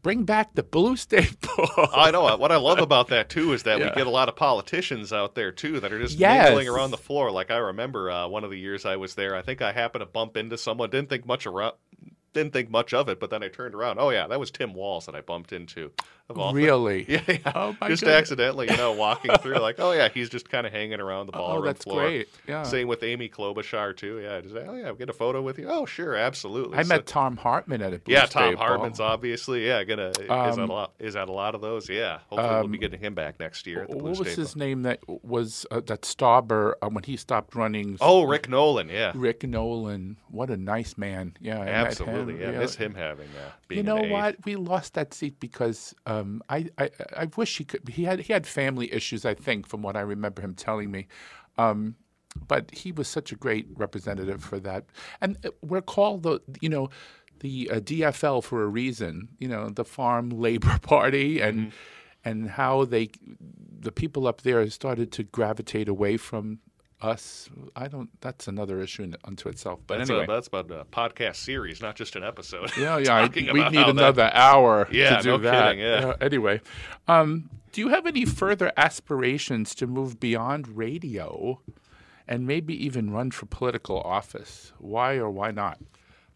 bring 0.02 0.24
back 0.24 0.54
the 0.56 0.63
blue 0.63 0.96
state 0.96 1.36
ball. 1.42 1.90
I 1.94 2.12
know. 2.12 2.38
What 2.38 2.52
I 2.52 2.58
love 2.58 2.80
about 2.80 3.10
that 3.10 3.30
too 3.30 3.54
is 3.54 3.63
that 3.63 3.80
yeah. 3.80 3.90
we 3.90 3.96
get 3.96 4.08
a 4.08 4.12
lot 4.12 4.30
of 4.30 4.36
politicians 4.36 5.12
out 5.12 5.36
there 5.36 5.52
too 5.52 5.80
that 5.80 5.92
are 5.92 6.00
just 6.00 6.18
yes. 6.18 6.46
mingling 6.46 6.70
around 6.70 6.92
the 6.92 6.98
floor. 6.98 7.32
Like 7.32 7.52
I 7.52 7.58
remember 7.58 8.10
uh, 8.10 8.28
one 8.28 8.44
of 8.44 8.50
the 8.50 8.58
years 8.58 8.86
I 8.86 8.96
was 8.96 9.16
there. 9.16 9.36
I 9.36 9.42
think 9.42 9.62
I 9.62 9.72
happened 9.72 10.02
to 10.02 10.06
bump 10.06 10.38
into 10.38 10.58
someone. 10.58 10.90
Didn't 10.90 11.10
think 11.10 11.26
much 11.26 11.46
around. 11.46 11.76
Didn't 12.38 12.54
think 12.54 12.69
much 12.69 12.93
of 12.93 13.10
it, 13.10 13.19
but 13.19 13.32
then 13.32 13.41
I 13.41 13.47
turned 13.47 13.73
around. 13.73 13.97
Oh 13.97 14.12
yeah, 14.12 14.28
that 14.28 14.39
was 14.39 14.52
Tim 14.52 14.76
Walz 14.76 15.08
that 15.08 15.15
I 15.15 15.21
bumped 15.21 15.52
into. 15.52 15.91
Really? 16.36 17.06
Yeah, 17.08 17.22
yeah. 17.28 17.38
Oh, 17.56 17.72
just 17.88 18.02
goodness. 18.02 18.04
accidentally, 18.04 18.70
you 18.70 18.76
know, 18.76 18.92
walking 18.92 19.32
through. 19.42 19.60
like, 19.60 19.80
oh 19.80 19.92
yeah, 19.94 20.10
he's 20.10 20.30
just 20.30 20.50
kind 20.50 20.68
of 20.68 20.74
hanging 20.74 21.00
around 21.00 21.28
the 21.28 21.32
oh, 21.36 21.40
ballroom 21.40 21.63
oh, 21.63 21.66
that's 21.66 21.84
floor. 21.84 22.02
great. 22.02 22.28
Yeah. 22.48 22.63
Same 22.63 22.88
with 22.88 23.02
Amy 23.02 23.30
Klobuchar 23.30 23.96
too. 23.96 24.20
Yeah, 24.20 24.42
just 24.42 24.56
oh 24.56 24.74
yeah, 24.74 24.92
get 24.94 25.10
a 25.10 25.13
photo 25.13 25.42
with 25.42 25.58
you. 25.58 25.68
Oh 25.70 25.86
sure, 25.86 26.16
absolutely. 26.16 26.78
I 26.78 26.84
so, 26.84 26.90
met 26.90 27.06
Thom 27.06 27.38
Hartmann 27.38 27.82
at 27.82 27.94
a 27.94 28.00
Blue 28.00 28.13
yeah. 28.13 28.26
Thom 28.26 28.56
Hartmann's 28.58 29.00
obviously 29.00 29.66
yeah 29.66 29.84
gonna 29.84 30.12
um, 30.30 30.50
is 30.50 30.58
at 30.58 30.60
a 30.60 30.66
lot 30.66 30.92
is 31.00 31.16
at 31.16 31.30
a 31.30 31.32
lot 31.32 31.56
of 31.56 31.62
those. 31.62 31.88
Yeah, 31.88 32.20
hopefully 32.30 32.50
um, 32.50 32.60
we'll 32.60 32.68
be 32.68 32.78
um, 32.78 32.82
getting 32.82 33.00
him 33.00 33.13
back 33.13 33.40
next 33.40 33.66
year. 33.66 33.86
what 33.88 34.02
was 34.02 34.18
State 34.20 34.36
his 34.38 34.56
name 34.56 34.82
that 34.84 35.00
was 35.08 35.66
uh, 35.72 35.82
that 35.88 36.02
Stauber 36.02 36.74
uh, 36.82 36.90
when 36.90 37.04
he 37.04 37.16
stopped 37.16 37.56
running? 37.56 37.98
Oh, 38.02 38.24
Rick 38.24 38.50
Nolan. 38.50 38.90
Yeah, 38.90 39.13
Rick 39.16 39.44
Nolan. 39.48 40.18
What 40.30 40.50
a 40.50 40.58
nice 40.58 40.98
man. 40.98 41.36
Yeah, 41.40 41.60
absolutely. 41.60 42.42
Yeah, 42.42 42.52
miss 42.52 42.76
him 42.76 42.94
having 42.94 43.30
that. 43.36 43.76
you 43.76 43.84
know 43.84 44.04
what? 44.04 44.36
We 44.46 44.56
lost 44.56 44.94
that 44.96 45.13
seat 45.13 45.40
because 45.40 45.96
um, 46.18 46.42
I, 46.50 46.70
I 46.78 46.90
I 47.16 47.28
wish 47.36 47.58
he 47.58 47.64
could. 47.64 47.88
He 47.90 48.04
had 48.04 48.20
he 48.22 48.34
had 48.34 48.48
family 48.48 48.94
issues, 48.94 49.26
I 49.26 49.34
think, 49.34 49.68
from 49.68 49.82
what 49.82 49.96
I 49.96 50.02
remember 50.02 50.42
him 50.42 50.54
telling 50.54 50.92
me. 50.92 51.08
Um, 51.58 51.96
but 52.48 52.70
he 52.72 52.92
was 52.92 53.08
such 53.08 53.32
a 53.32 53.36
great 53.36 53.68
representative 53.76 54.44
for 54.44 54.60
that, 54.60 54.86
and 55.22 55.38
uh, 55.46 55.50
we're 55.62 55.82
called 55.82 56.24
the 56.24 56.42
you 56.62 56.70
know 56.70 56.90
the 57.40 57.70
uh, 57.72 57.80
DFL 57.80 58.44
for 58.44 58.64
a 58.64 58.68
reason. 58.68 59.30
You 59.40 59.48
know, 59.48 59.70
the 59.70 59.86
Farm 59.86 60.30
Labor 60.30 60.80
Party, 60.82 61.42
and 61.42 61.60
mm-hmm. 61.60 61.70
and 62.30 62.50
how 62.52 62.86
they 62.86 63.10
the 63.80 63.92
people 63.92 64.28
up 64.28 64.42
there 64.42 64.70
started 64.70 65.12
to 65.14 65.24
gravitate 65.24 65.88
away 65.88 66.18
from 66.18 66.60
us. 67.02 67.50
I 67.76 67.88
don't. 67.88 68.10
That's 68.22 68.48
another 68.48 68.82
issue 68.82 69.04
in, 69.04 69.16
unto 69.24 69.50
itself. 69.50 69.80
But 69.86 70.00
that's 70.00 70.10
anyway, 70.10 70.26
a, 70.26 70.28
that's 70.28 70.48
about 70.48 70.72
a 70.72 70.86
podcast 70.86 71.38
series, 71.38 71.82
not 71.82 71.96
just 71.96 72.16
an 72.16 72.24
episode. 72.24 72.72
Yeah, 72.78 72.98
yeah. 72.98 73.28
we 73.34 73.70
need 73.70 73.88
another 73.88 74.24
that... 74.24 74.36
hour 74.36 74.88
yeah, 74.92 75.18
to 75.18 75.24
do 75.24 75.30
no 75.30 75.38
that. 75.40 75.76
Kidding, 75.76 75.80
yeah. 75.80 76.08
Uh, 76.10 76.18
anyway, 76.22 76.62
um, 77.08 77.50
do 77.72 77.82
you 77.82 77.90
have 77.90 78.06
any 78.06 78.26
further 78.26 78.72
aspirations 78.78 79.76
to 79.76 79.88
move 79.88 80.20
beyond 80.20 80.68
radio, 80.68 81.62
and 82.28 82.48
maybe 82.48 82.74
even 82.86 83.12
run 83.12 83.32
for 83.32 83.46
political 83.46 84.00
office? 84.02 84.74
Why 84.80 85.16
or 85.16 85.30
why 85.30 85.52
not? 85.52 85.80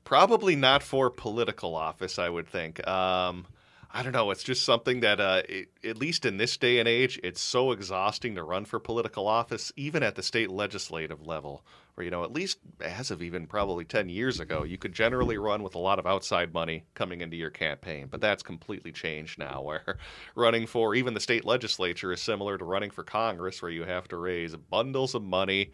Probably 0.04 0.56
not 0.56 0.84
for 0.84 1.10
political 1.10 1.76
office. 1.76 2.19
I 2.19 2.30
would 2.30 2.47
think. 2.47 2.86
Um, 2.88 3.47
I 3.93 4.04
don't 4.04 4.13
know. 4.13 4.32
It's 4.32 4.43
just 4.43 4.63
something 4.63 5.01
that, 5.01 5.19
uh, 5.19 5.41
it, 5.49 5.69
at 5.84 5.97
least 5.97 6.25
in 6.25 6.38
this 6.38 6.56
day 6.56 6.80
and 6.80 6.88
age, 6.88 7.19
it's 7.23 7.41
so 7.41 7.71
exhausting 7.71 8.36
to 8.36 8.43
run 8.43 8.63
for 8.65 8.80
political 8.80 9.27
office, 9.27 9.73
even 9.75 10.01
at 10.01 10.15
the 10.15 10.23
state 10.23 10.49
legislative 10.49 11.25
level. 11.25 11.65
Where 11.95 12.06
you 12.06 12.12
know, 12.12 12.23
at 12.23 12.32
least 12.32 12.60
as 12.80 13.12
of 13.12 13.21
even 13.21 13.47
probably 13.47 13.84
ten 13.84 14.08
years 14.08 14.39
ago, 14.39 14.63
you 14.63 14.77
could 14.77 14.93
generally 14.93 15.38
run 15.38 15.62
with 15.62 15.75
a 15.75 15.80
lot 15.80 15.99
of 15.99 16.08
outside 16.08 16.54
money 16.54 16.86
coming 16.93 17.19
into 17.19 17.36
your 17.36 17.49
campaign. 17.49 18.08
But 18.10 18.21
that's 18.21 18.43
completely 18.43 18.93
changed 18.93 19.38
now. 19.38 19.62
Where 19.65 19.97
running 20.36 20.67
for 20.67 20.95
even 20.95 21.13
the 21.13 21.19
state 21.19 21.43
legislature 21.43 22.13
is 22.13 22.21
similar 22.21 22.58
to 22.58 22.63
running 22.63 22.91
for 22.91 23.04
Congress, 23.04 23.62
where 23.62 23.71
you 23.71 23.84
have 23.84 24.08
to 24.10 24.17
raise 24.17 24.56
bundles 24.56 25.15
of 25.15 25.23
money. 25.23 25.71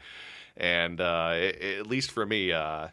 And 0.55 0.99
uh, 0.99 1.33
it, 1.35 1.61
at 1.79 1.87
least 1.87 2.09
for 2.09 2.25
me, 2.25 2.51
uh, 2.51 2.87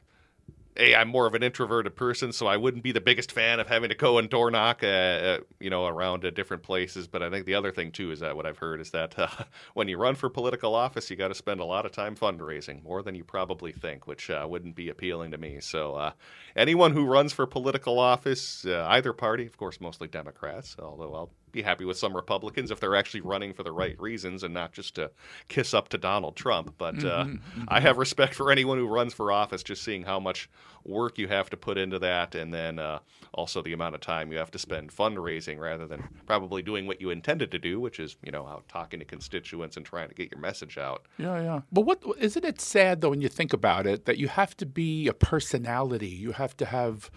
a 0.76 0.94
I'm 0.94 1.08
more 1.08 1.26
of 1.26 1.34
an 1.34 1.42
introverted 1.42 1.94
person, 1.94 2.32
so 2.32 2.46
I 2.46 2.56
wouldn't 2.56 2.82
be 2.82 2.92
the 2.92 3.00
biggest 3.00 3.32
fan 3.32 3.60
of 3.60 3.68
having 3.68 3.90
to 3.90 3.94
go 3.94 4.18
and 4.18 4.28
door 4.28 4.50
knock, 4.50 4.82
uh, 4.82 4.86
uh, 4.86 5.38
you 5.60 5.70
know, 5.70 5.86
around 5.86 6.24
uh, 6.24 6.30
different 6.30 6.62
places. 6.62 7.06
But 7.06 7.22
I 7.22 7.30
think 7.30 7.46
the 7.46 7.54
other 7.54 7.70
thing 7.70 7.92
too 7.92 8.10
is 8.10 8.20
that 8.20 8.36
what 8.36 8.46
I've 8.46 8.58
heard 8.58 8.80
is 8.80 8.90
that 8.90 9.18
uh, 9.18 9.28
when 9.74 9.88
you 9.88 9.98
run 9.98 10.14
for 10.14 10.28
political 10.28 10.74
office, 10.74 11.10
you 11.10 11.16
got 11.16 11.28
to 11.28 11.34
spend 11.34 11.60
a 11.60 11.64
lot 11.64 11.86
of 11.86 11.92
time 11.92 12.16
fundraising, 12.16 12.82
more 12.82 13.02
than 13.02 13.14
you 13.14 13.24
probably 13.24 13.72
think, 13.72 14.06
which 14.06 14.30
uh, 14.30 14.46
wouldn't 14.48 14.74
be 14.74 14.88
appealing 14.88 15.30
to 15.30 15.38
me. 15.38 15.60
So 15.60 15.94
uh, 15.94 16.12
anyone 16.56 16.92
who 16.92 17.04
runs 17.04 17.32
for 17.32 17.46
political 17.46 17.98
office, 17.98 18.64
either 18.66 19.12
party, 19.12 19.46
of 19.46 19.56
course, 19.56 19.80
mostly 19.80 20.08
Democrats, 20.08 20.76
although 20.78 21.14
I'll 21.14 21.30
be 21.54 21.62
happy 21.62 21.84
with 21.84 21.96
some 21.96 22.14
Republicans 22.14 22.70
if 22.70 22.80
they're 22.80 22.96
actually 22.96 23.22
running 23.22 23.54
for 23.54 23.62
the 23.62 23.72
right 23.72 23.98
reasons 24.00 24.42
and 24.42 24.52
not 24.52 24.72
just 24.72 24.96
to 24.96 25.10
kiss 25.48 25.72
up 25.72 25.88
to 25.90 25.98
Donald 25.98 26.36
Trump. 26.36 26.74
But 26.76 26.96
uh, 26.96 27.24
mm-hmm, 27.24 27.34
mm-hmm. 27.36 27.64
I 27.68 27.80
have 27.80 27.96
respect 27.96 28.34
for 28.34 28.50
anyone 28.50 28.76
who 28.76 28.86
runs 28.86 29.14
for 29.14 29.32
office, 29.32 29.62
just 29.62 29.82
seeing 29.82 30.02
how 30.02 30.20
much 30.20 30.50
work 30.84 31.16
you 31.16 31.28
have 31.28 31.48
to 31.48 31.56
put 31.56 31.78
into 31.78 31.98
that, 32.00 32.34
and 32.34 32.52
then 32.52 32.78
uh, 32.78 32.98
also 33.32 33.62
the 33.62 33.72
amount 33.72 33.94
of 33.94 34.00
time 34.00 34.30
you 34.30 34.36
have 34.36 34.50
to 34.50 34.58
spend 34.58 34.94
fundraising 34.94 35.58
rather 35.58 35.86
than 35.86 36.06
probably 36.26 36.60
doing 36.60 36.86
what 36.86 37.00
you 37.00 37.10
intended 37.10 37.50
to 37.52 37.58
do, 37.58 37.80
which 37.80 37.98
is 37.98 38.16
you 38.22 38.32
know 38.32 38.46
out 38.46 38.68
talking 38.68 38.98
to 38.98 39.04
constituents 39.04 39.76
and 39.76 39.86
trying 39.86 40.08
to 40.08 40.14
get 40.14 40.30
your 40.30 40.40
message 40.40 40.76
out. 40.76 41.06
Yeah, 41.16 41.40
yeah. 41.40 41.60
But 41.72 41.82
what 41.82 42.02
isn't 42.18 42.44
it 42.44 42.60
sad 42.60 43.00
though 43.00 43.10
when 43.10 43.22
you 43.22 43.28
think 43.28 43.52
about 43.52 43.86
it 43.86 44.04
that 44.04 44.18
you 44.18 44.28
have 44.28 44.56
to 44.58 44.66
be 44.66 45.08
a 45.08 45.14
personality, 45.14 46.08
you 46.08 46.32
have 46.32 46.56
to 46.58 46.66
have 46.66 47.10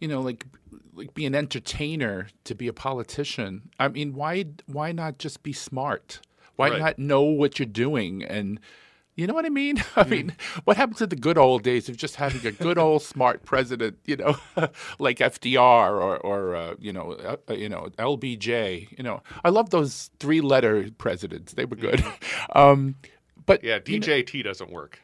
you 0.00 0.08
know, 0.08 0.22
like 0.22 0.46
like 0.94 1.14
be 1.14 1.26
an 1.26 1.34
entertainer 1.34 2.28
to 2.44 2.54
be 2.54 2.68
a 2.68 2.72
politician. 2.72 3.70
I 3.78 3.88
mean, 3.88 4.14
why 4.14 4.44
why 4.66 4.92
not 4.92 5.18
just 5.18 5.42
be 5.42 5.52
smart? 5.52 6.20
Why 6.56 6.70
Right. 6.70 6.78
not 6.78 6.98
know 6.98 7.22
what 7.22 7.58
you're 7.58 7.66
doing? 7.66 8.22
And 8.22 8.60
you 9.16 9.26
know 9.26 9.34
what 9.34 9.44
I 9.44 9.50
mean? 9.50 9.82
I 9.96 10.04
mean, 10.04 10.34
what 10.64 10.76
happened 10.76 10.98
to 10.98 11.06
the 11.06 11.16
good 11.16 11.36
old 11.36 11.62
days 11.62 11.88
of 11.88 11.96
just 11.96 12.16
having 12.16 12.46
a 12.46 12.52
good 12.52 12.78
old 12.78 13.02
smart 13.02 13.44
president? 13.44 13.98
You 14.06 14.16
know, 14.16 14.36
like 14.98 15.18
FDR 15.18 15.90
or 15.90 16.16
or 16.18 16.54
uh, 16.56 16.74
you 16.78 16.92
know 16.92 17.12
uh, 17.48 17.52
you 17.52 17.68
know 17.68 17.88
LBJ. 17.98 18.96
You 18.96 19.04
know, 19.04 19.22
I 19.44 19.48
love 19.50 19.70
those 19.70 20.10
three 20.20 20.40
letter 20.40 20.90
presidents. 20.98 21.54
They 21.54 21.64
were 21.64 21.76
good. 21.76 22.04
um, 22.54 22.94
but 23.46 23.62
Yeah, 23.64 23.78
you 23.86 23.98
know- 24.00 24.06
DJT 24.06 24.44
doesn't 24.44 24.70
work. 24.70 25.00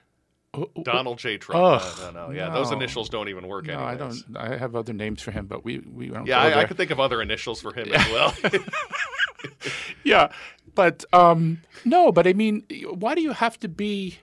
Donald 0.83 1.19
J. 1.19 1.39
Trump. 1.39 1.83
Ugh, 1.83 1.99
no, 2.01 2.11
no, 2.11 2.27
no. 2.29 2.35
Yeah, 2.35 2.51
those 2.51 2.73
initials 2.73 3.09
don't 3.09 3.29
even 3.29 3.47
work 3.47 3.67
no, 3.67 3.75
anyways. 3.75 3.95
I 3.95 3.97
don't. 3.97 4.37
I 4.37 4.57
have 4.57 4.75
other 4.75 4.93
names 4.93 5.23
for 5.23 5.31
him, 5.31 5.47
but 5.47 5.65
we 5.65 5.79
we 5.79 6.09
don't. 6.09 6.27
Yeah, 6.27 6.41
I, 6.41 6.61
I 6.61 6.65
could 6.65 6.77
think 6.77 6.91
of 6.91 7.01
other 7.01 7.23
initials 7.23 7.61
for 7.61 7.73
him 7.73 7.93
as 7.93 8.07
well. 8.11 8.35
yeah, 10.05 10.31
but 10.75 11.05
um, 11.13 11.63
no, 11.85 12.13
but 12.13 12.27
I 12.27 12.33
mean, 12.33 12.65
why 12.91 13.15
do 13.15 13.21
you 13.21 13.33
have 13.33 13.59
to 13.61 13.69
be 13.69 14.19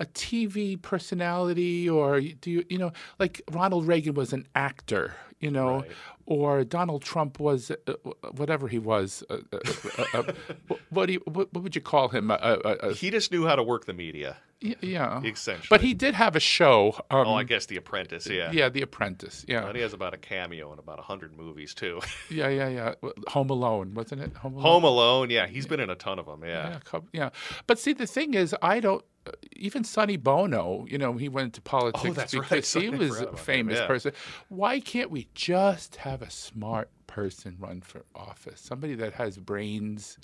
a 0.00 0.06
TV 0.06 0.80
personality, 0.80 1.88
or 1.88 2.20
do 2.20 2.50
you, 2.50 2.64
you 2.68 2.78
know, 2.78 2.92
like 3.18 3.42
Ronald 3.50 3.86
Reagan 3.86 4.14
was 4.14 4.32
an 4.32 4.46
actor, 4.54 5.14
you 5.40 5.50
know, 5.50 5.80
Right. 5.80 5.90
Or 6.26 6.64
Donald 6.64 7.02
Trump 7.02 7.38
was 7.38 7.70
uh, 7.70 7.92
whatever 8.36 8.68
he 8.68 8.78
was. 8.78 9.22
Uh, 9.28 9.38
uh, 9.52 9.58
uh, 9.98 10.04
uh, 10.14 10.32
what 10.90 11.06
do 11.06 11.14
you, 11.14 11.22
what, 11.26 11.52
what 11.52 11.62
would 11.62 11.74
you 11.74 11.80
call 11.82 12.08
him? 12.08 12.30
Uh, 12.30 12.34
uh, 12.34 12.76
uh, 12.82 12.94
he 12.94 13.10
just 13.10 13.30
knew 13.32 13.46
how 13.46 13.56
to 13.56 13.62
work 13.62 13.84
the 13.86 13.92
media, 13.92 14.36
y- 14.62 14.74
yeah, 14.80 15.20
essentially. 15.22 15.66
but 15.68 15.80
he 15.80 15.92
did 15.94 16.14
have 16.14 16.34
a 16.36 16.40
show. 16.40 16.94
Um, 17.10 17.26
oh, 17.26 17.34
I 17.34 17.44
guess 17.44 17.66
The 17.66 17.76
Apprentice. 17.76 18.26
Yeah. 18.26 18.50
yeah, 18.52 18.68
The 18.68 18.82
Apprentice. 18.82 19.44
Yeah, 19.48 19.66
And 19.66 19.76
he 19.76 19.82
has 19.82 19.92
about 19.92 20.14
a 20.14 20.18
cameo 20.18 20.72
in 20.72 20.78
about 20.78 20.98
hundred 21.00 21.36
movies 21.36 21.74
too. 21.74 22.00
yeah, 22.30 22.48
yeah, 22.48 22.68
yeah. 22.68 22.94
Home 23.28 23.50
Alone, 23.50 23.92
wasn't 23.94 24.22
it? 24.22 24.34
Home 24.36 24.54
Alone. 24.54 24.62
Home 24.64 24.84
Alone. 24.84 25.30
Yeah, 25.30 25.46
he's 25.46 25.66
been 25.66 25.80
in 25.80 25.90
a 25.90 25.94
ton 25.96 26.18
of 26.18 26.26
them. 26.26 26.42
Yeah. 26.42 26.70
Yeah, 26.70 26.78
cou- 26.84 27.08
yeah. 27.12 27.30
But 27.66 27.78
see, 27.78 27.92
the 27.92 28.06
thing 28.06 28.34
is, 28.34 28.54
I 28.62 28.80
don't. 28.80 29.04
uh, 29.26 29.32
Even 29.56 29.84
Sonny 29.84 30.16
Bono, 30.18 30.86
you 30.88 30.98
know, 30.98 31.14
he 31.14 31.28
went 31.28 31.46
into 31.46 31.60
politics 31.62 32.04
Oh, 32.06 32.12
that's 32.12 32.34
right. 32.34 32.42
because 32.48 32.72
he 32.72 32.88
was 32.90 33.20
a 33.20 33.36
famous 33.36 33.78
yeah. 33.78 33.86
person. 33.86 34.12
Why 34.48 34.80
can't 34.80 35.10
we 35.10 35.28
just 35.34 35.96
have 35.96 36.13
a 36.22 36.30
smart 36.30 36.90
person 37.06 37.56
run 37.58 37.80
for 37.80 38.04
office? 38.14 38.60
Somebody 38.60 38.94
that 38.96 39.14
has 39.14 39.38
brains. 39.38 40.18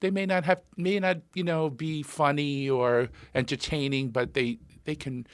They 0.00 0.10
may 0.10 0.26
not 0.26 0.44
have, 0.44 0.62
may 0.76 1.00
not, 1.00 1.18
you 1.34 1.42
know, 1.42 1.70
be 1.70 2.02
funny 2.02 2.70
or 2.70 3.08
entertaining, 3.34 4.10
but 4.10 4.34
they 4.34 4.58
they 4.84 4.94
can 4.94 5.26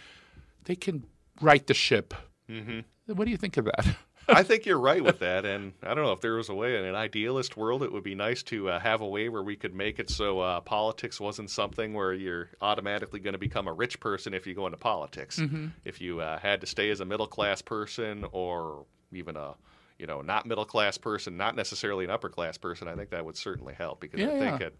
they 0.65 0.77
can 0.77 1.05
right 1.41 1.67
the 1.67 1.75
ship. 1.75 2.15
Mm-hmm. 2.51 2.81
What 3.15 3.25
do 3.25 3.31
you 3.31 3.37
think 3.37 3.57
of 3.57 3.67
that? 3.67 3.97
I 4.29 4.43
think 4.45 4.65
you're 4.65 4.79
right 4.79 5.05
with 5.05 5.19
that, 5.19 5.45
and 5.45 5.75
I 5.83 5.89
don't 5.95 6.05
know 6.05 6.13
if 6.13 6.21
there 6.21 6.35
was 6.35 6.49
a 6.49 6.55
way 6.55 6.79
in 6.79 6.85
an 6.85 6.95
idealist 6.95 7.57
world, 7.57 7.83
it 7.83 7.93
would 7.93 8.03
be 8.03 8.15
nice 8.15 8.43
to 8.45 8.71
uh, 8.71 8.81
have 8.81 9.03
a 9.03 9.07
way 9.07 9.29
where 9.29 9.43
we 9.43 9.57
could 9.57 9.75
make 9.75 9.99
it 9.99 10.09
so 10.09 10.41
uh, 10.41 10.61
politics 10.61 11.21
wasn't 11.21 11.51
something 11.51 11.93
where 11.93 12.15
you're 12.15 12.51
automatically 12.63 13.21
going 13.21 13.35
to 13.35 13.39
become 13.39 13.69
a 13.69 13.73
rich 13.73 14.01
person 14.01 14.33
if 14.33 14.47
you 14.47 14.55
go 14.55 14.67
into 14.67 14.79
politics. 14.79 15.39
If 15.85 16.01
you 16.01 16.21
uh, 16.21 16.39
had 16.39 16.63
to 16.63 16.67
stay 16.67 16.91
as 16.91 17.01
a 17.01 17.05
middle 17.05 17.27
class 17.27 17.61
person 17.61 18.25
or 18.33 18.87
even 19.13 19.37
a 19.37 19.55
you 19.99 20.07
know 20.07 20.21
not 20.21 20.47
middle 20.47 20.65
class 20.65 20.99
person, 20.99 21.37
not 21.37 21.57
necessarily 21.57 22.05
an 22.05 22.11
upper 22.11 22.29
class 22.29 22.59
person, 22.59 22.89
I 22.89 22.95
think 22.95 23.11
that 23.11 23.25
would 23.25 23.37
certainly 23.37 23.75
help 23.75 24.01
because 24.01 24.21
I 24.21 24.27
think 24.39 24.61
yeah. 24.61 24.67
it, 24.67 24.79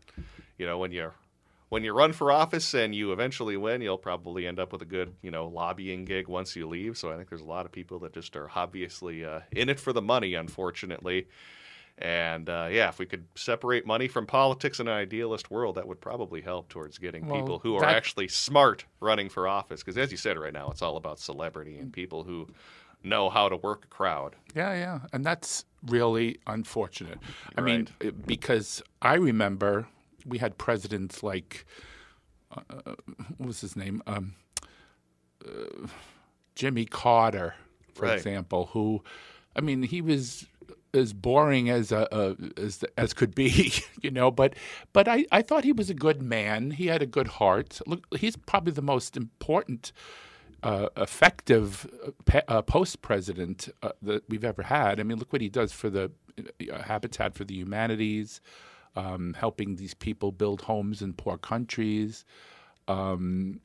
you 0.59 0.67
know 0.67 0.79
when 0.79 0.93
you 0.93 1.11
when 1.75 1.83
you 1.83 1.93
run 1.93 2.13
for 2.13 2.31
office 2.31 2.73
and 2.75 2.95
you 2.95 3.13
eventually 3.13 3.57
win, 3.57 3.81
you'll 3.81 3.99
probably 3.99 4.47
end 4.47 4.61
up 4.61 4.73
with 4.73 4.83
a 4.83 4.85
good, 4.87 5.13
you 5.23 5.33
know, 5.33 5.49
lobbying 5.49 6.05
gig 6.05 6.29
once 6.29 6.55
you 6.55 6.69
leave. 6.69 6.97
So 6.97 7.11
I 7.11 7.17
think 7.17 7.29
there's 7.29 7.41
a 7.41 7.47
lot 7.47 7.67
of 7.67 7.73
people 7.73 7.99
that 8.01 8.13
just 8.13 8.37
are 8.37 8.49
obviously 8.55 9.25
uh, 9.25 9.41
in 9.51 9.69
it 9.69 9.81
for 9.81 9.93
the 9.93 10.01
money, 10.01 10.35
unfortunately. 10.35 11.27
And 11.99 12.49
uh, 12.49 12.69
yeah, 12.71 12.89
if 12.89 12.99
we 12.99 13.07
could 13.07 13.25
separate 13.35 13.87
money 13.87 14.09
from 14.09 14.27
politics 14.27 14.79
in 14.79 14.89
an 14.89 14.95
idealist 14.95 15.51
world, 15.51 15.77
that 15.77 15.87
would 15.89 16.01
probably 16.01 16.41
help 16.41 16.69
towards 16.69 16.99
getting 16.99 17.27
Well, 17.27 17.41
people 17.41 17.59
who 17.59 17.77
are 17.77 17.85
actually 17.85 18.29
smart 18.29 18.85
running 19.01 19.29
for 19.29 19.49
office. 19.49 19.81
Because 19.81 19.99
as 19.99 20.13
you 20.13 20.17
said, 20.17 20.39
right 20.39 20.53
now 20.53 20.71
it's 20.71 20.83
all 20.83 20.97
about 20.97 21.19
celebrity 21.19 21.79
and 21.79 21.93
people 21.93 22.25
who 22.25 22.49
know 23.05 23.31
how 23.31 23.49
to 23.49 23.57
work 23.57 23.85
a 23.85 23.89
crowd. 23.89 24.35
Yeah, 24.55 24.73
yeah, 24.75 24.99
and 25.13 25.25
that's 25.25 25.65
really 25.87 26.39
unfortunate. 26.47 27.19
I 27.57 27.61
mean, 27.61 27.89
Right. 28.03 28.27
because 28.27 28.83
I 29.03 29.15
remember 29.15 29.87
we 30.27 30.39
had 30.39 30.57
presidents 30.59 31.23
like 31.23 31.67
uh, 32.57 32.61
uh, 32.71 32.95
what 33.37 33.47
was 33.49 33.61
his 33.61 33.77
name, 33.77 34.03
um, 34.07 34.35
uh, 35.45 35.87
Jimmy 36.55 36.85
Carter, 36.87 37.55
for 37.95 38.07
Right. 38.07 38.17
example, 38.17 38.67
who, 38.73 39.03
I 39.57 39.61
mean, 39.61 39.83
he 39.83 40.01
was 40.01 40.47
as 40.93 41.13
boring 41.13 41.69
as 41.69 41.91
a, 41.91 42.07
a 42.13 42.61
as 42.61 42.85
as 42.97 43.13
could 43.13 43.35
be, 43.35 43.73
you 44.03 44.11
know. 44.11 44.31
But 44.31 44.55
but 44.93 45.09
I, 45.09 45.27
I 45.33 45.43
thought 45.43 45.65
he 45.65 45.73
was 45.73 45.91
a 45.91 45.95
good 45.95 46.23
man. 46.23 46.71
He 46.71 46.87
had 46.87 47.03
a 47.03 47.07
good 47.07 47.27
heart. 47.29 47.81
Look, 47.87 48.07
he's 48.17 48.37
probably 48.37 48.73
the 48.73 48.83
most 48.83 49.17
important 49.17 49.93
uh, 50.65 50.89
effective 50.97 51.87
uh, 52.05 52.11
pe- 52.25 52.43
uh, 52.49 52.63
post 52.63 53.03
president 53.03 53.69
uh, 53.83 53.91
that 54.03 54.29
we've 54.29 54.45
ever 54.45 54.63
had. 54.63 54.99
I 54.99 55.03
mean, 55.03 55.19
look 55.19 55.33
what 55.33 55.43
he 55.43 55.51
does 55.51 55.73
for 55.73 55.91
the 55.91 56.11
uh, 56.73 56.83
Habitat 56.83 57.35
for 57.35 57.45
the 57.45 57.55
Humanities, 57.55 58.41
um, 58.97 59.35
helping 59.35 59.77
these 59.77 59.93
people 59.93 60.33
build 60.33 60.63
homes 60.63 61.03
in 61.03 61.13
poor 61.13 61.37
countries. 61.37 62.25
Um, 62.89 63.61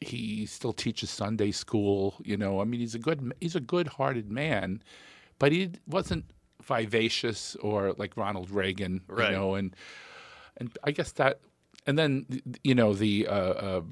he 0.00 0.44
still 0.44 0.72
teaches 0.72 1.08
Sunday 1.08 1.52
school. 1.52 2.16
You 2.24 2.36
know, 2.36 2.60
I 2.60 2.64
mean, 2.64 2.80
he's 2.80 2.96
a 2.96 2.98
good 2.98 3.32
he's 3.40 3.56
a 3.56 3.60
good-hearted 3.60 4.30
man, 4.30 4.82
but 5.38 5.52
he 5.52 5.70
wasn't 5.86 6.24
vivacious 6.62 7.54
or 7.56 7.92
like 7.96 8.16
Ronald 8.16 8.50
Reagan. 8.50 9.02
Right. 9.06 9.30
You 9.30 9.36
know, 9.36 9.54
and 9.54 9.76
and 10.56 10.76
I 10.82 10.90
guess 10.90 11.12
that, 11.12 11.40
and 11.86 11.96
then 11.96 12.26
you 12.64 12.74
know 12.74 12.92
the 12.92 13.28
uh, 13.28 13.32
uh, 13.32 13.82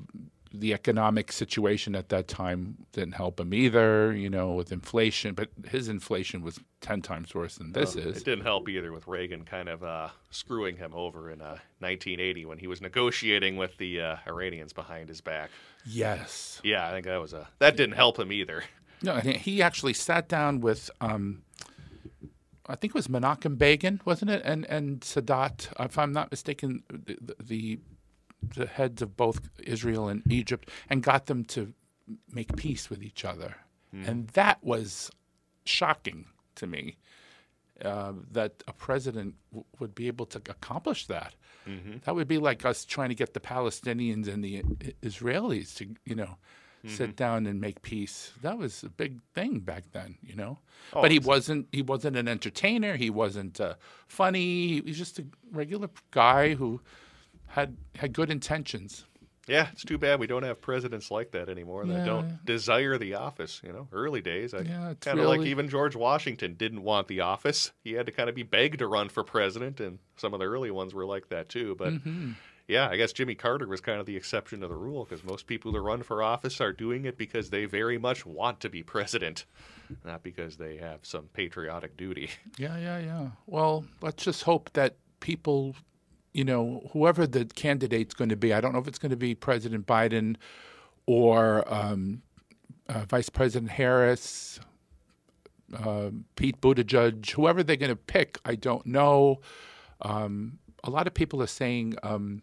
the 0.55 0.73
economic 0.75 1.33
situation 1.33 1.95
at 1.95 2.09
that 2.11 2.29
time 2.29 2.77
didn't 2.93 3.15
help 3.15 3.41
him 3.41 3.53
either. 3.55 4.13
You 4.13 4.31
know, 4.31 4.53
with 4.53 4.73
inflation, 4.73 5.35
but 5.35 5.51
his 5.69 5.89
inflation 5.89 6.43
was 6.43 6.61
ten 6.81 7.03
times 7.03 7.35
worse 7.35 7.57
than 7.57 7.73
this 7.73 7.95
Well, 7.97 8.09
is. 8.09 8.17
It 8.19 8.25
didn't 8.25 8.45
help 8.45 8.69
either 8.69 8.93
with 8.93 9.07
Reagan 9.07 9.45
kind 9.45 9.69
of 9.69 9.83
uh, 9.83 10.09
screwing 10.31 10.77
him 10.77 10.93
over 10.95 11.31
in 11.31 11.41
uh, 11.41 11.59
1980 11.81 12.45
when 12.47 12.59
he 12.59 12.67
was 12.67 12.81
negotiating 12.81 13.57
with 13.57 13.77
the 13.79 14.01
uh, 14.01 14.17
Iranians 14.27 14.73
behind 14.73 15.09
his 15.09 15.21
back. 15.21 15.51
Yes. 15.87 16.61
Yeah, 16.63 16.87
I 16.87 16.93
think 16.93 17.07
that 17.07 17.21
was 17.21 17.33
a 17.33 17.49
that 17.59 17.77
didn't 17.77 17.97
help 17.97 18.19
him 18.19 18.33
either. 18.33 18.65
No, 19.03 19.17
he 19.17 19.61
actually 19.61 19.95
sat 19.95 20.29
down 20.29 20.61
with, 20.61 20.89
um, 21.01 21.43
I 22.69 22.77
think 22.77 22.93
it 22.93 22.95
was 22.95 23.09
Menachem 23.09 23.59
Begin, 23.59 24.01
wasn't 24.05 24.31
it? 24.31 24.43
And 24.45 24.65
and 24.67 25.01
Sadat, 25.01 25.73
if 25.85 25.99
I'm 25.99 26.13
not 26.13 26.31
mistaken, 26.31 26.85
the, 26.89 27.35
the 27.43 27.79
the 28.57 28.67
heads 28.67 29.03
of 29.03 29.17
both 29.17 29.41
Israel 29.61 30.09
and 30.09 30.23
Egypt, 30.31 30.69
and 30.91 31.03
got 31.03 31.27
them 31.27 31.45
to 31.47 31.73
make 32.33 32.57
peace 32.57 32.91
with 32.91 33.03
each 33.03 33.25
other, 33.25 33.57
and 33.93 34.29
that 34.29 34.63
was 34.65 35.11
shocking 35.65 36.27
to 36.57 36.67
me. 36.67 36.97
Uh, 37.85 38.13
that 38.31 38.63
a 38.69 38.73
president 38.73 39.35
w- 39.51 39.65
would 39.81 39.93
be 39.95 40.07
able 40.07 40.25
to 40.27 40.39
accomplish 40.39 41.07
that. 41.07 41.35
That 42.05 42.15
would 42.15 42.29
be 42.29 42.39
like 42.39 42.65
us 42.65 42.85
trying 42.85 43.09
to 43.09 43.15
get 43.17 43.35
the 43.35 43.41
Palestinians 43.41 44.29
and 44.29 44.45
the 44.45 44.59
I- 44.59 44.95
Israelis 45.03 45.75
to, 45.79 45.87
you 46.05 46.15
know, 46.15 46.37
sit 46.87 47.17
down 47.17 47.47
and 47.47 47.61
make 47.61 47.83
peace. 47.83 48.33
That 48.43 48.57
was 48.59 48.83
a 48.85 48.89
big 48.89 49.21
thing 49.35 49.61
back 49.61 49.85
then, 49.93 50.17
you 50.23 50.37
know. 50.37 50.59
Oh, 50.93 51.03
but 51.03 51.11
he 51.11 51.19
wasn't. 51.19 51.67
He 51.73 51.83
wasn't 51.83 52.17
an 52.17 52.29
entertainer. 52.29 52.97
He 52.97 53.11
wasn't 53.11 53.61
uh, 53.61 53.75
funny. 54.07 54.69
He 54.75 54.81
was 54.81 54.99
just 54.99 55.19
a 55.19 55.25
regular 55.51 55.89
guy 56.13 56.55
who 56.55 56.81
had 57.53 57.77
had 57.97 58.13
good 58.13 58.31
intentions. 58.31 59.05
Yeah, 59.49 59.69
it's 59.73 59.85
too 59.85 59.99
bad 59.99 60.21
we 60.21 60.29
don't 60.29 60.45
have 60.45 60.61
presidents 60.61 61.11
like 61.11 61.33
that 61.33 61.49
anymore 61.49 61.85
that 61.87 61.99
Yeah. 61.99 62.05
don't 62.05 62.45
desire 62.45 62.97
the 62.97 63.15
office. 63.15 63.61
You 63.65 63.73
know, 63.73 63.89
early 63.93 64.21
days, 64.21 64.55
I 64.55 64.61
Yeah, 64.61 64.95
kind 65.01 65.19
of 65.19 65.27
like 65.27 65.41
even 65.47 65.69
George 65.69 65.97
Washington 65.97 66.55
didn't 66.55 66.83
want 66.83 67.09
the 67.09 67.21
office. 67.21 67.73
He 67.83 67.95
had 67.95 68.07
to 68.07 68.13
kind 68.13 68.29
of 68.29 68.37
be 68.37 68.45
begged 68.45 68.79
to 68.79 68.87
run 68.87 69.09
for 69.09 69.25
president, 69.25 69.81
and 69.81 69.99
some 70.17 70.33
of 70.33 70.39
the 70.41 70.47
early 70.47 70.71
ones 70.71 70.95
were 70.95 71.05
like 71.05 71.29
that 71.31 71.49
too. 71.49 71.75
But 71.75 71.93
Mm-hmm. 71.95 72.31
yeah, 72.69 72.89
I 72.89 72.97
guess 72.97 73.13
Jimmy 73.13 73.35
Carter 73.35 73.67
was 73.67 73.81
kind 73.81 73.99
of 73.99 74.07
the 74.07 74.17
exception 74.17 74.61
to 74.61 74.69
the 74.69 74.77
rule 74.77 75.05
because 75.05 75.25
most 75.25 75.49
people 75.49 75.73
who 75.73 75.79
run 75.81 76.05
for 76.05 76.23
office 76.23 76.61
are 76.61 76.73
doing 76.73 77.05
it 77.05 77.19
because 77.19 77.51
they 77.51 77.65
very 77.65 77.99
much 77.99 78.25
want 78.25 78.61
to 78.61 78.69
be 78.71 78.85
president, 78.85 79.45
not 80.05 80.23
because 80.23 80.57
they 80.57 80.77
have 80.77 81.01
some 81.03 81.25
patriotic 81.33 81.97
duty. 81.97 82.31
Yeah, 82.59 82.79
yeah, 82.79 82.99
yeah. 83.01 83.29
Well, 83.47 83.85
let's 84.01 84.23
just 84.23 84.45
hope 84.45 84.71
that 84.75 84.95
people, 85.19 85.75
you 86.35 86.45
know, 86.45 86.89
whoever 86.93 87.27
the 87.27 87.45
candidate's 87.45 88.15
going 88.15 88.31
to 88.31 88.37
be, 88.37 88.53
I 88.53 88.61
don't 88.61 88.73
know 88.73 88.79
if 88.79 88.89
it's 88.89 88.99
going 88.99 89.11
to 89.11 89.17
be 89.17 89.35
President 89.35 89.87
Biden 89.87 90.37
or 91.07 91.65
um, 91.73 92.23
uh, 92.89 93.05
Vice 93.09 93.29
President 93.29 93.71
Harris, 93.73 94.61
uh, 95.77 96.11
Pete 96.37 96.61
Buttigieg, 96.61 97.31
whoever 97.31 97.63
they're 97.63 97.77
going 97.77 97.91
to 97.91 97.97
pick, 97.97 98.39
I 98.45 98.55
don't 98.55 98.87
know. 98.87 99.41
Um, 100.03 100.59
a 100.85 100.91
lot 100.91 101.07
of 101.07 101.15
people 101.15 101.43
are 101.43 101.47
saying 101.47 101.97
um, 102.03 102.43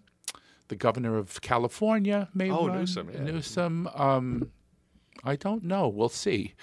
the 0.69 0.75
governor 0.75 1.17
of 1.17 1.41
California 1.41 2.29
may 2.33 2.49
Oh, 2.51 2.67
run. 2.67 2.79
Newsom, 2.79 3.09
yeah. 3.13 3.23
Newsom. 3.23 3.87
Um, 3.95 4.51
I 5.23 5.35
don't 5.35 5.63
know. 5.63 5.87
We'll 5.87 6.09
see. 6.09 6.53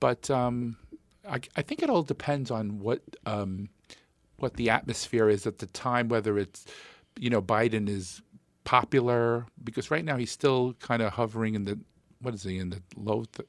But 0.00 0.30
um, 0.30 0.76
I, 1.28 1.40
I 1.56 1.62
think 1.62 1.82
it 1.82 1.90
all 1.90 2.02
depends 2.02 2.50
on 2.50 2.80
what 2.80 3.02
um, 3.26 3.68
what 4.40 4.54
the 4.54 4.70
atmosphere 4.70 5.28
is 5.28 5.46
at 5.46 5.58
the 5.58 5.66
time, 5.66 6.08
whether 6.08 6.38
it's 6.38 6.66
you 7.18 7.30
know, 7.30 7.42
Biden 7.42 7.88
is 7.88 8.22
popular 8.64 9.46
because 9.62 9.90
right 9.90 10.04
now 10.04 10.16
he's 10.16 10.30
still 10.30 10.74
kind 10.74 11.02
of 11.02 11.12
hovering 11.14 11.54
in 11.54 11.64
the 11.64 11.78
what 12.22 12.34
is 12.34 12.42
he 12.42 12.58
in 12.58 12.70
the 12.70 12.82
low 12.96 13.24
th- 13.24 13.48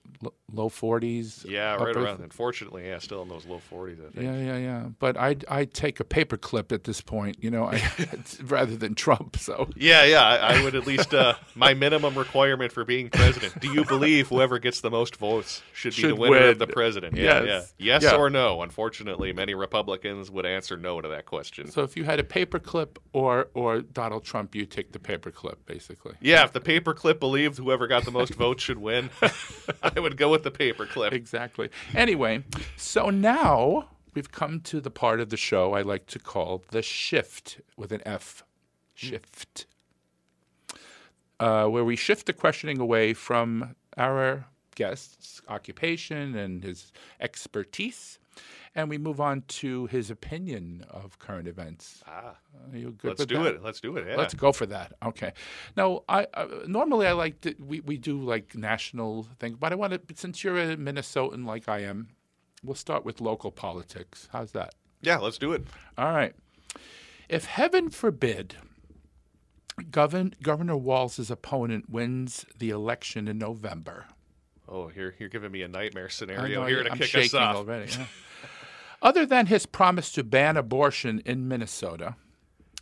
low 0.52 0.70
forties? 0.70 1.46
Yeah, 1.48 1.76
right 1.76 1.96
around. 1.96 2.22
Unfortunately, 2.22 2.88
yeah, 2.88 3.00
still 3.00 3.22
in 3.22 3.28
those 3.30 3.46
low 3.46 3.60
forties. 3.60 4.00
I 4.00 4.10
think. 4.12 4.24
Yeah, 4.26 4.38
yeah, 4.38 4.58
yeah. 4.58 4.86
But 5.00 5.18
I 5.18 5.36
I 5.50 5.66
take 5.66 6.00
a 6.00 6.04
paperclip 6.04 6.72
at 6.72 6.86
this 6.86 7.02
point, 7.02 7.38
you 7.42 7.52
know, 7.52 7.66
I, 7.66 7.82
rather 8.44 8.78
than 8.78 8.96
Trump. 8.96 9.38
So 9.38 9.70
Yeah, 9.76 10.06
yeah. 10.06 10.24
I, 10.24 10.36
I 10.58 10.64
would 10.64 10.76
at 10.76 10.88
least 10.88 11.14
uh, 11.14 11.34
my 11.56 11.74
minimum 11.74 12.18
requirement 12.18 12.72
for 12.72 12.86
being 12.86 13.10
president. 13.10 13.60
Do 13.60 13.72
you 13.74 13.84
believe 13.86 14.30
whoever 14.30 14.58
gets 14.60 14.82
the 14.82 14.90
most 14.92 15.18
votes 15.18 15.62
should 15.74 15.90
be 15.96 16.02
Should 16.02 16.12
the 16.12 16.16
winner 16.16 16.48
of 16.50 16.60
the 16.60 16.68
president? 16.68 17.16
Yeah, 17.18 17.44
Yes. 17.44 17.74
yeah. 17.78 17.94
Yes 18.02 18.04
Yeah. 18.04 18.16
or 18.18 18.30
no? 18.30 18.62
Unfortunately, 18.62 19.34
many 19.34 19.54
Republicans 19.54 20.32
would 20.32 20.46
answer 20.46 20.78
no 20.78 21.02
to 21.02 21.10
that 21.10 21.26
question. 21.26 21.70
so 21.72 21.84
if 21.84 21.98
you 21.98 22.04
had 22.06 22.20
a 22.20 22.24
paperclip 22.24 22.98
or 23.14 23.50
or 23.54 23.82
Donald 23.82 24.24
Trump, 24.24 24.56
you 24.56 24.66
take 24.66 24.94
the 24.94 25.00
paperclip, 25.00 25.56
basically. 25.66 26.14
Yeah, 26.22 26.44
if 26.46 26.54
the 26.54 26.62
paperclip 26.62 27.20
believed 27.20 27.58
whoever 27.58 27.88
got 27.88 28.06
the 28.06 28.12
most 28.12 28.34
votes 28.36 28.61
should 28.62 28.78
win, 28.78 29.10
I 29.84 30.00
would 30.00 30.18
go 30.18 30.30
with 30.30 30.44
the 30.44 30.52
paperclip. 30.52 31.12
Exactly. 31.12 31.70
Anyway, 31.94 32.44
so 32.78 33.10
now 33.10 33.90
we've 34.14 34.32
come 34.32 34.60
to 34.62 34.80
the 34.80 34.92
part 34.92 35.20
of 35.20 35.30
the 35.30 35.38
show 35.38 35.74
I 35.74 35.82
like 35.82 36.06
to 36.08 36.20
call 36.20 36.64
the 36.72 36.82
shift 36.82 37.60
with 37.76 37.92
an 37.92 38.02
F. 38.06 38.44
Shift. 38.94 39.66
Uh, 41.40 41.68
where 41.68 41.84
we 41.84 41.96
shift 41.96 42.28
the 42.28 42.34
questioning 42.34 42.80
away 42.80 43.14
from 43.14 43.76
our 43.98 44.46
guest's 44.76 45.42
occupation 45.48 46.36
and 46.36 46.64
his 46.64 46.92
expertise, 47.20 48.20
and 48.76 48.90
we 48.90 48.98
move 48.98 49.20
on 49.20 49.44
to 49.48 49.86
his 49.88 50.10
opinion 50.10 50.86
of 50.90 51.20
current 51.20 51.48
events. 51.48 52.04
Ah, 52.08 52.36
Are 52.72 52.78
you 52.78 52.92
good 52.92 53.10
let's 53.20 53.26
do 53.26 53.44
that? 53.44 53.56
it. 53.56 53.64
Let's 53.64 53.82
do 53.82 53.98
it. 53.98 54.08
Yeah. 54.08 54.16
Let's 54.16 54.34
go 54.34 54.52
for 54.52 54.66
that. 54.68 54.94
Okay. 55.04 55.34
Now, 55.76 56.04
I 56.08 56.28
uh, 56.34 56.48
normally 56.68 57.08
I 57.08 57.12
like 57.12 57.42
to, 57.42 57.56
we 57.60 57.82
we 57.82 57.98
do 57.98 58.22
like 58.22 58.56
national 58.56 59.28
things, 59.40 59.58
but 59.60 59.72
I 59.72 59.76
want 59.76 59.94
to 59.94 60.16
since 60.16 60.44
you're 60.44 60.58
a 60.58 60.78
Minnesotan 60.78 61.46
like 61.46 61.68
I 61.68 61.80
am, 61.80 62.10
we'll 62.64 62.76
start 62.76 63.04
with 63.06 63.20
local 63.22 63.52
politics. 63.52 64.30
How's 64.32 64.52
that? 64.54 64.74
yeah, 65.02 65.18
let's 65.18 65.38
do 65.40 65.52
it. 65.52 65.64
All 65.98 66.12
right. 66.14 66.34
If 67.28 67.46
heaven 67.46 67.90
forbid, 67.90 68.56
Govern, 69.90 70.34
Governor 70.44 70.78
Walz's 70.78 71.32
opponent 71.32 71.90
wins 71.90 72.46
the 72.58 72.70
election 72.70 73.28
in 73.28 73.38
November. 73.38 74.06
Oh, 74.68 74.92
you're 74.96 75.14
you're 75.18 75.30
giving 75.30 75.52
me 75.52 75.64
a 75.64 75.68
nightmare 75.68 76.10
scenario 76.10 76.62
know, 76.62 76.68
here 76.68 76.84
to 76.84 76.92
I'm 76.92 76.98
kick 76.98 77.16
us 77.16 77.34
off. 77.34 77.56
already. 77.56 77.92
yeah. 77.92 78.06
Other 79.02 79.26
than 79.26 79.48
his 79.48 79.66
promise 79.66 80.12
to 80.14 80.24
ban 80.24 80.58
abortion 80.58 81.22
in 81.26 81.48
Minnesota, 81.48 82.16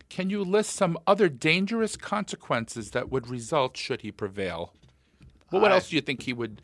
can 0.08 0.28
you 0.28 0.44
list 0.44 0.70
some 0.74 0.98
other 1.06 1.28
dangerous 1.28 1.96
consequences 1.96 2.90
that 2.90 3.10
would 3.10 3.28
result 3.28 3.76
should 3.76 4.02
he 4.02 4.12
prevail? 4.12 4.74
Well, 5.50 5.62
what 5.62 5.72
I- 5.72 5.76
else 5.76 5.88
do 5.88 5.96
you 5.96 6.02
think 6.02 6.22
he 6.22 6.32
would 6.32 6.60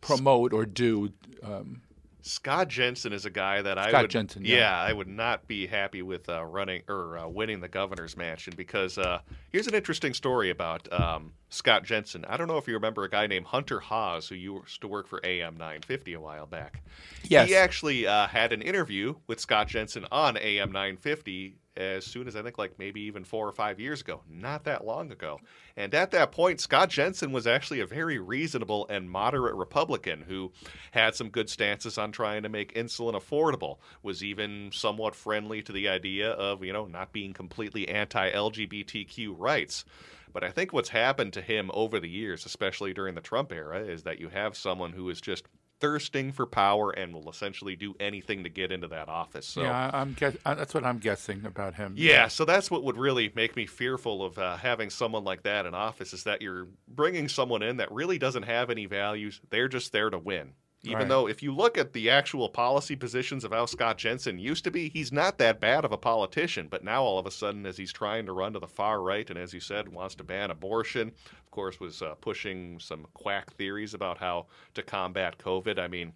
promote 0.00 0.52
or 0.52 0.66
do? 0.66 1.12
Um, 1.42 1.82
Scott 2.22 2.68
Jensen 2.68 3.12
is 3.14 3.24
a 3.24 3.30
guy 3.30 3.62
that 3.62 3.78
I 3.78 3.88
Scott 3.88 4.02
would, 4.02 4.10
Jensen, 4.10 4.44
yeah. 4.44 4.78
I 4.78 4.92
would 4.92 5.08
not 5.08 5.48
be 5.48 5.66
happy 5.66 6.02
with 6.02 6.28
uh, 6.28 6.44
running 6.44 6.82
or 6.86 7.16
uh, 7.18 7.26
winning 7.26 7.60
the 7.60 7.68
governor's 7.68 8.14
mansion 8.16 8.52
because 8.56 8.98
uh, 8.98 9.20
here's 9.50 9.66
an 9.66 9.74
interesting 9.74 10.12
story 10.12 10.50
about 10.50 10.86
um, 10.92 11.32
Scott 11.50 11.84
Jensen. 11.84 12.24
I 12.24 12.36
don't 12.36 12.48
know 12.48 12.56
if 12.56 12.66
you 12.68 12.74
remember 12.74 13.04
a 13.04 13.10
guy 13.10 13.26
named 13.26 13.46
Hunter 13.46 13.80
Haas 13.80 14.28
who 14.28 14.36
used 14.36 14.80
to 14.80 14.88
work 14.88 15.08
for 15.08 15.20
AM 15.24 15.54
950 15.54 16.14
a 16.14 16.20
while 16.20 16.46
back. 16.46 16.82
Yes. 17.24 17.48
he 17.48 17.56
actually 17.56 18.06
uh, 18.06 18.28
had 18.28 18.52
an 18.52 18.62
interview 18.62 19.16
with 19.26 19.40
Scott 19.40 19.68
Jensen 19.68 20.06
on 20.10 20.36
AM 20.36 20.70
950 20.72 21.56
as 21.76 22.04
soon 22.04 22.28
as 22.28 22.36
I 22.36 22.42
think 22.42 22.58
like 22.58 22.78
maybe 22.78 23.00
even 23.02 23.24
four 23.24 23.48
or 23.48 23.52
five 23.52 23.80
years 23.80 24.00
ago, 24.00 24.20
not 24.28 24.64
that 24.64 24.84
long 24.84 25.10
ago. 25.10 25.40
And 25.76 25.94
at 25.94 26.10
that 26.10 26.32
point, 26.32 26.60
Scott 26.60 26.90
Jensen 26.90 27.32
was 27.32 27.46
actually 27.46 27.80
a 27.80 27.86
very 27.86 28.18
reasonable 28.18 28.86
and 28.88 29.10
moderate 29.10 29.54
Republican 29.54 30.22
who 30.28 30.52
had 30.90 31.14
some 31.14 31.30
good 31.30 31.48
stances 31.48 31.96
on 31.96 32.12
trying 32.12 32.42
to 32.42 32.48
make 32.48 32.74
insulin 32.74 33.14
affordable, 33.14 33.78
was 34.02 34.22
even 34.22 34.70
somewhat 34.72 35.14
friendly 35.14 35.62
to 35.62 35.72
the 35.72 35.88
idea 35.88 36.30
of, 36.30 36.64
you 36.64 36.72
know, 36.72 36.86
not 36.86 37.12
being 37.12 37.32
completely 37.32 37.88
anti 37.88 38.30
LGBTQ 38.30 39.34
rights. 39.38 39.84
But 40.32 40.44
I 40.44 40.50
think 40.50 40.72
what's 40.72 40.88
happened 40.90 41.32
to 41.34 41.42
him 41.42 41.70
over 41.74 42.00
the 42.00 42.08
years, 42.08 42.46
especially 42.46 42.92
during 42.92 43.14
the 43.14 43.20
Trump 43.20 43.52
era, 43.52 43.80
is 43.80 44.04
that 44.04 44.20
you 44.20 44.28
have 44.28 44.56
someone 44.56 44.92
who 44.92 45.08
is 45.10 45.20
just 45.20 45.46
thirsting 45.80 46.30
for 46.30 46.46
power 46.46 46.90
and 46.90 47.12
will 47.14 47.28
essentially 47.30 47.74
do 47.74 47.94
anything 47.98 48.44
to 48.44 48.50
get 48.50 48.70
into 48.70 48.86
that 48.88 49.08
office. 49.08 49.46
So 49.46 49.62
yeah, 49.62 49.90
I'm 49.92 50.12
guess, 50.12 50.36
that's 50.44 50.74
what 50.74 50.84
I'm 50.84 50.98
guessing 50.98 51.44
about 51.46 51.74
him. 51.74 51.94
yeah, 51.96 52.28
so 52.28 52.44
that's 52.44 52.70
what 52.70 52.84
would 52.84 52.98
really 52.98 53.32
make 53.34 53.56
me 53.56 53.66
fearful 53.66 54.24
of 54.24 54.38
uh, 54.38 54.56
having 54.56 54.90
someone 54.90 55.24
like 55.24 55.42
that 55.44 55.66
in 55.66 55.74
office 55.74 56.12
is 56.12 56.24
that 56.24 56.42
you're 56.42 56.68
bringing 56.86 57.28
someone 57.28 57.62
in 57.62 57.78
that 57.78 57.90
really 57.90 58.18
doesn't 58.18 58.42
have 58.44 58.70
any 58.70 58.86
values. 58.86 59.40
They're 59.48 59.68
just 59.68 59.90
there 59.92 60.10
to 60.10 60.18
win. 60.18 60.52
Even 60.82 61.00
Right. 61.00 61.08
though, 61.08 61.28
if 61.28 61.42
you 61.42 61.54
look 61.54 61.76
at 61.76 61.92
the 61.92 62.08
actual 62.08 62.48
policy 62.48 62.96
positions 62.96 63.44
of 63.44 63.52
how 63.52 63.66
Scott 63.66 63.98
Jensen 63.98 64.38
used 64.38 64.64
to 64.64 64.70
be, 64.70 64.88
he's 64.88 65.12
not 65.12 65.36
that 65.36 65.60
bad 65.60 65.84
of 65.84 65.92
a 65.92 65.98
politician. 65.98 66.68
But 66.68 66.82
now, 66.82 67.02
all 67.02 67.18
of 67.18 67.26
a 67.26 67.30
sudden, 67.30 67.66
as 67.66 67.76
he's 67.76 67.92
trying 67.92 68.24
to 68.26 68.32
run 68.32 68.54
to 68.54 68.58
the 68.58 68.66
far 68.66 69.02
right, 69.02 69.28
and 69.28 69.38
as 69.38 69.52
you 69.52 69.60
said, 69.60 69.88
wants 69.88 70.14
to 70.14 70.24
ban 70.24 70.50
abortion, 70.50 71.08
of 71.08 71.50
course, 71.50 71.78
was 71.80 72.00
uh, 72.00 72.14
pushing 72.14 72.78
some 72.80 73.06
quack 73.12 73.52
theories 73.52 73.92
about 73.92 74.18
how 74.18 74.46
to 74.72 74.82
combat 74.82 75.36
COVID. 75.36 75.78
I 75.78 75.88
mean, 75.88 76.14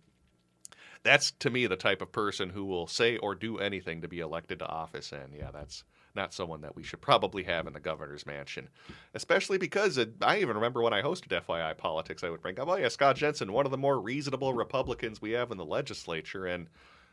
that's 1.02 1.30
to 1.32 1.50
me 1.50 1.66
the 1.66 1.76
type 1.76 2.00
of 2.00 2.10
person 2.10 2.50
who 2.50 2.64
will 2.64 2.86
say 2.86 3.18
or 3.18 3.34
do 3.34 3.58
anything 3.58 4.00
to 4.00 4.08
be 4.08 4.20
elected 4.20 4.58
to 4.60 4.66
office 4.66 5.12
and 5.12 5.34
yeah 5.34 5.50
that's 5.52 5.84
not 6.14 6.32
someone 6.32 6.60
that 6.60 6.76
we 6.76 6.82
should 6.82 7.00
probably 7.00 7.42
have 7.42 7.66
in 7.66 7.72
the 7.72 7.80
governor's 7.80 8.24
mansion 8.26 8.68
especially 9.14 9.58
because 9.58 9.98
it, 9.98 10.12
i 10.22 10.38
even 10.38 10.54
remember 10.56 10.80
when 10.82 10.92
i 10.92 11.02
hosted 11.02 11.28
fyi 11.44 11.76
politics 11.76 12.22
i 12.24 12.30
would 12.30 12.40
bring 12.42 12.58
up 12.60 12.68
oh 12.68 12.76
yeah 12.76 12.88
scott 12.88 13.16
jensen 13.16 13.52
one 13.52 13.64
of 13.66 13.70
the 13.70 13.78
more 13.78 14.00
reasonable 14.00 14.54
republicans 14.54 15.20
we 15.20 15.32
have 15.32 15.50
in 15.50 15.58
the 15.58 15.64
legislature 15.64 16.46
and 16.46 16.68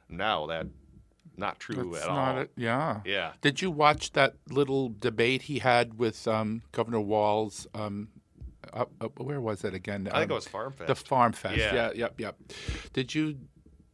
now 0.10 0.46
that 0.46 0.68
not 1.38 1.60
true 1.60 1.92
That's 1.94 2.04
at 2.06 2.10
not 2.10 2.36
all 2.36 2.42
it. 2.42 2.52
Yeah. 2.58 3.00
yeah 3.06 3.32
Did 3.42 3.62
you 3.62 3.72
watch 3.72 4.12
that 4.14 4.36
little 4.50 4.94
debate 5.00 5.44
he 5.44 5.60
had 5.60 5.98
with 5.98 6.28
um, 6.28 6.62
Governor 6.74 7.00
Walz? 7.00 7.68
Um, 7.74 8.10
up, 8.74 8.92
up, 9.00 9.18
where 9.20 9.40
was 9.40 9.64
it 9.64 9.74
again? 9.74 10.08
i 10.12 10.20
think 10.20 10.26
Um, 10.26 10.32
it 10.32 10.36
was 10.36 10.48
farm 10.48 10.74
fest 10.74 10.88
the 10.88 10.96
Farm 10.96 11.32
Fest. 11.32 11.58
Yeah. 11.58 11.74
Yeah. 11.74 11.92
Yep. 11.96 12.20
Yep. 12.20 12.36
Did 12.94 13.16
you 13.16 13.38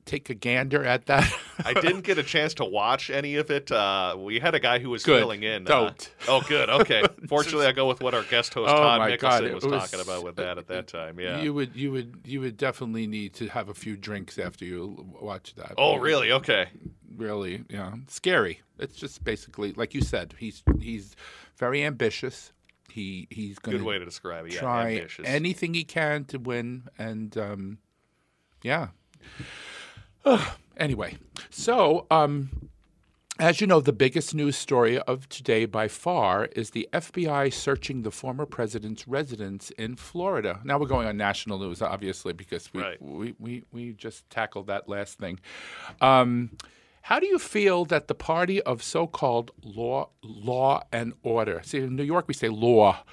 take 0.07 0.29
a 0.29 0.33
gander 0.33 0.83
at 0.83 1.05
that? 1.07 1.31
I 1.63 1.73
didn't 1.73 2.01
get 2.01 2.17
a 2.17 2.23
chance 2.23 2.53
to 2.55 2.65
watch 2.65 3.09
any 3.09 3.35
of 3.35 3.51
it. 3.51 3.71
Uh, 3.71 4.15
we 4.17 4.39
had 4.39 4.55
a 4.55 4.59
guy 4.59 4.79
who 4.79 4.89
was 4.89 5.03
Good. 5.03 5.19
filling 5.19 5.43
in. 5.43 5.65
Don't. 5.65 6.09
Uh, 6.21 6.31
oh, 6.31 6.41
good. 6.47 6.69
Okay. 6.69 7.03
Fortunately, 7.27 7.65
I 7.67 7.71
go 7.73 7.87
with 7.87 8.01
what 8.01 8.13
our 8.13 8.23
guest 8.23 8.53
host 8.53 8.71
Oh, 8.71 8.77
Todd 8.77 9.09
Nicholson 9.09 9.53
was, 9.53 9.65
was- 9.65 9.83
talking 9.91 9.99
about 9.99 10.23
with 10.23 10.37
that 10.37 10.57
at 10.57 10.67
that 10.67 10.87
time. 10.87 11.19
Yeah. 11.19 11.41
You 11.41 11.53
would. 11.53 11.75
You 11.75 11.91
would. 11.91 12.21
You 12.25 12.41
would 12.41 12.57
definitely 12.57 13.05
need 13.07 13.33
to 13.35 13.47
have 13.49 13.69
a 13.69 13.73
few 13.73 13.95
drinks 13.97 14.39
after 14.39 14.65
you 14.65 15.05
watch 15.21 15.53
that. 15.55 15.73
oh, 15.77 15.97
really? 15.97 16.31
Okay. 16.31 16.67
Really. 17.15 17.63
Yeah. 17.69 17.93
Scary. 18.07 18.61
It's 18.79 18.95
just 18.95 19.23
basically 19.23 19.73
like 19.73 19.93
you 19.93 20.01
said. 20.01 20.35
He's 20.37 20.63
he's 20.79 21.15
very 21.57 21.83
ambitious. 21.83 22.53
He 22.91 23.27
he's 23.29 23.59
going 23.59 23.77
Good 23.77 23.83
to 23.83 23.87
way 23.89 23.99
to 23.99 24.05
describe 24.05 24.45
it. 24.45 24.53
Yeah, 24.53 24.59
try 24.61 24.91
ambitious. 24.95 25.25
anything 25.27 25.73
he 25.73 25.83
can 25.83 26.25
to 26.25 26.37
win, 26.37 26.83
and 26.97 27.35
um, 27.37 27.77
yeah. 28.63 28.87
Anyway, 30.77 31.17
so 31.49 32.05
um, 32.11 32.69
as 33.39 33.61
you 33.61 33.67
know, 33.67 33.79
the 33.79 33.93
biggest 33.93 34.33
news 34.33 34.55
story 34.55 34.97
of 34.99 35.29
today 35.29 35.65
by 35.65 35.87
far 35.87 36.45
is 36.55 36.71
the 36.71 36.89
FBI 36.91 37.53
searching 37.53 38.01
the 38.01 38.11
former 38.11 38.45
president's 38.45 39.07
residence 39.07 39.69
in 39.71 39.95
Florida. 39.95 40.59
Now 40.63 40.79
we're 40.79 40.87
going 40.87 41.07
on 41.07 41.17
national 41.17 41.59
news, 41.59 41.81
obviously, 41.81 42.33
because 42.33 42.73
we 42.73 42.81
Right. 42.81 43.01
we, 43.01 43.35
we, 43.39 43.63
we 43.71 43.93
just 43.93 44.27
tackled 44.29 44.67
that 44.67 44.89
last 44.89 45.19
thing. 45.19 45.39
Um, 46.01 46.51
how 47.03 47.19
do 47.19 47.27
you 47.27 47.39
feel 47.39 47.85
that 47.85 48.07
the 48.07 48.15
party 48.15 48.61
of 48.63 48.83
so-called 48.83 49.51
law, 49.63 50.09
law 50.23 50.81
and 50.91 51.13
order? 51.23 51.61
See, 51.63 51.77
in 51.77 51.95
New 51.95 52.03
York 52.03 52.27
we 52.27 52.33
say 52.33 52.49
law, 52.49 53.03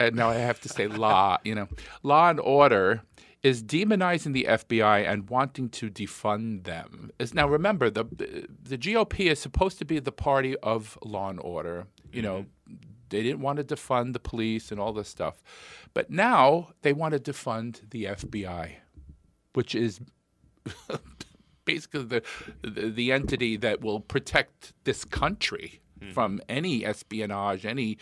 and 0.00 0.14
now 0.16 0.28
I 0.28 0.34
have 0.34 0.60
to 0.62 0.68
say 0.68 0.86
law. 0.86 1.38
You 1.44 1.54
know, 1.54 1.68
law 2.02 2.28
and 2.30 2.40
order 2.40 3.02
is 3.42 3.62
demonizing 3.62 4.32
the 4.32 4.46
FBI 4.48 5.08
and 5.08 5.30
wanting 5.30 5.68
to 5.70 5.90
defund 5.90 6.64
them. 6.64 7.10
Is 7.18 7.34
now 7.34 7.48
remember 7.48 7.88
the 7.90 8.04
the 8.04 8.78
GOP 8.78 9.30
is 9.30 9.38
supposed 9.38 9.78
to 9.78 9.84
be 9.84 9.98
the 9.98 10.12
party 10.12 10.56
of 10.58 10.98
law 11.04 11.30
and 11.30 11.40
order. 11.40 11.86
You 12.12 12.22
know, 12.22 12.46
mm-hmm. 12.68 12.74
they 13.10 13.22
didn't 13.22 13.40
want 13.40 13.58
to 13.58 13.64
defund 13.64 14.12
the 14.12 14.20
police 14.20 14.70
and 14.70 14.80
all 14.80 14.92
this 14.92 15.08
stuff, 15.08 15.42
but 15.94 16.10
now 16.10 16.70
they 16.82 16.92
want 16.92 17.14
to 17.14 17.32
defund 17.32 17.90
the 17.90 18.04
FBI, 18.04 18.72
which 19.52 19.74
is 19.74 20.00
basically 21.64 22.04
the, 22.04 22.22
the 22.62 22.90
the 22.90 23.12
entity 23.12 23.56
that 23.56 23.80
will 23.80 24.00
protect 24.00 24.72
this 24.82 25.04
country 25.04 25.80
hmm. 26.02 26.10
from 26.10 26.40
any 26.48 26.84
espionage, 26.84 27.64
any 27.64 27.98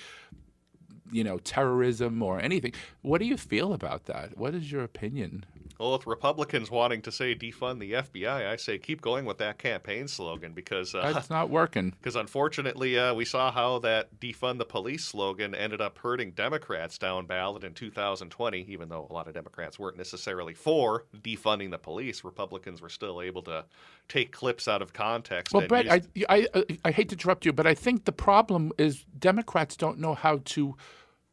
you 1.12 1.24
know 1.24 1.38
terrorism 1.38 2.22
or 2.22 2.40
anything. 2.40 2.72
What 3.02 3.18
do 3.18 3.26
you 3.26 3.36
feel 3.36 3.72
about 3.72 4.04
that? 4.06 4.36
What 4.36 4.54
is 4.54 4.70
your 4.70 4.82
opinion? 4.82 5.44
Well, 5.78 5.92
with 5.92 6.06
Republicans 6.06 6.70
wanting 6.70 7.02
to 7.02 7.12
say 7.12 7.34
defund 7.34 7.80
the 7.80 7.92
FBI, 7.92 8.46
I 8.48 8.56
say 8.56 8.78
keep 8.78 9.02
going 9.02 9.24
with 9.24 9.38
that 9.38 9.58
campaign 9.58 10.08
slogan 10.08 10.52
because 10.52 10.94
uh, 10.94 11.12
That's 11.12 11.30
not 11.38 11.50
working. 11.50 11.90
because 11.90 12.16
unfortunately 12.16 12.98
uh, 12.98 13.14
we 13.14 13.24
saw 13.24 13.52
how 13.52 13.78
that 13.80 14.18
defund 14.18 14.58
the 14.58 14.64
police 14.64 15.04
slogan 15.04 15.54
ended 15.54 15.80
up 15.80 15.98
hurting 15.98 16.30
Democrats 16.32 16.96
down 16.98 17.26
ballot 17.26 17.64
in 17.64 17.74
2020. 17.74 18.66
Even 18.68 18.88
though 18.88 19.06
a 19.10 19.12
lot 19.12 19.28
of 19.28 19.34
Democrats 19.34 19.78
weren't 19.78 19.98
necessarily 19.98 20.54
for 20.54 21.04
defunding 21.20 21.70
the 21.70 21.78
police, 21.78 22.24
Republicans 22.24 22.80
were 22.80 22.88
still 22.88 23.20
able 23.20 23.42
to 23.42 23.64
take 24.08 24.32
clips 24.32 24.68
out 24.68 24.82
of 24.82 24.92
context. 24.92 25.52
Well, 25.52 25.66
Brett, 25.66 25.84
use- 26.14 26.26
I, 26.28 26.46
I, 26.54 26.64
I 26.86 26.90
hate 26.90 27.10
to 27.10 27.14
interrupt 27.14 27.44
you, 27.44 27.52
but 27.52 27.66
I 27.66 27.74
think 27.74 28.04
the 28.04 28.12
problem 28.12 28.72
is 28.78 29.04
Democrats 29.18 29.76
don't 29.76 29.98
know 29.98 30.14
how 30.14 30.40
to 30.44 30.76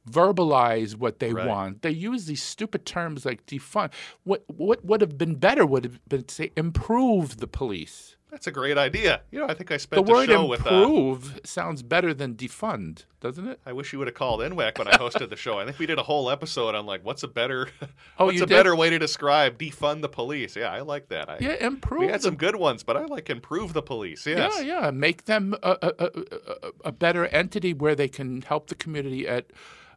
verbalize 0.10 0.96
what 0.96 1.20
they 1.20 1.34
Right. 1.34 1.48
want. 1.48 1.82
They 1.82 1.92
use 1.92 2.26
these 2.26 2.44
stupid 2.44 2.86
terms 2.86 3.26
like 3.26 3.46
defund. 3.46 3.92
What 4.24 4.44
what 4.48 4.84
would 4.86 5.02
have 5.02 5.18
been 5.18 5.36
better 5.36 5.66
would 5.66 5.84
have 5.86 6.00
been 6.08 6.24
to 6.24 6.34
say 6.36 6.52
improve 6.58 7.38
the 7.38 7.48
police. 7.48 8.16
that's 8.32 8.48
a 8.48 8.52
great 8.52 8.80
idea. 8.80 9.22
You 9.30 9.40
know, 9.42 9.46
I 9.48 9.54
think 9.54 9.72
I 9.72 9.78
spent 9.78 10.04
The 10.08 10.12
word 10.12 10.28
show 10.28 10.44
with. 10.46 10.66
Uh, 10.66 10.70
improve 10.74 11.40
sounds 11.46 11.84
better 11.84 12.16
than 12.16 12.34
defund, 12.34 13.06
doesn't 13.22 13.48
it? 13.48 13.60
I 13.64 13.74
wish 13.74 13.94
you 13.94 14.00
would 14.00 14.08
have 14.08 14.16
called 14.16 14.40
NWAC 14.42 14.80
when 14.80 14.88
I 14.88 14.94
hosted 14.98 15.30
the 15.30 15.36
show. 15.36 15.60
I 15.60 15.66
think 15.66 15.78
we 15.78 15.86
did 15.86 16.00
a 16.00 16.04
whole 16.04 16.32
episode 16.32 16.74
on 16.74 16.88
like 16.88 17.06
what's 17.06 17.22
a 17.22 17.28
better, 17.28 17.70
Oh, 18.20 18.26
what's 18.26 18.38
a 18.42 18.48
did? 18.48 18.50
better 18.50 18.76
way 18.76 18.90
to 18.90 18.98
describe 18.98 19.60
defund 19.60 20.02
the 20.02 20.10
police. 20.10 20.56
Yeah, 20.56 20.72
I 20.72 20.82
like 20.82 21.10
that. 21.10 21.30
I, 21.30 21.38
Yeah, 21.42 21.64
improve. 21.64 22.00
we 22.02 22.08
had 22.08 22.24
some 22.24 22.36
good 22.36 22.56
ones, 22.56 22.82
but 22.82 22.98
I 22.98 23.06
like 23.06 23.30
improve 23.30 23.74
the 23.74 23.84
police. 23.84 24.26
Yes. 24.26 24.54
Yeah, 24.58 24.82
yeah. 24.82 24.92
Make 24.92 25.26
them 25.26 25.56
a, 25.62 25.78
a, 25.84 25.92
a- 26.06 26.72
a 26.86 26.92
better 26.92 27.28
entity 27.28 27.72
where 27.74 27.94
they 27.96 28.08
can 28.10 28.42
help 28.42 28.66
the 28.68 28.76
community 28.76 29.28
at 29.28 29.46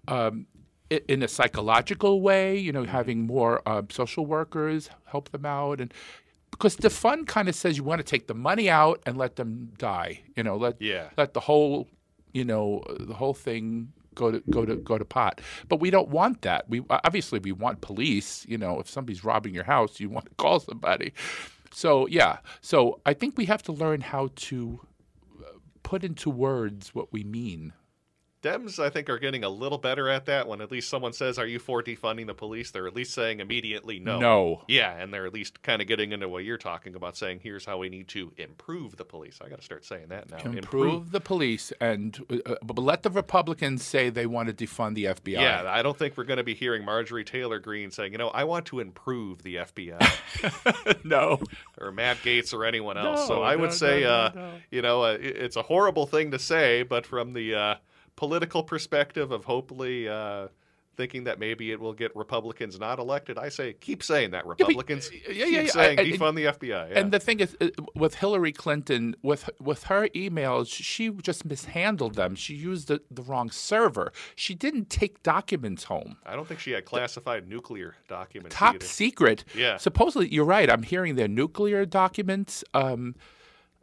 um, 0.09 0.47
in 1.09 1.23
a 1.23 1.29
psychological 1.29 2.21
way. 2.21 2.57
You 2.59 2.73
know, 2.73 2.85
having 2.85 3.27
more 3.27 3.67
um, 3.69 3.89
social 3.91 4.27
workers 4.27 4.91
help 5.07 5.31
them 5.31 5.47
out, 5.47 5.81
and 5.81 5.93
because 6.51 6.77
the 6.77 6.91
fund 6.91 7.27
kind 7.27 7.49
of 7.49 7.55
says 7.55 7.77
you 7.77 7.85
want 7.85 7.99
to 8.01 8.05
take 8.05 8.27
the 8.29 8.35
money 8.35 8.71
out 8.71 9.03
and 9.07 9.17
let 9.17 9.37
them 9.37 9.73
die. 9.79 10.23
You 10.37 10.43
know, 10.43 10.57
let 10.57 10.81
Yeah. 10.81 11.11
let 11.17 11.35
the 11.35 11.41
whole 11.41 11.89
you 12.33 12.45
know 12.45 12.83
the 13.01 13.15
whole 13.15 13.35
thing 13.35 13.93
go 14.15 14.31
to 14.31 14.43
go 14.51 14.65
to 14.65 14.77
go 14.77 14.97
to 14.97 15.05
pot. 15.05 15.41
But 15.69 15.81
we 15.81 15.91
don't 15.91 16.09
want 16.09 16.43
that. 16.43 16.69
We 16.71 16.83
obviously 16.89 17.39
we 17.39 17.53
want 17.53 17.81
police. 17.83 18.47
You 18.49 18.57
know, 18.59 18.81
if 18.81 18.89
somebody's 18.89 19.25
robbing 19.25 19.55
your 19.55 19.65
house, 19.65 20.01
you 20.01 20.09
want 20.17 20.27
to 20.27 20.35
call 20.37 20.61
somebody. 20.61 21.13
So 21.73 22.07
yeah, 22.07 22.39
so 22.63 23.01
I 23.05 23.13
think 23.13 23.37
we 23.37 23.45
have 23.47 23.63
to 23.65 23.73
learn 23.73 24.01
how 24.01 24.31
to 24.37 24.81
uh, 25.41 25.59
put 25.83 26.05
into 26.05 26.31
words 26.31 26.95
what 26.95 27.13
we 27.13 27.23
mean. 27.25 27.75
Dems, 28.47 28.79
I 28.79 28.91
think, 28.91 29.11
are 29.11 29.19
getting 29.19 29.43
a 29.45 29.49
little 29.49 29.79
better 29.79 30.09
at 30.09 30.27
that. 30.27 30.47
When 30.47 30.61
at 30.61 30.71
least 30.71 30.89
someone 30.89 31.13
says, 31.13 31.39
"Are 31.39 31.47
you 31.47 31.59
for 31.59 31.83
defunding 31.83 32.27
the 32.27 32.35
police?" 32.35 32.71
They're 32.71 32.87
at 32.87 32.95
least 32.95 33.13
saying 33.13 33.41
immediately 33.41 33.99
no. 33.99 34.19
No. 34.21 34.63
Yeah, 34.69 34.97
and 34.97 35.13
they're 35.13 35.27
at 35.27 35.35
least 35.35 35.63
kind 35.63 35.83
of 35.83 35.89
getting 35.89 36.13
into 36.13 36.29
what 36.29 36.45
you're 36.45 36.59
talking 36.59 36.95
about, 36.95 37.17
saying, 37.17 37.41
"Here's 37.43 37.65
how 37.65 37.79
we 37.79 37.89
need 37.89 38.09
to 38.09 38.33
improve 38.37 38.97
the 38.97 39.05
police." 39.05 39.41
I 39.45 39.49
got 39.49 39.59
to 39.59 39.65
start 39.65 39.85
saying 39.85 40.09
that 40.09 40.31
now. 40.31 40.39
Improve 40.39 41.11
the 41.11 41.21
police 41.21 41.73
and 41.81 42.19
uh, 42.47 42.55
but 42.63 42.79
let 42.79 43.03
the 43.03 43.11
Republicans 43.11 43.85
say 43.85 44.11
they 44.11 44.27
want 44.27 44.49
to 44.49 44.67
defund 44.67 44.95
the 44.95 45.05
FBI. 45.07 45.33
Yeah, 45.41 45.65
I 45.67 45.83
don't 45.83 45.99
think 45.99 46.17
we're 46.17 46.25
going 46.25 46.37
to 46.39 46.45
be 46.45 46.55
hearing 46.55 46.85
Marjorie 46.85 47.25
Taylor 47.25 47.59
Greene 47.59 47.91
saying, 47.91 48.13
"You 48.13 48.19
know, 48.19 48.29
I 48.29 48.45
want 48.45 48.67
to 48.67 48.81
improve 48.81 49.43
the 49.43 49.57
FBI." 49.57 51.01
no. 51.05 51.41
or 51.81 51.93
Matt 51.93 52.19
Gaetz 52.19 52.55
or 52.55 52.65
anyone 52.65 52.97
else. 52.97 53.27
so 53.27 53.37
No, 53.37 53.43
I 53.43 53.57
would 53.57 53.73
say, 53.73 54.01
no, 54.03 54.07
no, 54.09 54.13
uh, 54.15 54.31
no. 54.35 54.51
you 54.71 54.83
know, 54.83 55.03
uh, 55.05 55.13
it- 55.21 55.37
it's 55.37 55.57
a 55.57 55.63
horrible 55.63 56.07
thing 56.07 56.31
to 56.31 56.39
say, 56.39 56.83
but 56.83 57.07
from 57.07 57.33
the 57.33 57.55
uh, 57.55 57.75
political 58.17 58.63
perspective 58.63 59.31
of 59.31 59.45
hopefully 59.45 60.09
uh, 60.09 60.49
thinking 60.97 61.25
that 61.25 61.39
maybe 61.39 61.71
it 61.71 61.79
will 61.79 61.93
get 61.93 62.15
Republicans 62.17 62.79
not 62.81 62.99
elected, 62.99 63.39
I 63.39 63.51
say 63.51 63.75
keep 63.75 64.03
saying 64.03 64.31
that 64.31 64.47
Republicans 64.47 65.11
yeah, 65.13 65.19
keep 65.29 65.37
yeah, 65.37 65.45
yeah, 65.47 65.71
saying 65.71 65.99
I- 65.99 66.03
I- 66.03 66.07
defund 66.07 66.37
the 66.37 66.45
FBI. 66.47 66.91
Yeah. 66.91 66.99
And 66.99 67.13
the 67.13 67.21
thing 67.21 67.41
is, 67.41 67.57
uh, 67.61 67.69
with 67.95 68.15
Hillary 68.17 68.53
Clinton, 68.53 69.15
with 69.23 69.51
with 69.61 69.85
her 69.85 70.09
emails, 70.09 70.69
she 70.71 71.11
just 71.11 71.45
mishandled 71.45 72.15
them. 72.15 72.35
She 72.35 72.55
used 72.55 72.89
the, 72.89 73.03
the 73.11 73.23
wrong 73.23 73.51
server. 73.51 74.13
She 74.35 74.55
didn't 74.55 74.91
take 74.91 75.23
documents 75.23 75.85
home. 75.85 76.17
I 76.25 76.35
don't 76.35 76.49
think 76.49 76.61
she 76.61 76.73
had 76.73 76.85
classified 76.85 77.49
nuclear 77.49 77.95
documents. 78.09 78.57
Top 78.57 78.77
either. 78.77 78.87
secret. 78.87 79.45
Yeah. 79.55 79.77
Supposedly, 79.77 80.33
you're 80.33 80.45
right. 80.45 80.71
I'm 80.71 80.83
hearing 80.83 81.17
they're 81.17 81.29
nuclear 81.29 81.85
documents. 81.85 82.65
Um, 82.73 83.15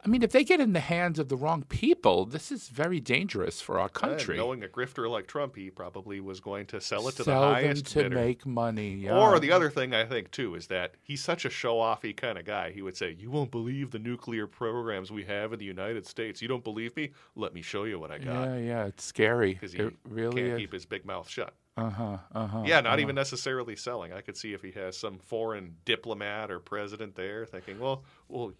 I 0.04 0.08
mean, 0.08 0.22
if 0.22 0.32
they 0.32 0.44
get 0.44 0.60
in 0.60 0.74
the 0.74 0.80
hands 0.80 1.18
of 1.18 1.30
the 1.30 1.36
wrong 1.36 1.62
people, 1.62 2.26
this 2.26 2.52
is 2.52 2.68
very 2.68 3.00
dangerous 3.00 3.62
for 3.62 3.78
our 3.78 3.86
And 3.86 3.94
country. 3.94 4.36
knowing 4.36 4.62
a 4.62 4.68
grifter 4.68 5.08
like 5.08 5.26
Trump, 5.26 5.56
he 5.56 5.70
probably 5.70 6.20
was 6.20 6.40
going 6.40 6.66
to 6.66 6.80
sell 6.80 7.08
it 7.08 7.12
to 7.16 7.24
Sell 7.24 7.40
the 7.40 7.46
highest 7.54 7.86
to 7.86 8.02
bidder. 8.02 8.14
make 8.14 8.44
money. 8.44 8.90
Yeah. 8.96 9.18
Or 9.18 9.40
the 9.40 9.50
other 9.50 9.70
thing 9.70 9.94
I 9.94 10.04
think 10.04 10.30
too 10.30 10.56
is 10.56 10.66
that 10.66 10.96
he's 11.02 11.22
such 11.24 11.46
a 11.46 11.48
show-offy 11.50 12.14
kind 12.14 12.36
of 12.36 12.44
guy. 12.44 12.70
He 12.70 12.82
would 12.82 12.96
say, 12.98 13.16
"You 13.18 13.30
won't 13.30 13.50
believe 13.50 13.92
the 13.92 13.98
nuclear 13.98 14.46
programs 14.46 15.10
we 15.10 15.24
have 15.24 15.54
in 15.54 15.58
the 15.58 15.64
United 15.64 16.06
States. 16.06 16.42
You 16.42 16.48
don't 16.48 16.64
believe 16.64 16.94
me? 16.96 17.12
Let 17.34 17.54
me 17.54 17.62
show 17.62 17.84
you 17.84 17.98
what 17.98 18.10
I 18.10 18.18
got." 18.18 18.44
Yeah, 18.48 18.56
yeah, 18.58 18.84
it's 18.84 19.04
scary. 19.04 19.54
Because 19.54 19.72
he 19.72 19.78
It 19.80 19.94
really 20.06 20.42
can't 20.42 20.52
is. 20.54 20.58
keep 20.58 20.72
his 20.74 20.84
big 20.84 21.06
mouth 21.06 21.30
shut. 21.30 21.54
Uh 21.78 21.88
huh. 21.90 22.18
Uh 22.34 22.46
huh. 22.46 22.62
Yeah, 22.66 22.80
not 22.82 23.00
even 23.00 23.14
necessarily 23.14 23.74
selling. 23.74 24.12
I 24.12 24.20
could 24.20 24.36
see 24.36 24.52
if 24.52 24.60
he 24.62 24.70
has 24.72 24.98
some 24.98 25.18
foreign 25.18 25.76
diplomat 25.86 26.50
or 26.50 26.60
president 26.60 27.14
there 27.16 27.46
thinking, 27.46 27.78
"Well, 27.80 28.04
well, 28.28 28.52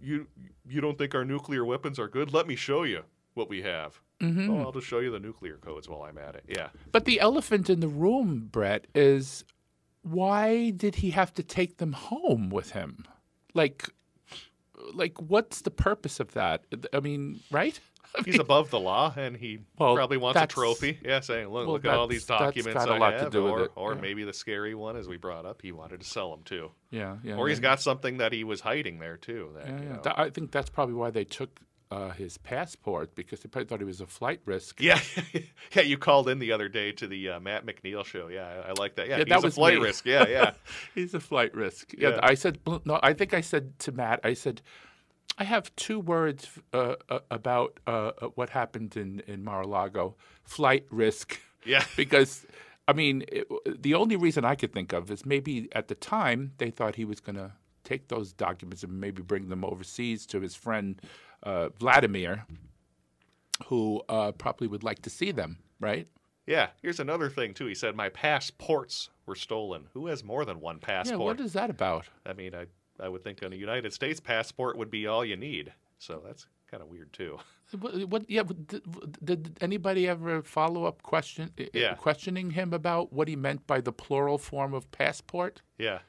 you 0.00 0.26
you 0.66 0.80
don't 0.80 0.98
think 0.98 1.14
our 1.14 1.24
nuclear 1.24 1.64
weapons 1.64 1.98
are 1.98 2.08
good? 2.08 2.32
Let 2.32 2.46
me 2.46 2.56
show 2.56 2.82
you 2.82 3.02
what 3.34 3.48
we 3.48 3.62
have. 3.62 4.00
Mm-hmm. 4.20 4.50
Oh, 4.50 4.62
I'll 4.62 4.72
just 4.72 4.86
show 4.86 4.98
you 4.98 5.10
the 5.10 5.20
nuclear 5.20 5.56
codes 5.56 5.88
while 5.88 6.02
I'm 6.02 6.18
at 6.18 6.34
it." 6.34 6.44
Yeah. 6.48 6.68
But 6.92 7.04
the 7.04 7.20
elephant 7.20 7.70
in 7.70 7.80
the 7.80 7.88
room, 7.88 8.48
Brett, 8.50 8.86
is 8.94 9.44
why 10.02 10.70
did 10.70 10.96
he 10.96 11.10
have 11.10 11.32
to 11.34 11.42
take 11.42 11.78
them 11.78 11.92
home 11.92 12.50
with 12.50 12.72
him? 12.72 13.04
Like, 13.54 13.88
like 14.94 15.20
what's 15.20 15.62
the 15.62 15.70
purpose 15.70 16.20
of 16.20 16.32
that? 16.32 16.64
I 16.92 17.00
mean, 17.00 17.40
right? 17.50 17.78
I 18.18 18.22
He's 18.24 18.34
mean, 18.34 18.40
above 18.40 18.70
the 18.70 18.80
law, 18.80 19.14
and 19.16 19.36
he 19.36 19.60
Well, 19.78 19.94
probably 19.94 20.16
wants 20.16 20.40
a 20.40 20.46
trophy. 20.48 20.98
Yeah, 21.04 21.20
saying, 21.20 21.46
"Look, 21.46 21.66
well, 21.66 21.74
look 21.74 21.84
at 21.84 21.94
all 21.94 22.08
these 22.08 22.24
documents 22.24 22.84
I 22.84 22.98
lot 22.98 23.10
to 23.12 23.18
have." 23.18 23.30
do 23.30 23.44
with 23.44 23.52
or, 23.52 23.60
it, 23.66 23.70
or 23.76 23.94
yeah. 23.94 24.00
maybe 24.00 24.24
the 24.24 24.32
scary 24.32 24.74
one, 24.74 24.96
as 24.96 25.06
we 25.06 25.16
brought 25.16 25.46
up, 25.46 25.62
he 25.62 25.70
wanted 25.70 26.00
to 26.00 26.06
sell 26.08 26.30
them 26.32 26.42
too. 26.44 26.72
yeah, 26.90 27.18
yeah. 27.22 27.36
or 27.36 27.46
he's 27.48 27.58
yeah, 27.58 27.62
got 27.62 27.80
something 27.80 28.16
that 28.16 28.32
he 28.32 28.42
was 28.42 28.62
hiding 28.62 28.98
there 28.98 29.16
too. 29.16 29.50
That, 29.54 29.68
Yeah, 29.68 29.80
yeah. 29.80 29.96
know- 30.04 30.14
I 30.16 30.30
think 30.30 30.50
that's 30.50 30.70
probably 30.70 30.96
why 30.96 31.10
they 31.12 31.22
took 31.22 31.60
uh, 31.90 32.10
his 32.10 32.38
passport 32.38 33.14
because 33.14 33.40
they 33.40 33.48
probably 33.48 33.66
thought 33.66 33.80
he 33.80 33.84
was 33.84 34.00
a 34.00 34.06
flight 34.06 34.40
risk. 34.44 34.80
yeah, 34.80 35.00
yeah. 35.74 35.82
You 35.82 35.98
called 35.98 36.28
in 36.28 36.38
the 36.38 36.52
other 36.52 36.68
day 36.68 36.92
to 36.92 37.06
the 37.06 37.30
uh, 37.30 37.40
Matt 37.40 37.66
McNeil 37.66 38.04
show. 38.04 38.28
Yeah, 38.28 38.46
I, 38.46 38.68
I 38.68 38.72
like 38.72 38.94
that. 38.96 39.08
Yeah, 39.08 39.18
Yeah, 39.18 39.24
he's 39.24 39.42
that 39.42 39.48
a 39.48 39.50
flight 39.50 39.74
me. 39.74 39.80
risk. 39.80 40.06
Yeah, 40.06 40.28
yeah. 40.28 40.52
He's 40.94 41.14
a 41.14 41.20
flight 41.20 41.54
risk. 41.54 41.92
Yeah, 41.98 42.10
Yeah. 42.10 42.20
I 42.22 42.34
said 42.34 42.58
no. 42.84 43.00
I 43.02 43.12
think 43.12 43.34
I 43.34 43.40
said 43.40 43.78
to 43.80 43.92
Matt. 43.92 44.20
I 44.22 44.34
said, 44.34 44.62
I 45.38 45.44
have 45.44 45.74
two 45.76 45.98
words 45.98 46.48
uh, 46.72 46.94
uh, 47.08 47.20
about 47.30 47.80
uh, 47.86 48.12
uh, 48.20 48.26
what 48.34 48.50
happened 48.50 48.96
in 48.96 49.22
in 49.26 49.42
Mar-a-Lago: 49.42 50.14
flight 50.44 50.86
risk. 50.90 51.40
Yeah. 51.64 51.84
because 51.96 52.46
I 52.86 52.92
mean, 52.92 53.24
it, 53.28 53.48
the 53.82 53.94
only 53.94 54.16
reason 54.16 54.44
I 54.44 54.54
could 54.54 54.72
think 54.72 54.92
of 54.92 55.10
is 55.10 55.26
maybe 55.26 55.68
at 55.72 55.88
the 55.88 55.94
time 55.96 56.52
they 56.58 56.70
thought 56.70 56.94
he 56.96 57.04
was 57.04 57.20
going 57.20 57.36
to 57.36 57.52
take 57.82 58.08
those 58.08 58.32
documents 58.32 58.82
and 58.84 59.00
maybe 59.00 59.22
bring 59.22 59.48
them 59.48 59.64
overseas 59.64 60.26
to 60.26 60.40
his 60.40 60.54
friend 60.54 61.00
uh, 61.42 61.68
Vladimir, 61.78 62.44
who 63.66 64.02
uh, 64.08 64.32
probably 64.32 64.66
would 64.66 64.84
like 64.84 65.02
to 65.02 65.10
see 65.10 65.30
them. 65.32 65.58
Right? 65.78 66.06
Yeah, 66.46 66.68
here's 66.82 67.00
another 67.00 67.30
thing 67.30 67.54
too. 67.54 67.66
He 67.66 67.74
said 67.74 67.94
my 67.94 68.08
passports 68.08 69.08
were 69.26 69.36
stolen. 69.36 69.86
Who 69.94 70.08
has 70.08 70.24
more 70.24 70.44
than 70.44 70.60
one 70.60 70.78
passport? 70.78 71.20
Yeah. 71.20 71.24
What 71.24 71.40
is 71.40 71.52
that 71.52 71.70
about? 71.70 72.06
I 72.26 72.32
mean, 72.32 72.54
I 72.54 72.66
I 72.98 73.08
would 73.08 73.24
think 73.24 73.42
on 73.42 73.52
a 73.52 73.56
United 73.56 73.92
States 73.92 74.20
passport 74.20 74.76
would 74.76 74.90
be 74.90 75.06
all 75.06 75.24
you 75.24 75.36
need. 75.36 75.72
So 75.98 76.22
that's 76.24 76.46
kind 76.70 76.82
of 76.82 76.88
weird 76.88 77.12
too. 77.12 77.38
What, 77.78 78.04
what 78.08 78.30
yeah, 78.30 78.42
did, 78.42 78.82
did 79.24 79.58
anybody 79.60 80.08
ever 80.08 80.42
follow 80.42 80.84
up 80.84 81.02
question 81.02 81.50
Yeah. 81.72 81.94
questioning 81.94 82.50
him 82.50 82.72
about 82.72 83.12
what 83.12 83.28
he 83.28 83.36
meant 83.36 83.66
by 83.66 83.80
the 83.80 83.92
plural 83.92 84.38
form 84.38 84.74
of 84.74 84.90
passport? 84.90 85.62
Yeah, 85.78 86.00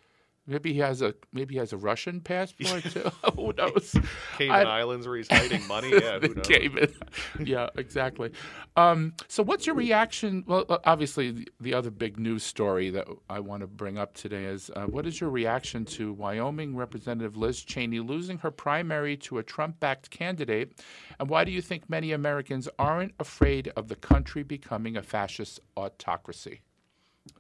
Maybe 0.52 0.74
he 0.74 0.80
has 0.80 1.02
a 1.02 1.16
maybe 1.32 1.54
he 1.56 1.60
has 1.60 1.72
a 1.72 1.78
Russian 1.78 2.20
passport 2.20 2.84
too. 2.92 3.10
Who 3.36 3.54
knows? 3.58 3.96
Cayman 4.38 4.68
I- 4.68 4.80
Islands 4.82 5.08
where 5.08 5.16
he's 5.16 5.30
hiding 5.32 5.66
money. 5.66 5.90
Yeah, 5.92 6.20
who 6.20 6.34
knows? 6.36 6.46
Cayman. 6.46 6.94
yeah, 7.40 7.70
exactly. 7.78 8.32
Um, 8.76 9.14
so, 9.30 9.44
what's 9.44 9.66
your 9.66 9.76
reaction? 9.76 10.44
Well, 10.46 10.66
obviously, 10.84 11.32
the, 11.32 11.48
the 11.62 11.74
other 11.74 11.90
big 11.90 12.20
news 12.20 12.44
story 12.44 12.90
that 12.90 13.08
I 13.30 13.40
want 13.40 13.62
to 13.62 13.68
bring 13.68 13.98
up 13.98 14.14
today 14.14 14.44
is 14.44 14.70
uh, 14.76 14.82
what 14.88 15.06
is 15.08 15.22
your 15.22 15.30
reaction 15.30 15.86
to 15.86 16.12
Wyoming 16.12 16.76
Representative 16.76 17.38
Liz 17.38 17.62
Cheney 17.64 18.00
losing 18.02 18.38
her 18.40 18.52
primary 18.52 19.16
to 19.18 19.38
a 19.38 19.44
Trump 19.44 19.80
backed 19.80 20.10
candidate? 20.10 20.74
And 21.20 21.30
why 21.30 21.46
do 21.46 21.52
you 21.52 21.62
think 21.62 21.90
many 21.90 22.12
Americans 22.12 22.68
aren't 22.78 23.14
afraid 23.20 23.72
of 23.78 23.88
the 23.88 23.96
country 23.96 24.44
becoming 24.44 24.98
a 24.98 25.02
fascist 25.02 25.62
autocracy? 25.78 26.62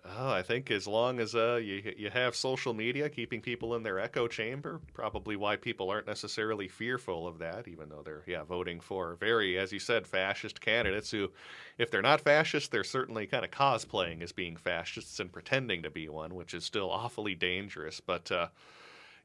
Oh, 0.03 0.31
I 0.31 0.41
think 0.41 0.71
as 0.71 0.87
long 0.87 1.19
as 1.19 1.35
uh, 1.35 1.59
you 1.63 1.93
you 1.95 2.09
have 2.09 2.35
social 2.35 2.73
media 2.73 3.07
keeping 3.07 3.39
people 3.39 3.75
in 3.75 3.83
their 3.83 3.99
echo 3.99 4.27
chamber, 4.27 4.81
probably 4.93 5.35
why 5.35 5.57
people 5.57 5.91
aren't 5.91 6.07
necessarily 6.07 6.67
fearful 6.67 7.27
of 7.27 7.37
that, 7.37 7.67
even 7.67 7.89
though 7.89 8.01
they're 8.03 8.23
yeah 8.25 8.43
voting 8.43 8.79
for 8.79 9.15
very, 9.15 9.59
as 9.59 9.71
you 9.71 9.77
said, 9.79 10.07
fascist 10.07 10.59
candidates 10.59 11.11
who, 11.11 11.31
if 11.77 11.91
they're 11.91 12.01
not 12.01 12.19
fascist, 12.21 12.71
they're 12.71 12.83
certainly 12.83 13.27
kind 13.27 13.45
of 13.45 13.51
cosplaying 13.51 14.23
as 14.23 14.31
being 14.31 14.55
fascists 14.57 15.19
and 15.19 15.31
pretending 15.31 15.83
to 15.83 15.91
be 15.91 16.09
one, 16.09 16.33
which 16.33 16.55
is 16.55 16.63
still 16.65 16.89
awfully 16.89 17.35
dangerous. 17.35 17.99
But 17.99 18.31
uh, 18.31 18.47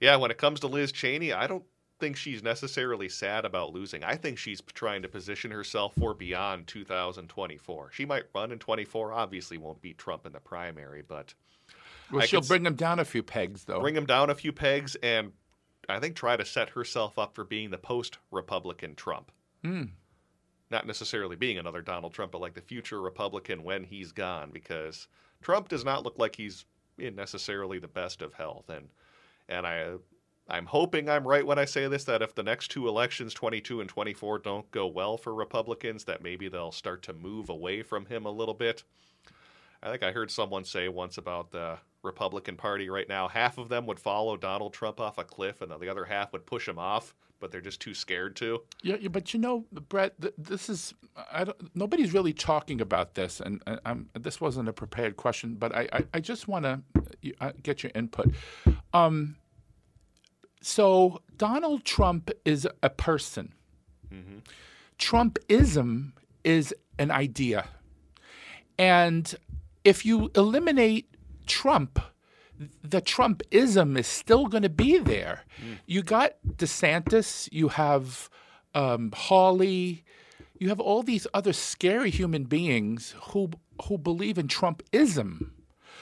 yeah, 0.01 0.17
when 0.17 0.31
it 0.31 0.39
comes 0.39 0.61
to 0.61 0.67
Liz 0.67 0.93
Cheney, 0.93 1.33
I 1.33 1.47
don't 1.47 1.65
think 1.99 2.17
she's 2.17 2.43
necessarily 2.43 3.09
sad 3.09 3.45
about 3.45 3.73
losing. 3.73 4.05
I 4.05 4.17
think 4.17 4.39
she's 4.39 4.61
trying 4.75 5.03
to 5.03 5.09
position 5.09 5.51
herself 5.51 5.95
for 5.99 6.15
beyond 6.15 6.67
2024. 6.67 7.91
She 7.93 8.05
might 8.05 8.25
run 8.35 8.53
in 8.53 8.59
24. 8.59 9.13
Obviously, 9.13 9.59
won't 9.59 9.81
beat 9.81 9.99
Trump 9.99 10.27
in 10.27 10.33
the 10.33 10.41
primary, 10.41 11.03
but 11.07 11.35
well, 12.11 12.23
I 12.23 12.27
she'll 12.27 12.41
bring 12.41 12.67
him 12.67 12.77
down 12.77 12.99
a 12.99 13.05
few 13.05 13.23
pegs, 13.23 13.65
though. 13.65 13.81
Bring 13.81 13.97
him 13.97 14.07
down 14.07 14.31
a 14.31 14.35
few 14.35 14.53
pegs, 14.53 14.95
and 14.97 15.33
I 15.89 15.99
think 15.99 16.17
try 16.17 16.37
to 16.37 16.45
set 16.45 16.71
herself 16.71 17.19
up 17.19 17.35
for 17.35 17.45
being 17.45 17.71
the 17.71 17.79
post-Republican 17.79 18.95
Trump. 18.95 19.33
Hmm. 19.65 19.85
Not 20.71 20.87
necessarily 20.87 21.37
being 21.37 21.59
another 21.59 21.81
Donald 21.81 22.13
Trump, 22.13 22.33
but 22.33 22.41
like 22.41 22.55
the 22.55 22.61
future 22.61 23.01
Republican 23.01 23.63
when 23.63 23.85
he's 23.85 24.13
gone, 24.13 24.51
because 24.53 25.09
Trump 25.43 25.69
does 25.69 25.85
not 25.85 26.03
look 26.03 26.19
like 26.19 26.37
he's 26.37 26.65
in 26.99 27.15
necessarily 27.15 27.79
the 27.79 27.89
best 27.89 28.23
of 28.23 28.35
health, 28.35 28.69
and 28.69 28.89
and 29.49 29.67
I 29.67 29.95
I'm 30.49 30.67
hoping 30.67 31.09
I'm 31.09 31.27
right 31.27 31.45
when 31.45 31.59
I 31.59 31.65
say 31.65 31.89
this 31.89 32.05
that 32.05 32.23
if 32.23 32.35
the 32.35 32.43
next 32.43 32.71
two 32.71 32.87
elections, 32.87 33.35
22 33.35 33.81
and 33.81 33.89
24, 33.89 34.39
don't 34.39 34.71
go 34.71 34.87
well 34.87 35.17
for 35.17 35.35
Republicans, 35.35 36.05
that 36.05 36.23
maybe 36.23 36.49
they'll 36.49 36.73
start 36.73 37.03
to 37.05 37.13
move 37.13 37.49
away 37.49 37.83
from 37.83 38.07
him 38.07 38.27
a 38.27 38.31
little 38.31 38.55
bit. 38.55 38.85
I 39.83 39.91
think 39.91 40.03
I 40.03 40.13
heard 40.13 40.31
someone 40.31 40.65
say 40.65 40.89
once 40.89 41.19
about 41.19 41.51
the 41.51 41.79
Republican 42.03 42.57
Party 42.57 42.89
right 42.89 43.09
now, 43.09 43.29
half 43.29 43.59
of 43.59 43.69
them 43.69 43.87
would 43.87 44.01
follow 44.01 44.37
Donald 44.37 44.73
Trump 44.73 45.01
off 45.01 45.19
a 45.19 45.25
cliff 45.25 45.61
and 45.61 45.73
the 45.81 45.89
other 45.89 46.05
half 46.05 46.33
would 46.33 46.47
push 46.47 46.69
him 46.69 46.79
off, 46.79 47.15
but 47.41 47.51
they're 47.51 47.61
just 47.61 47.81
too 47.81 47.93
scared 47.93 48.37
to. 48.37 48.63
Yeah, 48.83 48.97
but 49.09 49.35
you 49.35 49.41
know, 49.41 49.65
Brett, 49.89 50.15
this 50.39 50.69
is 50.69 50.95
nobody's 51.75 52.15
really 52.15 52.33
talking 52.33 52.81
about 52.81 53.15
this, 53.15 53.41
and, 53.41 53.63
and 53.85 54.09
this 54.15 54.41
wasn't 54.41 54.69
a 54.69 54.73
prepared 54.73 55.17
question, 55.17 55.55
but 55.55 55.75
I, 55.75 55.89
I, 55.93 56.05
I 56.15 56.21
just 56.21 56.49
want 56.49 56.65
to 56.65 56.81
uh, 57.41 57.53
get 57.63 57.83
your 57.83 57.93
input. 57.95 58.33
Um, 58.93 59.37
so 60.61 61.23
Donald 61.37 61.85
Trump 61.85 62.31
is 62.45 62.67
a 62.83 62.91
person. 62.91 63.53
Mm-hmm. 64.13 64.39
Trumpism 64.99 66.13
is 66.45 66.75
an 66.99 67.11
idea. 67.11 67.69
And 68.79 69.35
if 69.85 70.05
you 70.05 70.31
eliminate 70.35 71.09
Trump, 71.47 72.01
the 72.83 73.03
Trumpism 73.03 73.99
is 73.99 74.07
still 74.07 74.47
going 74.47 74.63
to 74.63 74.69
be 74.69 74.99
there. 74.99 75.43
Mm. 75.61 75.79
You 75.87 76.03
got 76.03 76.33
DeSantis, 76.57 77.49
you 77.53 77.69
have 77.69 78.31
um, 78.75 79.13
Hawley, 79.15 80.05
you 80.59 80.69
have 80.71 80.81
all 80.81 81.03
these 81.03 81.27
other 81.35 81.53
scary 81.53 82.11
human 82.11 82.45
beings 82.45 83.15
who 83.29 83.51
who 83.85 83.99
believe 83.99 84.39
in 84.39 84.49
Trumpism. 84.49 85.51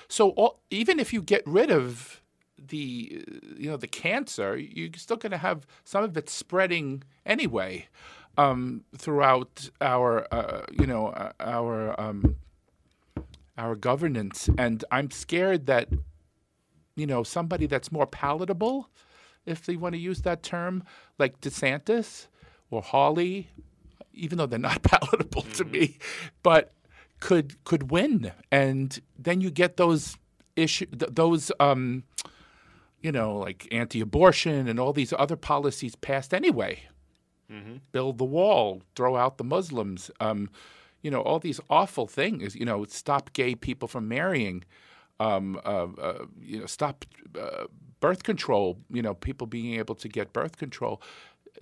So 0.09 0.31
all, 0.31 0.61
even 0.71 1.01
if 1.01 1.13
you 1.13 1.23
get 1.23 1.43
rid 1.45 1.71
of 1.71 2.23
the 2.69 3.25
you 3.57 3.71
know 3.71 3.77
the 3.77 3.87
cancer, 3.87 4.57
you're 4.57 4.91
still 4.97 5.17
going 5.17 5.33
to 5.33 5.39
have 5.39 5.67
some 5.85 6.05
of 6.05 6.17
it 6.17 6.29
spreading 6.29 7.03
anyway 7.25 7.89
um, 8.37 8.85
throughout 8.97 9.69
our 9.81 10.27
uh, 10.33 10.65
you 10.73 10.87
know 10.87 11.09
uh, 11.09 11.33
our 11.41 11.99
um, 12.01 12.37
our 13.57 13.75
governance. 13.75 14.49
And 14.59 14.85
I'm 14.91 15.11
scared 15.11 15.67
that 15.67 15.89
you 16.97 17.07
know 17.07 17.23
somebody 17.23 17.67
that's 17.67 17.93
more 17.93 18.07
palatable, 18.07 18.89
if 19.47 19.67
they 19.67 19.77
want 19.77 19.95
to 19.95 20.01
use 20.01 20.23
that 20.23 20.43
term, 20.43 20.85
like 21.19 21.41
DeSantis 21.41 22.27
or 22.71 22.83
Hawley, 22.83 23.49
even 24.13 24.39
though 24.39 24.47
they're 24.47 24.59
not 24.59 24.83
palatable 24.83 25.43
mm-hmm. 25.43 25.53
to 25.53 25.65
me, 25.65 25.99
but 26.43 26.73
could 27.21 27.63
could 27.65 27.91
win, 27.91 28.33
and 28.51 29.01
then 29.19 29.41
you 29.41 29.51
get 29.51 29.77
those 29.77 30.17
issue 30.57 30.87
th- 30.87 31.13
those 31.13 31.51
um, 31.61 32.05
you 33.05 33.13
know, 33.13 33.37
like 33.37 33.69
anti 33.71 34.01
abortion 34.01 34.67
and 34.67 34.81
all 34.81 34.95
these 34.95 35.13
other 35.13 35.37
policies 35.37 35.95
passed 35.95 36.33
anyway. 36.33 36.81
Mm-hmm. 37.53 37.77
Build 37.93 38.17
the 38.17 38.25
wall, 38.25 38.83
throw 38.97 39.15
out 39.15 39.37
the 39.37 39.45
Muslims, 39.45 40.11
um, 40.21 40.49
you 41.03 41.11
know, 41.11 41.21
all 41.21 41.39
these 41.39 41.61
awful 41.69 42.07
things, 42.07 42.57
you 42.57 42.65
know, 42.65 42.83
stop 42.85 43.35
gay 43.35 43.55
people 43.55 43.87
from 43.87 44.09
marrying, 44.09 44.65
um, 45.21 45.61
uh, 45.67 45.89
uh, 46.01 46.25
you 46.41 46.61
know, 46.61 46.65
stop 46.65 47.05
uh, 47.39 47.67
birth 48.01 48.23
control, 48.23 48.79
you 48.91 49.03
know, 49.03 49.13
people 49.13 49.47
being 49.47 49.79
able 49.79 49.95
to 49.97 50.09
get 50.09 50.33
birth 50.33 50.57
control. 50.57 51.03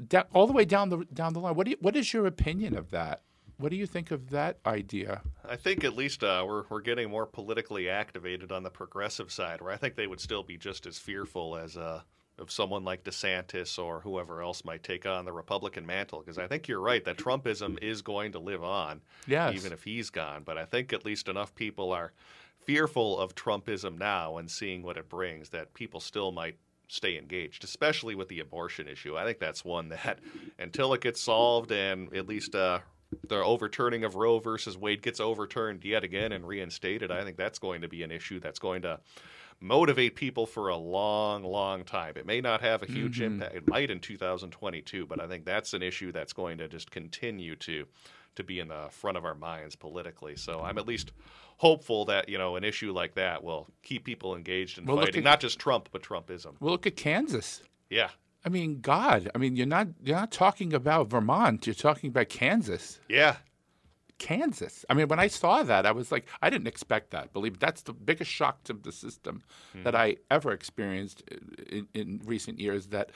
Da- 0.07 0.23
all 0.33 0.47
the 0.47 0.53
way 0.53 0.65
down 0.65 0.91
the 0.91 1.05
down 1.13 1.33
the 1.33 1.41
line. 1.41 1.57
What 1.57 1.67
you, 1.67 1.77
what 1.81 1.97
is 1.97 2.15
your 2.15 2.25
opinion 2.25 2.77
of 2.77 2.93
that? 2.93 3.23
What 3.63 3.71
do 3.71 3.77
you 3.77 3.87
think 3.87 4.11
of 4.11 4.31
that 4.31 4.59
idea? 4.67 5.23
I 5.49 5.55
think 5.55 5.85
at 5.85 5.95
least 5.95 6.25
uh, 6.25 6.45
we're 6.45 6.65
we're 6.69 6.81
getting 6.81 7.09
more 7.09 7.27
politically 7.27 7.89
activated 7.89 8.51
on 8.51 8.65
the 8.65 8.71
progressive 8.71 9.31
side, 9.31 9.61
where 9.61 9.71
I 9.71 9.77
think 9.77 9.95
they 9.95 10.09
would 10.09 10.21
still 10.21 10.43
be 10.43 10.57
just 10.57 10.85
as 10.85 10.99
fearful 10.99 11.57
as 11.57 11.77
uh, 11.77 12.01
of 12.39 12.51
someone 12.51 12.83
like 12.83 13.05
DeSantis 13.05 13.79
or 13.79 14.01
whoever 14.01 14.43
else 14.43 14.65
might 14.65 14.83
take 14.83 15.07
on 15.07 15.25
the 15.25 15.33
Republican 15.33 15.87
mantle. 15.87 16.19
Because 16.19 16.39
I 16.39 16.49
think 16.49 16.67
you're 16.67 16.81
right 16.81 17.05
that 17.05 17.19
Trumpism 17.19 17.81
is 17.81 18.03
going 18.03 18.33
to 18.33 18.41
live 18.41 18.65
on, 18.65 19.01
yes. 19.29 19.55
even 19.55 19.73
if 19.73 19.85
he's 19.85 20.11
gone. 20.11 20.43
But 20.43 20.59
I 20.59 20.65
think 20.65 20.93
at 20.93 21.05
least 21.05 21.29
enough 21.29 21.55
people 21.55 21.93
are 21.93 22.11
fearful 22.65 23.17
of 23.17 23.37
Trumpism 23.37 23.97
now 23.97 24.39
and 24.39 24.51
seeing 24.51 24.83
what 24.83 24.97
it 24.97 25.09
brings 25.09 25.51
that 25.51 25.73
people 25.73 26.01
still 26.01 26.33
might 26.33 26.57
stay 26.89 27.17
engaged, 27.17 27.63
especially 27.63 28.17
with 28.17 28.27
the 28.27 28.41
abortion 28.41 28.89
issue. 28.89 29.17
I 29.17 29.25
think 29.25 29.39
that's 29.39 29.65
one 29.65 29.91
that 29.91 30.19
until 30.59 30.95
it 30.95 31.01
gets 31.01 31.21
solved 31.21 31.71
and 31.71 32.13
at 32.13 32.27
least 32.27 32.57
uh, 32.57 32.81
the 33.29 33.43
overturning 33.43 34.05
of 34.05 34.15
Roe 34.15 34.39
versus 34.39 34.77
Wade 34.77 35.03
gets 35.03 35.21
overturned 35.21 35.85
yet 35.85 36.05
again 36.05 36.33
and 36.33 36.47
reinstated, 36.47 37.11
I 37.11 37.25
think 37.25 37.37
that's 37.37 37.59
going 37.59 37.83
to 37.83 37.89
be 37.89 38.03
an 38.03 38.11
issue 38.11 38.41
that's 38.41 38.59
going 38.59 38.83
to 38.83 39.01
motivate 39.61 40.17
people 40.17 40.45
for 40.47 40.69
a 40.69 40.77
long, 40.77 41.45
long 41.45 41.85
time. 41.85 42.15
It 42.17 42.27
may 42.27 42.41
not 42.41 42.61
have 42.61 42.83
a 42.83 42.87
huge 42.87 43.17
mm-hmm. 43.17 43.35
impact. 43.35 43.55
It 43.55 43.69
might 43.69 43.91
in 43.91 44.01
2022, 44.01 45.07
but 45.07 45.21
I 45.21 45.29
think 45.29 45.45
that's 45.45 45.73
an 45.73 45.83
issue 45.83 46.13
that's 46.13 46.33
going 46.33 46.59
to 46.59 46.69
just 46.69 46.91
continue 46.91 47.57
to 47.57 47.87
to 48.35 48.43
be 48.43 48.61
in 48.61 48.69
the 48.69 48.87
front 48.91 49.19
of 49.19 49.27
our 49.27 49.35
minds 49.35 49.77
politically. 49.77 50.37
So 50.37 50.63
I'm 50.63 50.79
at 50.79 50.87
least 50.87 51.13
hopeful 51.59 52.07
that 52.07 52.29
you 52.29 52.39
know 52.39 52.57
an 52.57 52.65
issue 52.65 52.93
like 52.93 53.15
that 53.15 53.45
will 53.45 53.69
keep 53.83 54.05
people 54.05 54.35
engaged 54.35 54.79
in 54.79 54.87
well, 54.87 54.97
fighting, 54.97 55.19
at, 55.19 55.25
not 55.25 55.41
just 55.41 55.59
Trump 55.59 55.89
but 55.93 56.03
Trumpism. 56.03 56.55
Well, 56.61 56.73
look 56.73 56.87
at 56.87 56.97
Kansas. 56.97 57.63
Yeah, 57.91 58.09
I 58.45 58.49
mean, 58.49 58.81
God. 58.81 59.31
I 59.35 59.39
mean, 59.39 59.57
you're 59.57 59.67
not 59.67 59.89
you're 60.03 60.17
not 60.17 60.33
talking 60.33 60.73
about 60.73 61.09
Vermont. 61.09 61.67
You're 61.67 61.75
talking 61.75 62.09
about 62.09 62.29
Kansas. 62.29 62.99
Yeah. 63.09 63.37
Kansas. 64.19 64.85
I 64.89 64.95
mean, 64.95 65.09
when 65.09 65.19
I 65.19 65.27
saw 65.27 65.63
that, 65.65 65.85
I 65.85 65.91
was 65.91 66.13
like, 66.13 66.29
I 66.41 66.49
didn't 66.51 66.69
expect 66.69 67.11
that. 67.11 67.33
Believe 67.33 67.55
me, 67.55 67.59
that's 67.61 67.83
the 67.83 67.93
biggest 67.93 68.31
shock 68.31 68.63
to 68.65 68.73
the 68.73 68.93
system 68.93 69.43
mm-hmm. 69.71 69.83
that 69.83 69.97
I 69.97 70.17
ever 70.31 70.53
experienced 70.53 71.23
in, 71.69 71.89
in, 71.93 72.21
recent 72.25 72.61
years. 72.61 72.87
That 72.89 73.11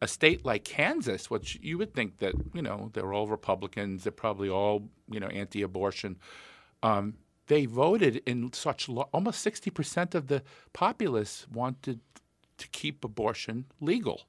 a 0.00 0.06
state 0.06 0.44
like 0.44 0.64
Kansas, 0.64 1.28
which 1.28 1.58
you 1.60 1.76
would 1.78 1.92
think 1.92 2.18
that 2.18 2.34
you 2.54 2.62
know 2.62 2.90
they're 2.92 3.12
all 3.12 3.26
Republicans, 3.26 4.04
they're 4.04 4.12
probably 4.12 4.48
all 4.48 4.88
you 5.10 5.18
know 5.20 5.28
anti-abortion. 5.28 6.18
Um, 6.82 7.14
they 7.48 7.66
voted 7.66 8.22
in 8.26 8.52
such 8.52 8.88
lo- 8.88 9.08
almost 9.12 9.40
sixty 9.40 9.70
percent 9.70 10.14
of 10.14 10.28
the 10.28 10.42
populace 10.72 11.46
wanted 11.52 12.00
to 12.58 12.68
keep 12.68 13.04
abortion 13.04 13.64
legal 13.80 14.22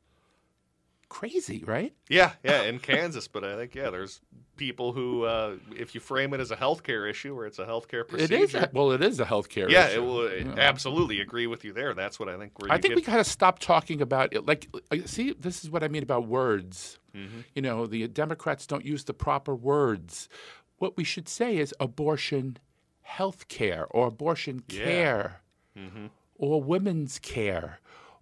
crazy, 1.10 1.64
right? 1.66 1.94
Yeah, 2.08 2.34
yeah, 2.44 2.64
in 2.64 2.80
Kansas, 2.80 3.28
but 3.28 3.44
I 3.44 3.56
think 3.56 3.76
yeah, 3.76 3.90
there's 3.90 4.22
people 4.56 4.94
who, 4.94 5.24
uh, 5.24 5.56
if 5.76 5.96
you 5.96 6.02
frame 6.02 6.34
it 6.34 6.40
as 6.40 6.52
a 6.52 6.56
healthcare 6.56 7.10
issue 7.10 7.36
or 7.36 7.46
it's 7.46 7.60
a 7.60 7.66
healthcare 7.66 8.08
procedure, 8.08 8.36
it 8.36 8.42
is. 8.42 8.56
A, 8.56 8.70
well, 8.74 8.92
it 8.92 9.02
is 9.02 9.20
a 9.20 9.26
healthcare. 9.26 9.70
Yeah, 9.70 9.88
issue. 9.88 9.98
it 9.98 10.06
will 10.06 10.32
yeah. 10.32 10.54
absolutely 10.58 11.20
agree 11.22 11.48
with 11.48 11.66
you 11.66 11.74
there. 11.74 11.94
That's 11.94 12.20
what 12.20 12.30
I 12.30 12.38
think. 12.38 12.60
We're 12.60 12.70
I 12.70 12.78
think 12.78 12.92
get... 12.92 12.96
we 12.96 13.02
gotta 13.02 13.24
stop 13.24 13.60
talking 13.60 14.02
about 14.02 14.34
it. 14.34 14.46
Like, 14.46 14.68
uh, 14.92 14.98
see, 15.06 15.34
this 15.34 15.64
is 15.64 15.70
what 15.70 15.84
I 15.84 15.88
mean 15.88 16.04
about 16.04 16.28
words. 16.28 17.00
Mm-hmm. 17.16 17.40
You 17.56 17.62
know, 17.62 17.88
the 17.88 18.08
Democrats 18.08 18.68
don't 18.68 18.86
use 18.86 19.04
the 19.06 19.14
proper 19.14 19.56
words. 19.56 20.30
What 20.78 20.96
we 20.96 21.04
should 21.04 21.28
say 21.28 21.58
is 21.58 21.74
abortion 21.80 22.58
health 23.02 23.48
care 23.48 23.88
or 23.90 24.08
abortion 24.08 24.62
care 24.68 25.42
yeah. 25.76 25.84
mm-hmm. 25.84 26.06
or 26.36 26.62
women's 26.62 27.18
care 27.18 27.80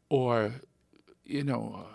or 0.09 0.53
you 1.25 1.43
know 1.43 1.85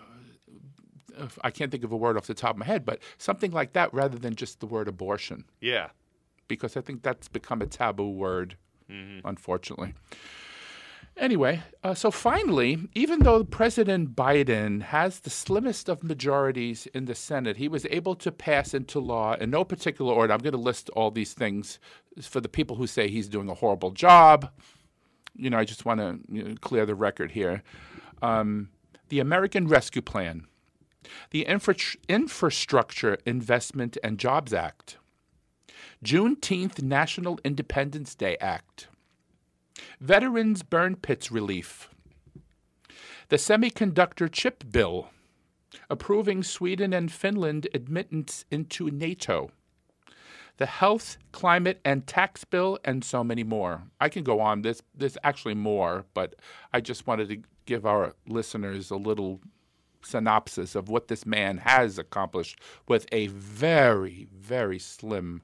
I 1.41 1.51
can't 1.51 1.71
think 1.71 1.83
of 1.83 1.91
a 1.91 1.97
word 1.97 2.17
off 2.17 2.27
the 2.27 2.33
top 2.33 2.51
of 2.51 2.57
my 2.57 2.65
head, 2.65 2.85
but 2.85 2.99
something 3.17 3.51
like 3.51 3.73
that 3.73 3.93
rather 3.93 4.17
than 4.17 4.35
just 4.35 4.59
the 4.59 4.65
word 4.65 4.87
abortion. 4.87 5.45
Yeah. 5.61 5.89
Because 6.47 6.75
I 6.77 6.81
think 6.81 7.03
that's 7.03 7.27
become 7.27 7.61
a 7.61 7.65
taboo 7.65 8.09
word, 8.09 8.57
mm-hmm. 8.89 9.25
unfortunately. 9.25 9.93
Anyway, 11.15 11.61
uh, 11.83 11.93
so 11.93 12.09
finally, 12.09 12.89
even 12.95 13.19
though 13.19 13.43
President 13.43 14.15
Biden 14.15 14.81
has 14.81 15.19
the 15.19 15.29
slimmest 15.29 15.87
of 15.87 16.03
majorities 16.03 16.87
in 16.87 17.05
the 17.05 17.13
Senate, 17.13 17.57
he 17.57 17.67
was 17.67 17.85
able 17.91 18.15
to 18.15 18.31
pass 18.31 18.73
into 18.73 18.99
law 18.99 19.35
in 19.35 19.51
no 19.51 19.63
particular 19.63 20.11
order. 20.11 20.33
I'm 20.33 20.39
going 20.39 20.53
to 20.53 20.57
list 20.57 20.89
all 20.91 21.11
these 21.11 21.33
things 21.33 21.79
for 22.19 22.41
the 22.41 22.49
people 22.49 22.77
who 22.77 22.87
say 22.87 23.09
he's 23.09 23.27
doing 23.27 23.47
a 23.47 23.53
horrible 23.53 23.91
job. 23.91 24.49
You 25.35 25.51
know, 25.51 25.57
I 25.57 25.65
just 25.65 25.85
want 25.85 25.99
to 25.99 26.19
you 26.31 26.43
know, 26.43 26.55
clear 26.61 26.85
the 26.85 26.95
record 26.95 27.31
here. 27.31 27.61
Um, 28.23 28.69
the 29.09 29.19
American 29.19 29.67
Rescue 29.67 30.01
Plan, 30.01 30.47
the 31.31 31.45
Infra- 31.45 31.75
Infrastructure 32.07 33.17
Investment 33.25 33.97
and 34.03 34.17
Jobs 34.17 34.53
Act, 34.53 34.97
Juneteenth 36.03 36.81
National 36.81 37.39
Independence 37.43 38.15
Day 38.15 38.37
Act, 38.39 38.87
Veterans 39.99 40.63
Burn 40.63 40.95
Pits 40.95 41.31
Relief, 41.31 41.89
the 43.29 43.37
Semiconductor 43.37 44.31
Chip 44.31 44.63
Bill, 44.71 45.09
approving 45.89 46.43
Sweden 46.43 46.93
and 46.93 47.11
Finland 47.11 47.67
admittance 47.73 48.45
into 48.51 48.89
NATO, 48.89 49.51
the 50.57 50.65
Health, 50.65 51.17
Climate, 51.31 51.79
and 51.83 52.05
Tax 52.05 52.43
Bill, 52.43 52.77
and 52.85 53.03
so 53.03 53.23
many 53.23 53.43
more. 53.43 53.83
I 53.99 54.09
can 54.09 54.23
go 54.23 54.39
on. 54.39 54.61
This 54.61 54.83
there's 54.93 55.17
actually 55.23 55.55
more, 55.55 56.05
but 56.13 56.35
I 56.71 56.79
just 56.79 57.07
wanted 57.07 57.29
to 57.29 57.41
give 57.65 57.85
our 57.85 58.13
listeners 58.27 58.91
a 58.91 58.97
little 58.97 59.39
synopsis 60.03 60.75
of 60.75 60.89
what 60.89 61.07
this 61.07 61.25
man 61.25 61.57
has 61.57 61.97
accomplished 61.97 62.59
with 62.87 63.07
a 63.11 63.27
very, 63.27 64.27
very 64.31 64.79
slim 64.79 65.41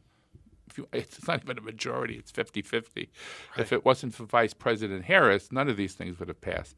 you, 0.79 0.87
it's 0.93 1.27
not 1.27 1.43
even 1.43 1.57
a 1.57 1.61
majority, 1.61 2.15
it's 2.15 2.31
50 2.31 2.61
50. 2.61 3.09
Right. 3.51 3.59
If 3.59 3.71
it 3.71 3.85
wasn't 3.85 4.15
for 4.15 4.25
Vice 4.25 4.53
President 4.53 5.05
Harris, 5.05 5.51
none 5.51 5.69
of 5.69 5.77
these 5.77 5.93
things 5.93 6.19
would 6.19 6.29
have 6.29 6.41
passed. 6.41 6.75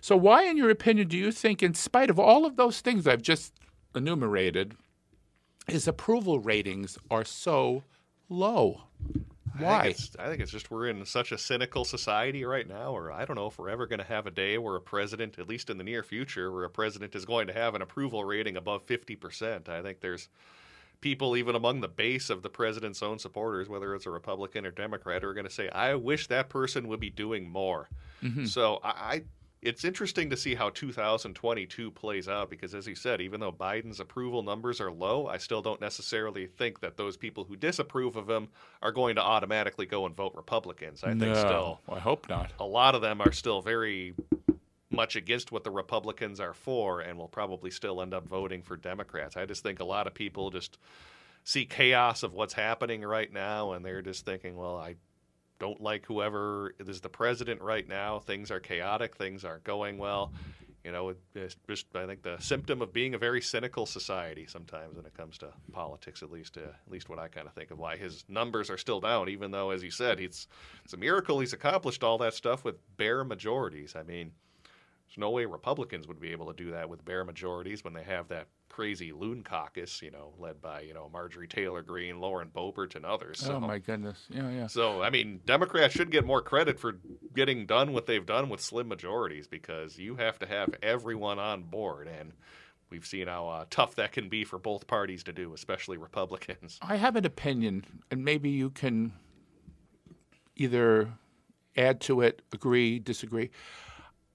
So, 0.00 0.16
why, 0.16 0.44
in 0.44 0.56
your 0.56 0.70
opinion, 0.70 1.08
do 1.08 1.16
you 1.16 1.32
think, 1.32 1.62
in 1.62 1.74
spite 1.74 2.08
of 2.08 2.18
all 2.18 2.46
of 2.46 2.56
those 2.56 2.80
things 2.80 3.06
I've 3.06 3.22
just 3.22 3.52
enumerated, 3.94 4.76
his 5.66 5.88
approval 5.88 6.38
ratings 6.38 6.96
are 7.10 7.24
so 7.24 7.82
low? 8.28 8.82
Why? 9.58 9.80
I 9.80 9.92
think, 9.92 10.20
I 10.20 10.28
think, 10.28 10.40
it's, 10.40 10.50
just 10.50 10.70
we're 10.70 10.88
in 10.88 11.04
such 11.06 11.32
a 11.32 11.38
cynical 11.38 11.84
society 11.84 12.44
right 12.44 12.68
now, 12.68 12.94
or 12.94 13.12
I 13.12 13.24
don't 13.24 13.36
know 13.36 13.46
if 13.46 13.58
we're 13.58 13.68
ever 13.68 13.86
going 13.86 14.00
to 14.00 14.04
have 14.04 14.26
a 14.26 14.30
day 14.30 14.58
where 14.58 14.76
a 14.76 14.80
president, 14.80 15.38
at 15.38 15.48
least 15.48 15.70
in 15.70 15.78
the 15.78 15.84
near 15.84 16.02
future, 16.02 16.50
where 16.50 16.64
a 16.64 16.70
president 16.70 17.14
is 17.14 17.24
going 17.24 17.46
to 17.46 17.52
have 17.52 17.74
an 17.74 17.82
approval 17.82 18.24
rating 18.24 18.56
above 18.56 18.84
50%. 18.86 19.68
I 19.68 19.82
think 19.82 20.00
there's 20.00 20.28
people, 21.00 21.36
even 21.36 21.54
among 21.54 21.80
the 21.80 21.88
base 21.88 22.30
of 22.30 22.42
the 22.42 22.48
president's 22.48 23.02
own 23.02 23.18
supporters, 23.18 23.68
whether 23.68 23.94
it's 23.94 24.06
a 24.06 24.10
Republican 24.10 24.66
or 24.66 24.70
Democrat, 24.70 25.22
are 25.22 25.34
going 25.34 25.46
to 25.46 25.52
say, 25.52 25.68
"I 25.68 25.94
wish 25.94 26.26
that 26.28 26.48
person 26.48 26.88
would 26.88 27.00
be 27.00 27.10
doing 27.10 27.48
more." 27.48 27.88
Mm-hmm. 28.22 28.46
So 28.46 28.80
I, 28.82 28.88
I, 28.88 29.22
it's 29.64 29.84
interesting 29.84 30.28
to 30.30 30.36
see 30.36 30.54
how 30.54 30.68
2022 30.68 31.90
plays 31.90 32.28
out 32.28 32.50
because, 32.50 32.74
as 32.74 32.86
you 32.86 32.94
said, 32.94 33.20
even 33.22 33.40
though 33.40 33.50
Biden's 33.50 33.98
approval 33.98 34.42
numbers 34.42 34.80
are 34.80 34.92
low, 34.92 35.26
I 35.26 35.38
still 35.38 35.62
don't 35.62 35.80
necessarily 35.80 36.46
think 36.46 36.80
that 36.80 36.98
those 36.98 37.16
people 37.16 37.44
who 37.44 37.56
disapprove 37.56 38.16
of 38.16 38.28
him 38.28 38.48
are 38.82 38.92
going 38.92 39.16
to 39.16 39.22
automatically 39.22 39.86
go 39.86 40.04
and 40.04 40.14
vote 40.14 40.32
Republicans. 40.36 41.02
I 41.02 41.14
no, 41.14 41.24
think 41.24 41.36
still, 41.36 41.80
I 41.88 41.98
hope 41.98 42.28
not. 42.28 42.52
A 42.60 42.64
lot 42.64 42.94
of 42.94 43.00
them 43.00 43.22
are 43.22 43.32
still 43.32 43.62
very 43.62 44.14
much 44.90 45.16
against 45.16 45.50
what 45.50 45.64
the 45.64 45.70
Republicans 45.70 46.40
are 46.40 46.54
for 46.54 47.00
and 47.00 47.18
will 47.18 47.28
probably 47.28 47.70
still 47.70 48.02
end 48.02 48.12
up 48.12 48.28
voting 48.28 48.62
for 48.62 48.76
Democrats. 48.76 49.36
I 49.36 49.46
just 49.46 49.62
think 49.62 49.80
a 49.80 49.84
lot 49.84 50.06
of 50.06 50.14
people 50.14 50.50
just 50.50 50.78
see 51.42 51.64
chaos 51.64 52.22
of 52.22 52.34
what's 52.34 52.54
happening 52.54 53.02
right 53.02 53.32
now 53.32 53.72
and 53.72 53.84
they're 53.84 54.02
just 54.02 54.24
thinking, 54.26 54.56
well, 54.56 54.76
I 54.76 54.96
don't 55.64 55.80
like 55.80 56.04
whoever 56.04 56.74
is 56.78 57.00
the 57.00 57.08
president 57.08 57.62
right 57.62 57.88
now. 57.88 58.18
Things 58.18 58.50
are 58.50 58.60
chaotic, 58.60 59.16
things 59.16 59.46
aren't 59.46 59.64
going 59.64 59.96
well. 59.96 60.30
You 60.84 60.92
know, 60.92 61.14
it's 61.34 61.56
just 61.66 61.86
I 61.94 62.04
think 62.04 62.22
the 62.22 62.36
symptom 62.38 62.82
of 62.82 62.92
being 62.92 63.14
a 63.14 63.18
very 63.18 63.40
cynical 63.40 63.86
society 63.86 64.44
sometimes 64.46 64.94
when 64.94 65.06
it 65.06 65.16
comes 65.16 65.38
to 65.38 65.48
politics. 65.72 66.22
At 66.22 66.30
least, 66.30 66.58
uh, 66.58 66.60
at 66.60 66.92
least 66.92 67.08
what 67.08 67.18
I 67.18 67.28
kind 67.28 67.46
of 67.46 67.54
think 67.54 67.70
of 67.70 67.78
why 67.78 67.96
his 67.96 68.26
numbers 68.28 68.68
are 68.68 68.76
still 68.76 69.00
down, 69.00 69.30
even 69.30 69.50
though, 69.50 69.70
as 69.70 69.82
you 69.82 69.90
said, 69.90 70.20
it's 70.20 70.48
it's 70.84 70.92
a 70.92 70.98
miracle 70.98 71.40
he's 71.40 71.54
accomplished 71.54 72.04
all 72.04 72.18
that 72.18 72.34
stuff 72.34 72.62
with 72.62 72.76
bare 72.98 73.24
majorities. 73.24 73.96
I 73.96 74.02
mean, 74.02 74.32
there's 75.08 75.16
no 75.16 75.30
way 75.30 75.46
Republicans 75.46 76.06
would 76.06 76.20
be 76.20 76.32
able 76.32 76.52
to 76.52 76.64
do 76.64 76.72
that 76.72 76.90
with 76.90 77.02
bare 77.06 77.24
majorities 77.24 77.82
when 77.82 77.94
they 77.94 78.02
have 78.02 78.28
that 78.28 78.48
crazy 78.74 79.12
loon 79.12 79.44
caucus, 79.44 80.02
you 80.02 80.10
know, 80.10 80.32
led 80.36 80.60
by, 80.60 80.80
you 80.80 80.92
know, 80.92 81.08
Marjorie 81.12 81.46
Taylor 81.46 81.80
Greene, 81.80 82.18
Lauren 82.18 82.48
Boebert, 82.52 82.96
and 82.96 83.06
others. 83.06 83.38
So, 83.38 83.54
oh, 83.54 83.60
my 83.60 83.78
goodness. 83.78 84.26
Yeah, 84.28 84.50
yeah. 84.50 84.66
So, 84.66 85.00
I 85.00 85.10
mean, 85.10 85.38
Democrats 85.46 85.94
should 85.94 86.10
get 86.10 86.26
more 86.26 86.42
credit 86.42 86.80
for 86.80 86.98
getting 87.36 87.66
done 87.66 87.92
what 87.92 88.06
they've 88.06 88.26
done 88.26 88.48
with 88.48 88.60
slim 88.60 88.88
majorities 88.88 89.46
because 89.46 89.96
you 89.96 90.16
have 90.16 90.40
to 90.40 90.46
have 90.46 90.74
everyone 90.82 91.38
on 91.38 91.62
board. 91.62 92.08
And 92.08 92.32
we've 92.90 93.06
seen 93.06 93.28
how 93.28 93.46
uh, 93.46 93.64
tough 93.70 93.94
that 93.94 94.10
can 94.10 94.28
be 94.28 94.42
for 94.42 94.58
both 94.58 94.88
parties 94.88 95.22
to 95.24 95.32
do, 95.32 95.54
especially 95.54 95.96
Republicans. 95.96 96.80
I 96.82 96.96
have 96.96 97.14
an 97.14 97.24
opinion, 97.24 97.84
and 98.10 98.24
maybe 98.24 98.50
you 98.50 98.70
can 98.70 99.12
either 100.56 101.12
add 101.76 102.00
to 102.00 102.22
it, 102.22 102.42
agree, 102.52 102.98
disagree. 102.98 103.50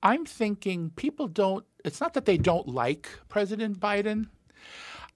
I'm 0.02 0.26
thinking 0.26 0.92
people 0.92 1.28
don't, 1.28 1.66
it's 1.86 2.02
not 2.02 2.14
that 2.14 2.26
they 2.26 2.38
don't 2.38 2.68
like 2.68 3.10
President 3.30 3.80
Biden. 3.80 4.28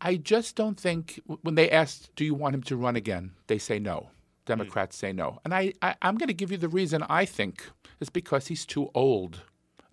I 0.01 0.17
just 0.17 0.55
don't 0.55 0.79
think 0.79 1.21
when 1.41 1.55
they 1.55 1.69
ask, 1.69 2.13
do 2.15 2.25
you 2.25 2.33
want 2.33 2.55
him 2.55 2.63
to 2.63 2.75
run 2.75 2.95
again? 2.95 3.31
They 3.47 3.57
say 3.57 3.79
no. 3.79 4.09
Democrats 4.45 4.97
say 4.97 5.13
no. 5.13 5.39
And 5.45 5.53
I, 5.53 5.73
I, 5.81 5.95
I'm 6.01 6.17
going 6.17 6.27
to 6.27 6.33
give 6.33 6.51
you 6.51 6.57
the 6.57 6.67
reason 6.67 7.03
I 7.03 7.25
think 7.25 7.69
is 7.99 8.09
because 8.09 8.47
he's 8.47 8.65
too 8.65 8.89
old. 8.93 9.41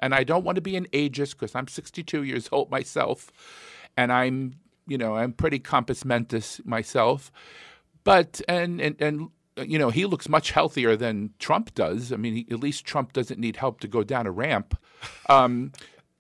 And 0.01 0.15
I 0.15 0.25
don't 0.25 0.45
want 0.45 0.57
to 0.57 0.63
be 0.63 0.77
an 0.77 0.87
ageist 0.93 1.33
because 1.33 1.55
I'm 1.55 1.69
62 1.69 2.25
years 2.25 2.49
old 2.51 2.71
myself. 2.73 3.31
And 3.97 4.13
I'm, 4.13 4.55
you 4.87 4.99
know, 4.99 5.17
I'm 5.17 5.33
pretty 5.33 5.61
compos 5.61 6.05
mentis 6.05 6.61
myself. 6.65 7.31
But, 8.03 8.41
and, 8.49 8.81
and, 8.81 9.01
and 9.01 9.29
you 9.57 9.79
know, 9.79 9.91
he 9.91 10.07
looks 10.07 10.29
much 10.29 10.51
healthier 10.51 10.97
than 10.97 11.31
Trump 11.39 11.75
does. 11.75 12.13
I 12.13 12.17
mean, 12.17 12.35
he, 12.35 12.47
at 12.51 12.61
least 12.61 12.85
Trump 12.85 13.13
doesn't 13.13 13.39
need 13.39 13.57
help 13.57 13.81
to 13.81 13.89
go 13.89 14.03
down 14.03 14.27
a 14.27 14.31
ramp. 14.31 14.77
Um, 15.29 15.73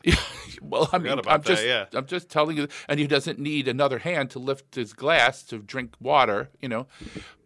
well, 0.63 0.89
I 0.93 0.99
mean, 0.99 1.21
I'm 1.27 1.43
just, 1.43 1.65
yeah. 1.65 1.87
I'm 1.93 2.07
just 2.07 2.29
telling 2.31 2.57
you, 2.57 2.69
and 2.89 2.99
he 2.99 3.07
doesn't 3.07 3.39
need 3.39 3.69
another 3.69 3.99
hand 3.99 4.31
to 4.31 4.39
lift 4.39 4.75
his 4.75 4.93
glass 4.93 5.43
to 5.45 5.59
drink 5.59 5.95
water, 6.01 6.51
you 6.61 6.69
know. 6.69 6.87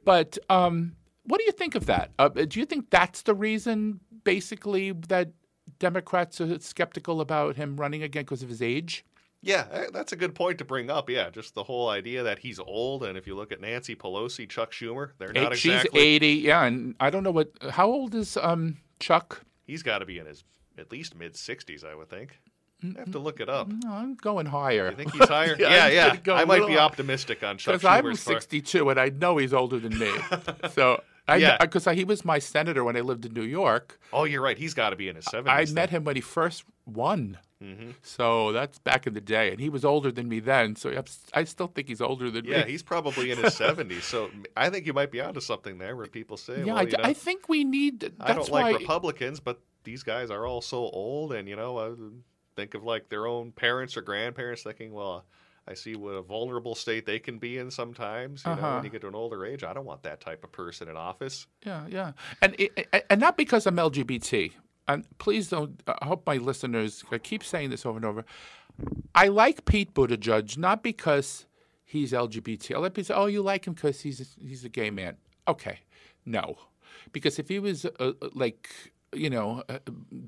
But 0.04 0.38
um, 0.48 0.96
what 1.24 1.38
do 1.38 1.44
you 1.44 1.52
think 1.52 1.74
of 1.74 1.86
that? 1.86 2.10
Uh, 2.18 2.28
do 2.28 2.60
you 2.60 2.66
think 2.66 2.90
that's 2.90 3.22
the 3.22 3.34
reason, 3.34 4.00
basically, 4.24 4.92
that 5.08 5.30
Democrats 5.78 6.40
are 6.40 6.58
skeptical 6.60 7.20
about 7.20 7.56
him 7.56 7.76
running 7.76 8.02
again 8.02 8.22
because 8.22 8.42
of 8.42 8.48
his 8.48 8.62
age? 8.62 9.04
Yeah, 9.44 9.66
eh, 9.72 9.86
that's 9.92 10.12
a 10.12 10.16
good 10.16 10.34
point 10.34 10.58
to 10.58 10.64
bring 10.64 10.90
up. 10.90 11.10
Yeah, 11.10 11.28
just 11.28 11.54
the 11.54 11.64
whole 11.64 11.90
idea 11.90 12.22
that 12.22 12.38
he's 12.38 12.58
old, 12.58 13.04
and 13.04 13.18
if 13.18 13.26
you 13.26 13.34
look 13.34 13.52
at 13.52 13.60
Nancy 13.60 13.94
Pelosi, 13.94 14.48
Chuck 14.48 14.72
Schumer, 14.72 15.10
they're 15.18 15.34
not 15.34 15.52
exactly. 15.52 16.00
She's 16.00 16.02
eighty. 16.02 16.32
Yeah, 16.36 16.64
and 16.64 16.94
I 16.98 17.10
don't 17.10 17.22
know 17.22 17.30
what. 17.30 17.50
How 17.70 17.86
old 17.86 18.14
is 18.14 18.38
um, 18.38 18.78
Chuck? 19.00 19.44
He's 19.66 19.82
got 19.82 19.98
to 19.98 20.06
be 20.06 20.18
in 20.18 20.24
his 20.24 20.44
at 20.78 20.90
least 20.90 21.14
mid 21.14 21.36
sixties, 21.36 21.84
I 21.84 21.94
would 21.94 22.08
think. 22.08 22.38
I 22.96 23.00
have 23.00 23.12
to 23.12 23.18
look 23.18 23.40
it 23.40 23.48
up. 23.48 23.68
No, 23.68 23.90
I'm 23.90 24.14
going 24.14 24.46
higher. 24.46 24.90
You 24.90 24.96
think 24.96 25.12
he's 25.12 25.28
higher? 25.28 25.56
yeah, 25.58 25.88
yeah. 25.88 26.16
yeah. 26.26 26.34
I 26.34 26.44
might 26.44 26.66
be 26.66 26.78
optimistic 26.78 27.42
on 27.42 27.58
Chuck 27.58 27.80
Because 27.80 27.84
I'm 27.84 28.14
62 28.14 28.90
and 28.90 29.00
I 29.00 29.08
know 29.08 29.36
he's 29.36 29.54
older 29.54 29.78
than 29.78 29.98
me. 29.98 30.12
so 30.72 31.02
I 31.26 31.36
yeah, 31.36 31.56
because 31.58 31.86
he 31.86 32.04
was 32.04 32.24
my 32.24 32.38
senator 32.38 32.84
when 32.84 32.96
I 32.96 33.00
lived 33.00 33.24
in 33.24 33.32
New 33.32 33.42
York. 33.42 33.98
Oh, 34.12 34.24
you're 34.24 34.42
right. 34.42 34.58
He's 34.58 34.74
got 34.74 34.90
to 34.90 34.96
be 34.96 35.08
in 35.08 35.16
his 35.16 35.24
70s. 35.24 35.48
I 35.48 35.64
met 35.72 35.90
him 35.90 36.04
when 36.04 36.16
he 36.16 36.22
first 36.22 36.64
won. 36.86 37.38
Mm-hmm. 37.62 37.92
So 38.02 38.52
that's 38.52 38.78
back 38.78 39.06
in 39.06 39.14
the 39.14 39.22
day, 39.22 39.50
and 39.50 39.58
he 39.58 39.70
was 39.70 39.86
older 39.86 40.12
than 40.12 40.28
me 40.28 40.40
then. 40.40 40.76
So 40.76 41.02
I 41.32 41.44
still 41.44 41.68
think 41.68 41.88
he's 41.88 42.02
older 42.02 42.30
than 42.30 42.44
yeah, 42.44 42.50
me. 42.50 42.56
Yeah, 42.58 42.66
he's 42.66 42.82
probably 42.82 43.30
in 43.30 43.38
his 43.38 43.54
70s. 43.58 44.02
So 44.02 44.30
I 44.54 44.68
think 44.68 44.86
you 44.86 44.92
might 44.92 45.10
be 45.10 45.20
onto 45.22 45.40
something 45.40 45.78
there, 45.78 45.96
where 45.96 46.06
people 46.06 46.36
say, 46.36 46.58
"Yeah, 46.58 46.64
well, 46.64 46.78
I, 46.78 46.82
you 46.82 46.90
know, 46.90 47.04
I, 47.04 47.14
think 47.14 47.48
we 47.48 47.64
need." 47.64 48.12
I 48.20 48.34
don't 48.34 48.50
like 48.50 48.78
Republicans, 48.78 49.40
but 49.40 49.60
these 49.84 50.02
guys 50.02 50.30
are 50.30 50.46
all 50.46 50.60
so 50.60 50.78
old, 50.78 51.32
and 51.32 51.48
you 51.48 51.56
know, 51.56 51.78
I 51.78 51.94
think 52.56 52.74
of 52.74 52.84
like 52.84 53.08
their 53.08 53.26
own 53.26 53.52
parents 53.52 53.96
or 53.96 54.02
grandparents, 54.02 54.62
thinking, 54.62 54.92
"Well." 54.92 55.24
I 55.66 55.72
see 55.72 55.96
what 55.96 56.10
a 56.10 56.20
vulnerable 56.20 56.74
state 56.74 57.06
they 57.06 57.18
can 57.18 57.38
be 57.38 57.56
in 57.56 57.70
sometimes. 57.70 58.42
You 58.44 58.52
uh-huh. 58.52 58.60
know, 58.60 58.66
when 58.66 58.74
uh-huh. 58.74 58.84
you 58.84 58.90
get 58.90 59.00
to 59.00 59.08
an 59.08 59.14
older 59.14 59.46
age, 59.46 59.64
I 59.64 59.72
don't 59.72 59.86
want 59.86 60.02
that 60.02 60.20
type 60.20 60.44
of 60.44 60.52
person 60.52 60.90
in 60.90 60.96
office. 60.98 61.46
Yeah, 61.64 61.86
yeah, 61.88 62.12
and 62.42 62.54
and 63.08 63.18
not 63.18 63.38
because 63.38 63.66
I'm 63.66 63.76
LGBT 63.76 64.52
and 64.88 65.06
please 65.18 65.48
don't. 65.48 65.82
I 65.86 66.04
hope 66.04 66.26
my 66.26 66.36
listeners. 66.36 67.04
I 67.10 67.18
keep 67.18 67.44
saying 67.44 67.70
this 67.70 67.86
over 67.86 67.96
and 67.96 68.04
over. 68.04 68.24
I 69.14 69.28
like 69.28 69.64
Pete 69.64 69.94
Buttigieg 69.94 70.58
not 70.58 70.82
because 70.82 71.46
he's 71.84 72.12
LGBT. 72.12 72.74
I 72.74 72.78
like 72.78 72.94
people 72.94 73.06
say, 73.06 73.14
"Oh, 73.14 73.26
you 73.26 73.42
like 73.42 73.66
him 73.66 73.74
because 73.74 74.00
he's 74.00 74.20
a, 74.20 74.46
he's 74.46 74.64
a 74.64 74.68
gay 74.68 74.90
man." 74.90 75.16
Okay, 75.48 75.80
no, 76.26 76.56
because 77.12 77.38
if 77.38 77.48
he 77.48 77.58
was 77.58 77.86
uh, 77.98 78.12
like 78.34 78.68
you 79.14 79.30
know 79.30 79.62
uh, 79.68 79.78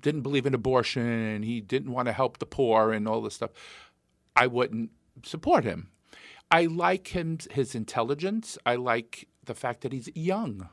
didn't 0.00 0.22
believe 0.22 0.46
in 0.46 0.54
abortion 0.54 1.02
and 1.06 1.44
he 1.44 1.60
didn't 1.60 1.92
want 1.92 2.06
to 2.06 2.12
help 2.12 2.38
the 2.38 2.46
poor 2.46 2.92
and 2.92 3.06
all 3.06 3.20
this 3.22 3.34
stuff, 3.34 3.50
I 4.34 4.46
wouldn't 4.46 4.90
support 5.22 5.64
him. 5.64 5.88
I 6.50 6.66
like 6.66 7.08
him 7.08 7.38
his 7.50 7.74
intelligence. 7.74 8.56
I 8.64 8.76
like 8.76 9.28
the 9.44 9.54
fact 9.54 9.80
that 9.82 9.92
he's 9.92 10.08
young. 10.14 10.68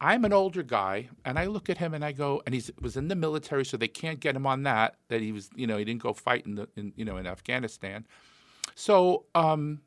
I'm 0.00 0.24
an 0.24 0.32
older 0.32 0.64
guy, 0.64 1.10
and 1.24 1.38
I 1.38 1.46
look 1.46 1.70
at 1.70 1.78
him 1.78 1.94
and 1.94 2.04
I 2.04 2.10
go, 2.10 2.42
and 2.44 2.54
he 2.54 2.62
was 2.80 2.96
in 2.96 3.06
the 3.06 3.14
military, 3.14 3.64
so 3.64 3.76
they 3.76 3.86
can't 3.86 4.18
get 4.18 4.34
him 4.34 4.46
on 4.46 4.64
that. 4.64 4.96
That 5.08 5.20
he 5.20 5.30
was, 5.30 5.48
you 5.54 5.66
know, 5.66 5.76
he 5.76 5.84
didn't 5.84 6.02
go 6.02 6.12
fight 6.12 6.44
in 6.44 6.56
the, 6.56 6.68
in, 6.76 6.92
you 6.96 7.04
know, 7.04 7.18
in 7.18 7.26
Afghanistan. 7.26 8.04
So, 8.74 9.26
um, 9.36 9.82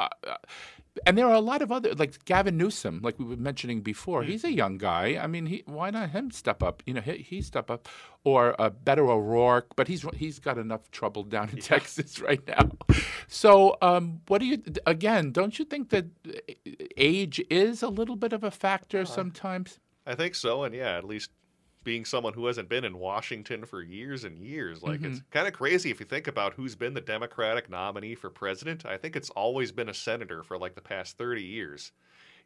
uh, 0.00 0.08
uh 0.26 0.36
and 1.06 1.16
there 1.16 1.26
are 1.26 1.34
a 1.34 1.40
lot 1.40 1.62
of 1.62 1.70
other 1.72 1.94
like 1.94 2.24
Gavin 2.24 2.56
Newsom, 2.56 3.00
like 3.02 3.18
we 3.18 3.24
were 3.24 3.36
mentioning 3.36 3.80
before. 3.80 4.22
He's 4.22 4.44
a 4.44 4.52
young 4.52 4.78
guy. 4.78 5.18
I 5.20 5.26
mean, 5.26 5.46
he, 5.46 5.62
why 5.66 5.90
not 5.90 6.10
him 6.10 6.30
step 6.30 6.62
up? 6.62 6.82
You 6.86 6.94
know, 6.94 7.00
he, 7.00 7.18
he 7.18 7.42
step 7.42 7.70
up, 7.70 7.88
or 8.24 8.60
uh, 8.60 8.70
Beto 8.70 9.08
O'Rourke. 9.08 9.74
But 9.76 9.88
he's 9.88 10.04
he's 10.14 10.38
got 10.38 10.58
enough 10.58 10.90
trouble 10.90 11.22
down 11.22 11.50
in 11.50 11.56
yeah. 11.56 11.62
Texas 11.62 12.20
right 12.28 12.46
now. 12.46 12.70
So, 13.26 13.76
um, 13.82 14.20
what 14.28 14.38
do 14.38 14.46
you 14.46 14.62
again? 14.86 15.32
Don't 15.32 15.58
you 15.58 15.64
think 15.64 15.90
that 15.90 16.06
age 16.96 17.42
is 17.50 17.82
a 17.82 17.88
little 17.88 18.16
bit 18.16 18.32
of 18.32 18.44
a 18.44 18.50
factor 18.50 19.00
uh, 19.00 19.04
sometimes? 19.04 19.78
I 20.06 20.14
think 20.14 20.34
so, 20.34 20.64
and 20.64 20.74
yeah, 20.74 20.96
at 20.96 21.04
least 21.04 21.30
being 21.84 22.04
someone 22.04 22.32
who 22.34 22.46
hasn't 22.46 22.68
been 22.68 22.84
in 22.84 22.98
Washington 22.98 23.64
for 23.64 23.82
years 23.82 24.24
and 24.24 24.38
years. 24.38 24.82
Like 24.82 25.00
mm-hmm. 25.00 25.12
it's 25.12 25.22
kind 25.30 25.46
of 25.46 25.54
crazy 25.54 25.90
if 25.90 26.00
you 26.00 26.06
think 26.06 26.26
about 26.26 26.54
who's 26.54 26.74
been 26.74 26.94
the 26.94 27.00
Democratic 27.00 27.70
nominee 27.70 28.14
for 28.14 28.30
president. 28.30 28.84
I 28.84 28.96
think 28.96 29.16
it's 29.16 29.30
always 29.30 29.72
been 29.72 29.88
a 29.88 29.94
senator 29.94 30.42
for 30.42 30.58
like 30.58 30.74
the 30.74 30.80
past 30.80 31.16
30 31.18 31.42
years. 31.42 31.92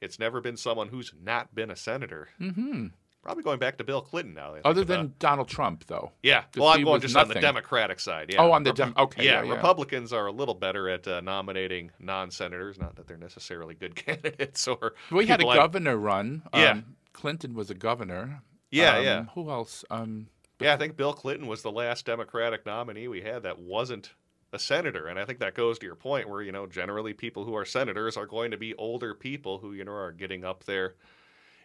It's 0.01 0.19
never 0.19 0.41
been 0.41 0.57
someone 0.57 0.89
who's 0.89 1.13
not 1.23 1.55
been 1.55 1.71
a 1.71 1.77
senator. 1.77 2.29
Mm-hmm. 2.41 2.89
Probably 3.23 3.45
going 3.45 3.61
back 3.61 3.79
to 3.79 3.85
Bill 3.85 4.01
Clinton 4.01 4.35
now. 4.35 4.57
Other 4.65 4.85
than 4.85 5.15
Donald 5.21 5.47
Trump, 5.49 5.85
though. 5.87 6.11
Yeah. 6.25 6.43
Well, 6.57 6.71
I'm 6.71 6.83
going 6.83 7.01
just 7.01 7.15
nothing. 7.15 7.31
on 7.31 7.35
the 7.35 7.41
Democratic 7.41 8.01
side. 8.01 8.31
Yeah. 8.33 8.41
Oh, 8.41 8.51
on 8.51 8.65
the 8.65 8.73
Dem. 8.73 8.95
Okay. 8.99 9.25
Yeah, 9.25 9.43
yeah, 9.43 9.45
yeah, 9.45 9.55
Republicans 9.55 10.13
are 10.13 10.27
a 10.27 10.33
little 10.33 10.55
better 10.55 10.89
at 10.89 11.07
uh, 11.07 11.21
nominating 11.21 11.93
non-senators. 12.01 12.81
Not 12.81 12.97
that 12.97 13.07
they're 13.07 13.17
necessarily 13.17 13.77
good 13.77 13.95
candidates 14.07 14.67
or. 14.67 14.95
We 15.13 15.27
had 15.27 15.41
a 15.41 15.45
governor 15.45 15.97
run. 15.97 16.43
Um, 16.53 16.61
yeah. 16.61 16.81
Clinton 17.13 17.55
was 17.55 17.71
a 17.71 17.75
governor. 17.75 18.43
Yeah, 18.73 18.97
um, 18.97 19.05
yeah. 19.05 19.25
Who 19.35 19.51
else? 19.51 19.85
Um, 19.91 20.27
yeah, 20.59 20.75
I 20.75 20.77
think 20.77 20.97
Bill 20.97 21.13
Clinton 21.13 21.47
was 21.47 21.63
the 21.63 21.71
last 21.71 22.07
Democratic 22.07 22.67
nominee 22.67 23.07
we 23.07 23.21
had 23.21 23.45
that 23.45 23.61
wasn't 23.61 24.15
a 24.53 24.59
senator, 24.59 25.07
and 25.07 25.19
I 25.19 25.25
think 25.25 25.39
that 25.39 25.55
goes 25.55 25.79
to 25.79 25.87
your 25.87 25.95
point 25.95 26.29
where 26.29 26.43
you 26.43 26.53
know 26.53 26.67
generally 26.67 27.13
people 27.13 27.45
who 27.45 27.55
are 27.55 27.65
senators 27.65 28.17
are 28.17 28.27
going 28.27 28.51
to 28.51 28.57
be 28.57 28.75
older 28.75 29.15
people 29.15 29.59
who 29.59 29.73
you 29.73 29.85
know 29.85 29.93
are 29.93 30.13
getting 30.13 30.45
up 30.45 30.65
there 30.65 30.95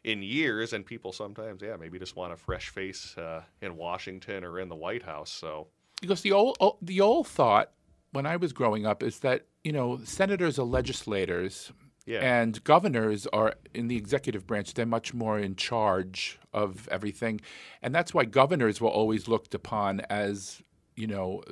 in 0.03 0.21
years, 0.21 0.73
and 0.73 0.85
people 0.85 1.11
sometimes 1.11 1.61
yeah 1.61 1.77
maybe 1.77 1.97
just 1.97 2.15
want 2.15 2.33
a 2.33 2.37
fresh 2.37 2.69
face 2.69 3.17
uh, 3.17 3.41
in 3.61 3.77
Washington 3.77 4.43
or 4.43 4.59
in 4.59 4.69
the 4.69 4.75
White 4.75 5.03
House. 5.03 5.31
So 5.31 5.67
because 6.01 6.21
the 6.21 6.33
old 6.33 6.57
the 6.81 7.01
old 7.01 7.27
thought 7.27 7.71
when 8.11 8.25
I 8.25 8.35
was 8.35 8.51
growing 8.53 8.85
up 8.85 9.01
is 9.01 9.19
that 9.19 9.45
you 9.63 9.71
know 9.71 9.99
senators 10.03 10.59
are 10.59 10.65
legislators 10.65 11.71
yeah. 12.07 12.19
And 12.19 12.63
governors 12.63 13.27
are 13.27 13.55
in 13.73 13.89
the 13.89 13.97
executive 13.97 14.47
branch, 14.47 14.73
they're 14.73 14.85
much 14.85 15.13
more 15.13 15.37
in 15.37 15.57
charge 15.57 16.39
of 16.53 16.87
everything. 16.89 17.41
And 17.81 17.93
that's 17.93 18.13
why 18.13 18.23
governors 18.23 18.79
were 18.79 18.89
always 18.89 19.27
looked 19.27 19.53
upon 19.53 19.99
as, 20.09 20.63
you 20.95 21.05
know, 21.05 21.43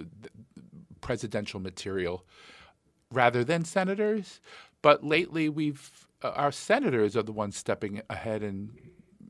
presidential 1.01 1.59
material 1.59 2.25
rather 3.11 3.43
than 3.43 3.65
senators. 3.65 4.39
But 4.81 5.03
lately, 5.03 5.49
we've 5.49 6.07
uh, 6.23 6.29
our 6.29 6.51
senators 6.51 7.17
are 7.17 7.23
the 7.23 7.33
ones 7.33 7.57
stepping 7.57 8.01
ahead 8.09 8.41
and 8.41 8.69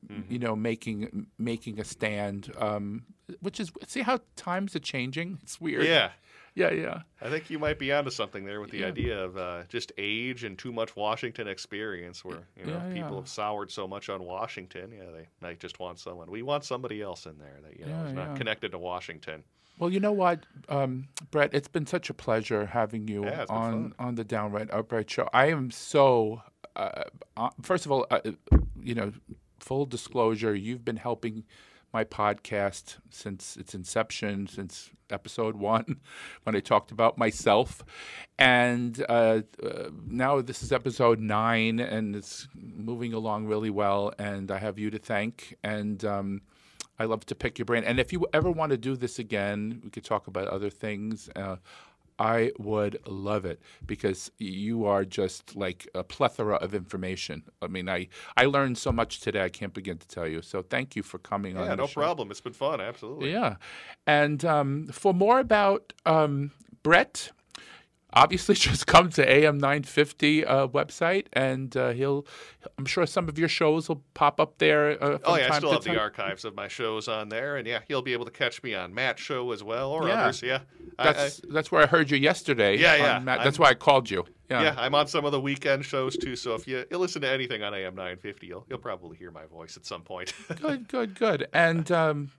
mm-hmm. 0.07 0.31
you 0.31 0.37
know 0.37 0.55
making 0.55 1.27
making 1.39 1.79
a 1.79 1.83
stand, 1.83 2.51
um, 2.57 3.05
which 3.39 3.59
is 3.59 3.71
see 3.87 4.01
how 4.01 4.19
times 4.35 4.75
are 4.75 4.79
changing. 4.79 5.39
It's 5.41 5.59
weird. 5.59 5.85
Yeah, 5.85 6.11
yeah, 6.55 6.71
yeah. 6.71 7.01
I 7.21 7.29
think 7.29 7.49
you 7.49 7.59
might 7.59 7.77
be 7.77 7.91
onto 7.91 8.09
something 8.09 8.45
there 8.45 8.61
with 8.61 8.71
the 8.71 8.79
yeah. 8.79 8.87
idea 8.87 9.23
of 9.23 9.37
uh, 9.37 9.63
just 9.67 9.91
age 9.97 10.45
and 10.45 10.57
too 10.57 10.71
much 10.71 10.95
Washington 10.95 11.49
experience, 11.49 12.23
where 12.23 12.47
you 12.57 12.65
know 12.65 12.81
yeah, 12.87 12.93
people 12.93 13.11
yeah. 13.11 13.15
have 13.17 13.27
soured 13.27 13.69
so 13.69 13.87
much 13.87 14.07
on 14.07 14.23
Washington. 14.23 14.91
Yeah, 14.91 15.11
they 15.11 15.27
might 15.41 15.59
just 15.59 15.79
want 15.79 15.99
someone. 15.99 16.31
We 16.31 16.41
want 16.41 16.63
somebody 16.63 17.01
else 17.01 17.25
in 17.25 17.37
there 17.37 17.59
that 17.61 17.77
you 17.77 17.85
know 17.85 18.05
is 18.05 18.13
not 18.13 18.37
connected 18.37 18.71
to 18.71 18.77
Washington. 18.77 19.43
Well, 19.77 19.89
you 19.89 19.99
know 19.99 20.13
what, 20.13 20.45
um, 20.69 21.09
Brett, 21.31 21.53
it's 21.53 21.67
been 21.67 21.85
such 21.85 22.09
a 22.09 22.13
pleasure 22.13 22.65
having 22.65 23.09
you 23.09 23.27
on 23.49 23.93
on 23.99 24.15
the 24.15 24.23
Downright 24.23 24.71
Upright 24.71 25.09
show. 25.09 25.29
I 25.33 25.47
am 25.47 25.71
so. 25.71 26.41
Uh, 26.77 27.03
uh, 27.37 27.49
first 27.61 27.85
of 27.85 27.91
all, 27.91 28.05
uh, 28.11 28.19
you 28.81 28.95
know, 28.95 29.11
full 29.59 29.85
disclosure, 29.85 30.55
you've 30.55 30.85
been 30.85 30.97
helping 30.97 31.43
my 31.95 32.03
podcast 32.03 32.97
since 33.09 33.55
its 33.55 33.73
inception, 33.73 34.47
since 34.47 34.89
episode 35.09 35.55
one, 35.55 36.01
when 36.43 36.53
I 36.53 36.59
talked 36.59 36.91
about 36.91 37.17
myself. 37.17 37.85
And 38.37 39.01
uh, 39.07 39.43
uh, 39.63 39.91
now 40.05 40.41
this 40.41 40.61
is 40.61 40.73
episode 40.73 41.21
nine, 41.21 41.79
and 41.79 42.13
it's 42.13 42.49
moving 42.53 43.13
along 43.13 43.45
really 43.45 43.69
well. 43.69 44.13
And 44.19 44.51
I 44.51 44.57
have 44.57 44.77
you 44.77 44.89
to 44.89 44.99
thank. 44.99 45.55
And 45.63 46.03
um, 46.03 46.41
I 46.99 47.05
love 47.05 47.25
to 47.27 47.35
pick 47.35 47.57
your 47.57 47.65
brain. 47.65 47.85
And 47.85 47.97
if 47.97 48.11
you 48.11 48.27
ever 48.33 48.51
want 48.51 48.71
to 48.71 48.77
do 48.77 48.97
this 48.97 49.17
again, 49.17 49.79
we 49.81 49.89
could 49.89 50.03
talk 50.03 50.27
about 50.27 50.49
other 50.49 50.69
things. 50.69 51.29
Uh, 51.33 51.55
I 52.17 52.51
would 52.57 52.97
love 53.07 53.45
it 53.45 53.61
because 53.85 54.31
you 54.37 54.85
are 54.85 55.03
just 55.03 55.55
like 55.55 55.87
a 55.93 56.03
plethora 56.03 56.55
of 56.55 56.73
information. 56.73 57.43
I 57.61 57.67
mean, 57.67 57.89
I, 57.89 58.07
I 58.37 58.45
learned 58.45 58.77
so 58.77 58.91
much 58.91 59.19
today, 59.19 59.43
I 59.43 59.49
can't 59.49 59.73
begin 59.73 59.97
to 59.97 60.07
tell 60.07 60.27
you. 60.27 60.41
So 60.41 60.61
thank 60.61 60.95
you 60.95 61.03
for 61.03 61.17
coming 61.17 61.55
yeah, 61.55 61.61
on. 61.61 61.67
Yeah, 61.67 61.75
no 61.75 61.87
problem. 61.87 62.31
It's 62.31 62.41
been 62.41 62.53
fun. 62.53 62.79
Absolutely. 62.79 63.31
Yeah. 63.31 63.55
And 64.07 64.43
um, 64.45 64.87
for 64.87 65.13
more 65.13 65.39
about 65.39 65.93
um, 66.05 66.51
Brett, 66.83 67.31
obviously 68.15 68.55
just 68.55 68.87
come 68.87 69.09
to 69.11 69.25
AM950 69.25 70.45
uh, 70.47 70.67
website 70.67 71.27
and 71.33 71.75
uh, 71.75 71.91
he'll 71.91 72.25
I'm 72.77 72.85
sure 72.85 73.05
some 73.05 73.29
of 73.29 73.37
your 73.37 73.47
shows 73.47 73.89
will 73.89 74.01
pop 74.13 74.39
up 74.39 74.57
there. 74.57 75.01
Uh, 75.03 75.19
oh 75.23 75.35
yeah, 75.35 75.49
I 75.51 75.57
still 75.57 75.71
have 75.71 75.83
time. 75.83 75.95
the 75.95 75.99
archives 75.99 76.45
of 76.45 76.55
my 76.55 76.67
shows 76.67 77.07
on 77.07 77.29
there, 77.29 77.57
and 77.57 77.67
yeah, 77.67 77.79
you'll 77.87 78.01
be 78.01 78.13
able 78.13 78.25
to 78.25 78.31
catch 78.31 78.63
me 78.63 78.73
on 78.73 78.93
Matt's 78.93 79.21
show 79.21 79.51
as 79.51 79.63
well 79.63 79.91
or 79.91 80.07
yeah. 80.07 80.23
others. 80.23 80.41
Yeah, 80.41 80.59
that's 80.97 81.19
I, 81.19 81.47
I, 81.47 81.53
that's 81.53 81.71
where 81.71 81.83
I 81.83 81.85
heard 81.85 82.09
you 82.09 82.17
yesterday. 82.17 82.77
Yeah, 82.77 82.95
yeah. 82.95 83.19
Matt, 83.19 83.43
that's 83.43 83.59
why 83.59 83.69
I 83.69 83.73
called 83.75 84.09
you. 84.09 84.25
Yeah. 84.49 84.61
yeah, 84.61 84.75
I'm 84.77 84.93
on 84.93 85.07
some 85.07 85.25
of 85.25 85.31
the 85.31 85.41
weekend 85.41 85.85
shows 85.85 86.15
too. 86.15 86.35
So 86.35 86.53
if 86.53 86.67
you, 86.67 86.85
you 86.91 86.97
listen 86.99 87.21
to 87.23 87.29
anything 87.29 87.63
on 87.63 87.73
AM 87.73 87.95
950, 87.95 88.45
you'll 88.47 88.65
you'll 88.69 88.79
probably 88.79 89.17
hear 89.17 89.31
my 89.31 89.45
voice 89.45 89.75
at 89.77 89.85
some 89.85 90.01
point. 90.01 90.33
good, 90.61 90.87
good, 90.87 91.15
good. 91.15 91.47
And 91.53 91.91
um, 91.91 92.31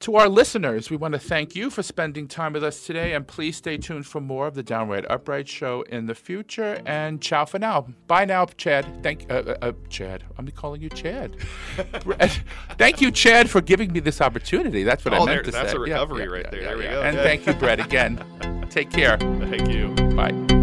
to 0.00 0.16
our 0.16 0.30
listeners, 0.30 0.88
we 0.88 0.96
want 0.96 1.12
to 1.12 1.20
thank 1.20 1.54
you 1.54 1.68
for 1.68 1.82
spending 1.82 2.26
time 2.26 2.54
with 2.54 2.64
us 2.64 2.86
today, 2.86 3.12
and 3.12 3.26
please 3.26 3.56
stay 3.56 3.76
tuned 3.76 4.06
for 4.06 4.18
more 4.18 4.46
of 4.46 4.54
the 4.54 4.62
Downright 4.62 5.04
Upright 5.10 5.46
Show 5.46 5.82
in 5.82 6.06
the 6.06 6.14
future. 6.14 6.80
And 6.86 7.20
ciao 7.20 7.44
for 7.44 7.58
now. 7.58 7.86
Bye 8.06 8.24
now, 8.24 8.46
Chad. 8.46 9.02
Thank 9.02 9.30
uh, 9.30 9.34
uh, 9.34 9.56
uh 9.60 9.72
Chad. 9.90 10.24
I'm 10.38 10.48
calling 10.48 10.80
you 10.80 10.88
Chad. 10.88 11.36
thank 12.78 13.02
you, 13.02 13.10
Chad, 13.10 13.50
for 13.50 13.60
giving 13.60 13.92
me 13.92 14.00
this 14.00 14.22
opportunity. 14.22 14.84
That's 14.84 15.04
what 15.04 15.12
oh, 15.12 15.22
I 15.22 15.26
meant 15.26 15.28
there, 15.28 15.42
to 15.42 15.50
that's 15.50 15.56
say. 15.56 15.62
That's 15.62 15.74
a 15.74 15.80
recovery 15.80 16.24
yeah, 16.24 16.30
right 16.30 16.44
yeah, 16.46 16.50
there. 16.50 16.60
Yeah, 16.62 16.68
there 16.68 16.78
we 16.78 16.84
go. 16.84 17.02
And 17.02 17.16
thank 17.18 17.46
you, 17.46 17.52
Brett, 17.52 17.78
again. 17.78 18.24
Take 18.70 18.90
care. 18.90 19.18
Thank 19.18 19.68
you. 19.68 19.88
Bye. 20.14 20.59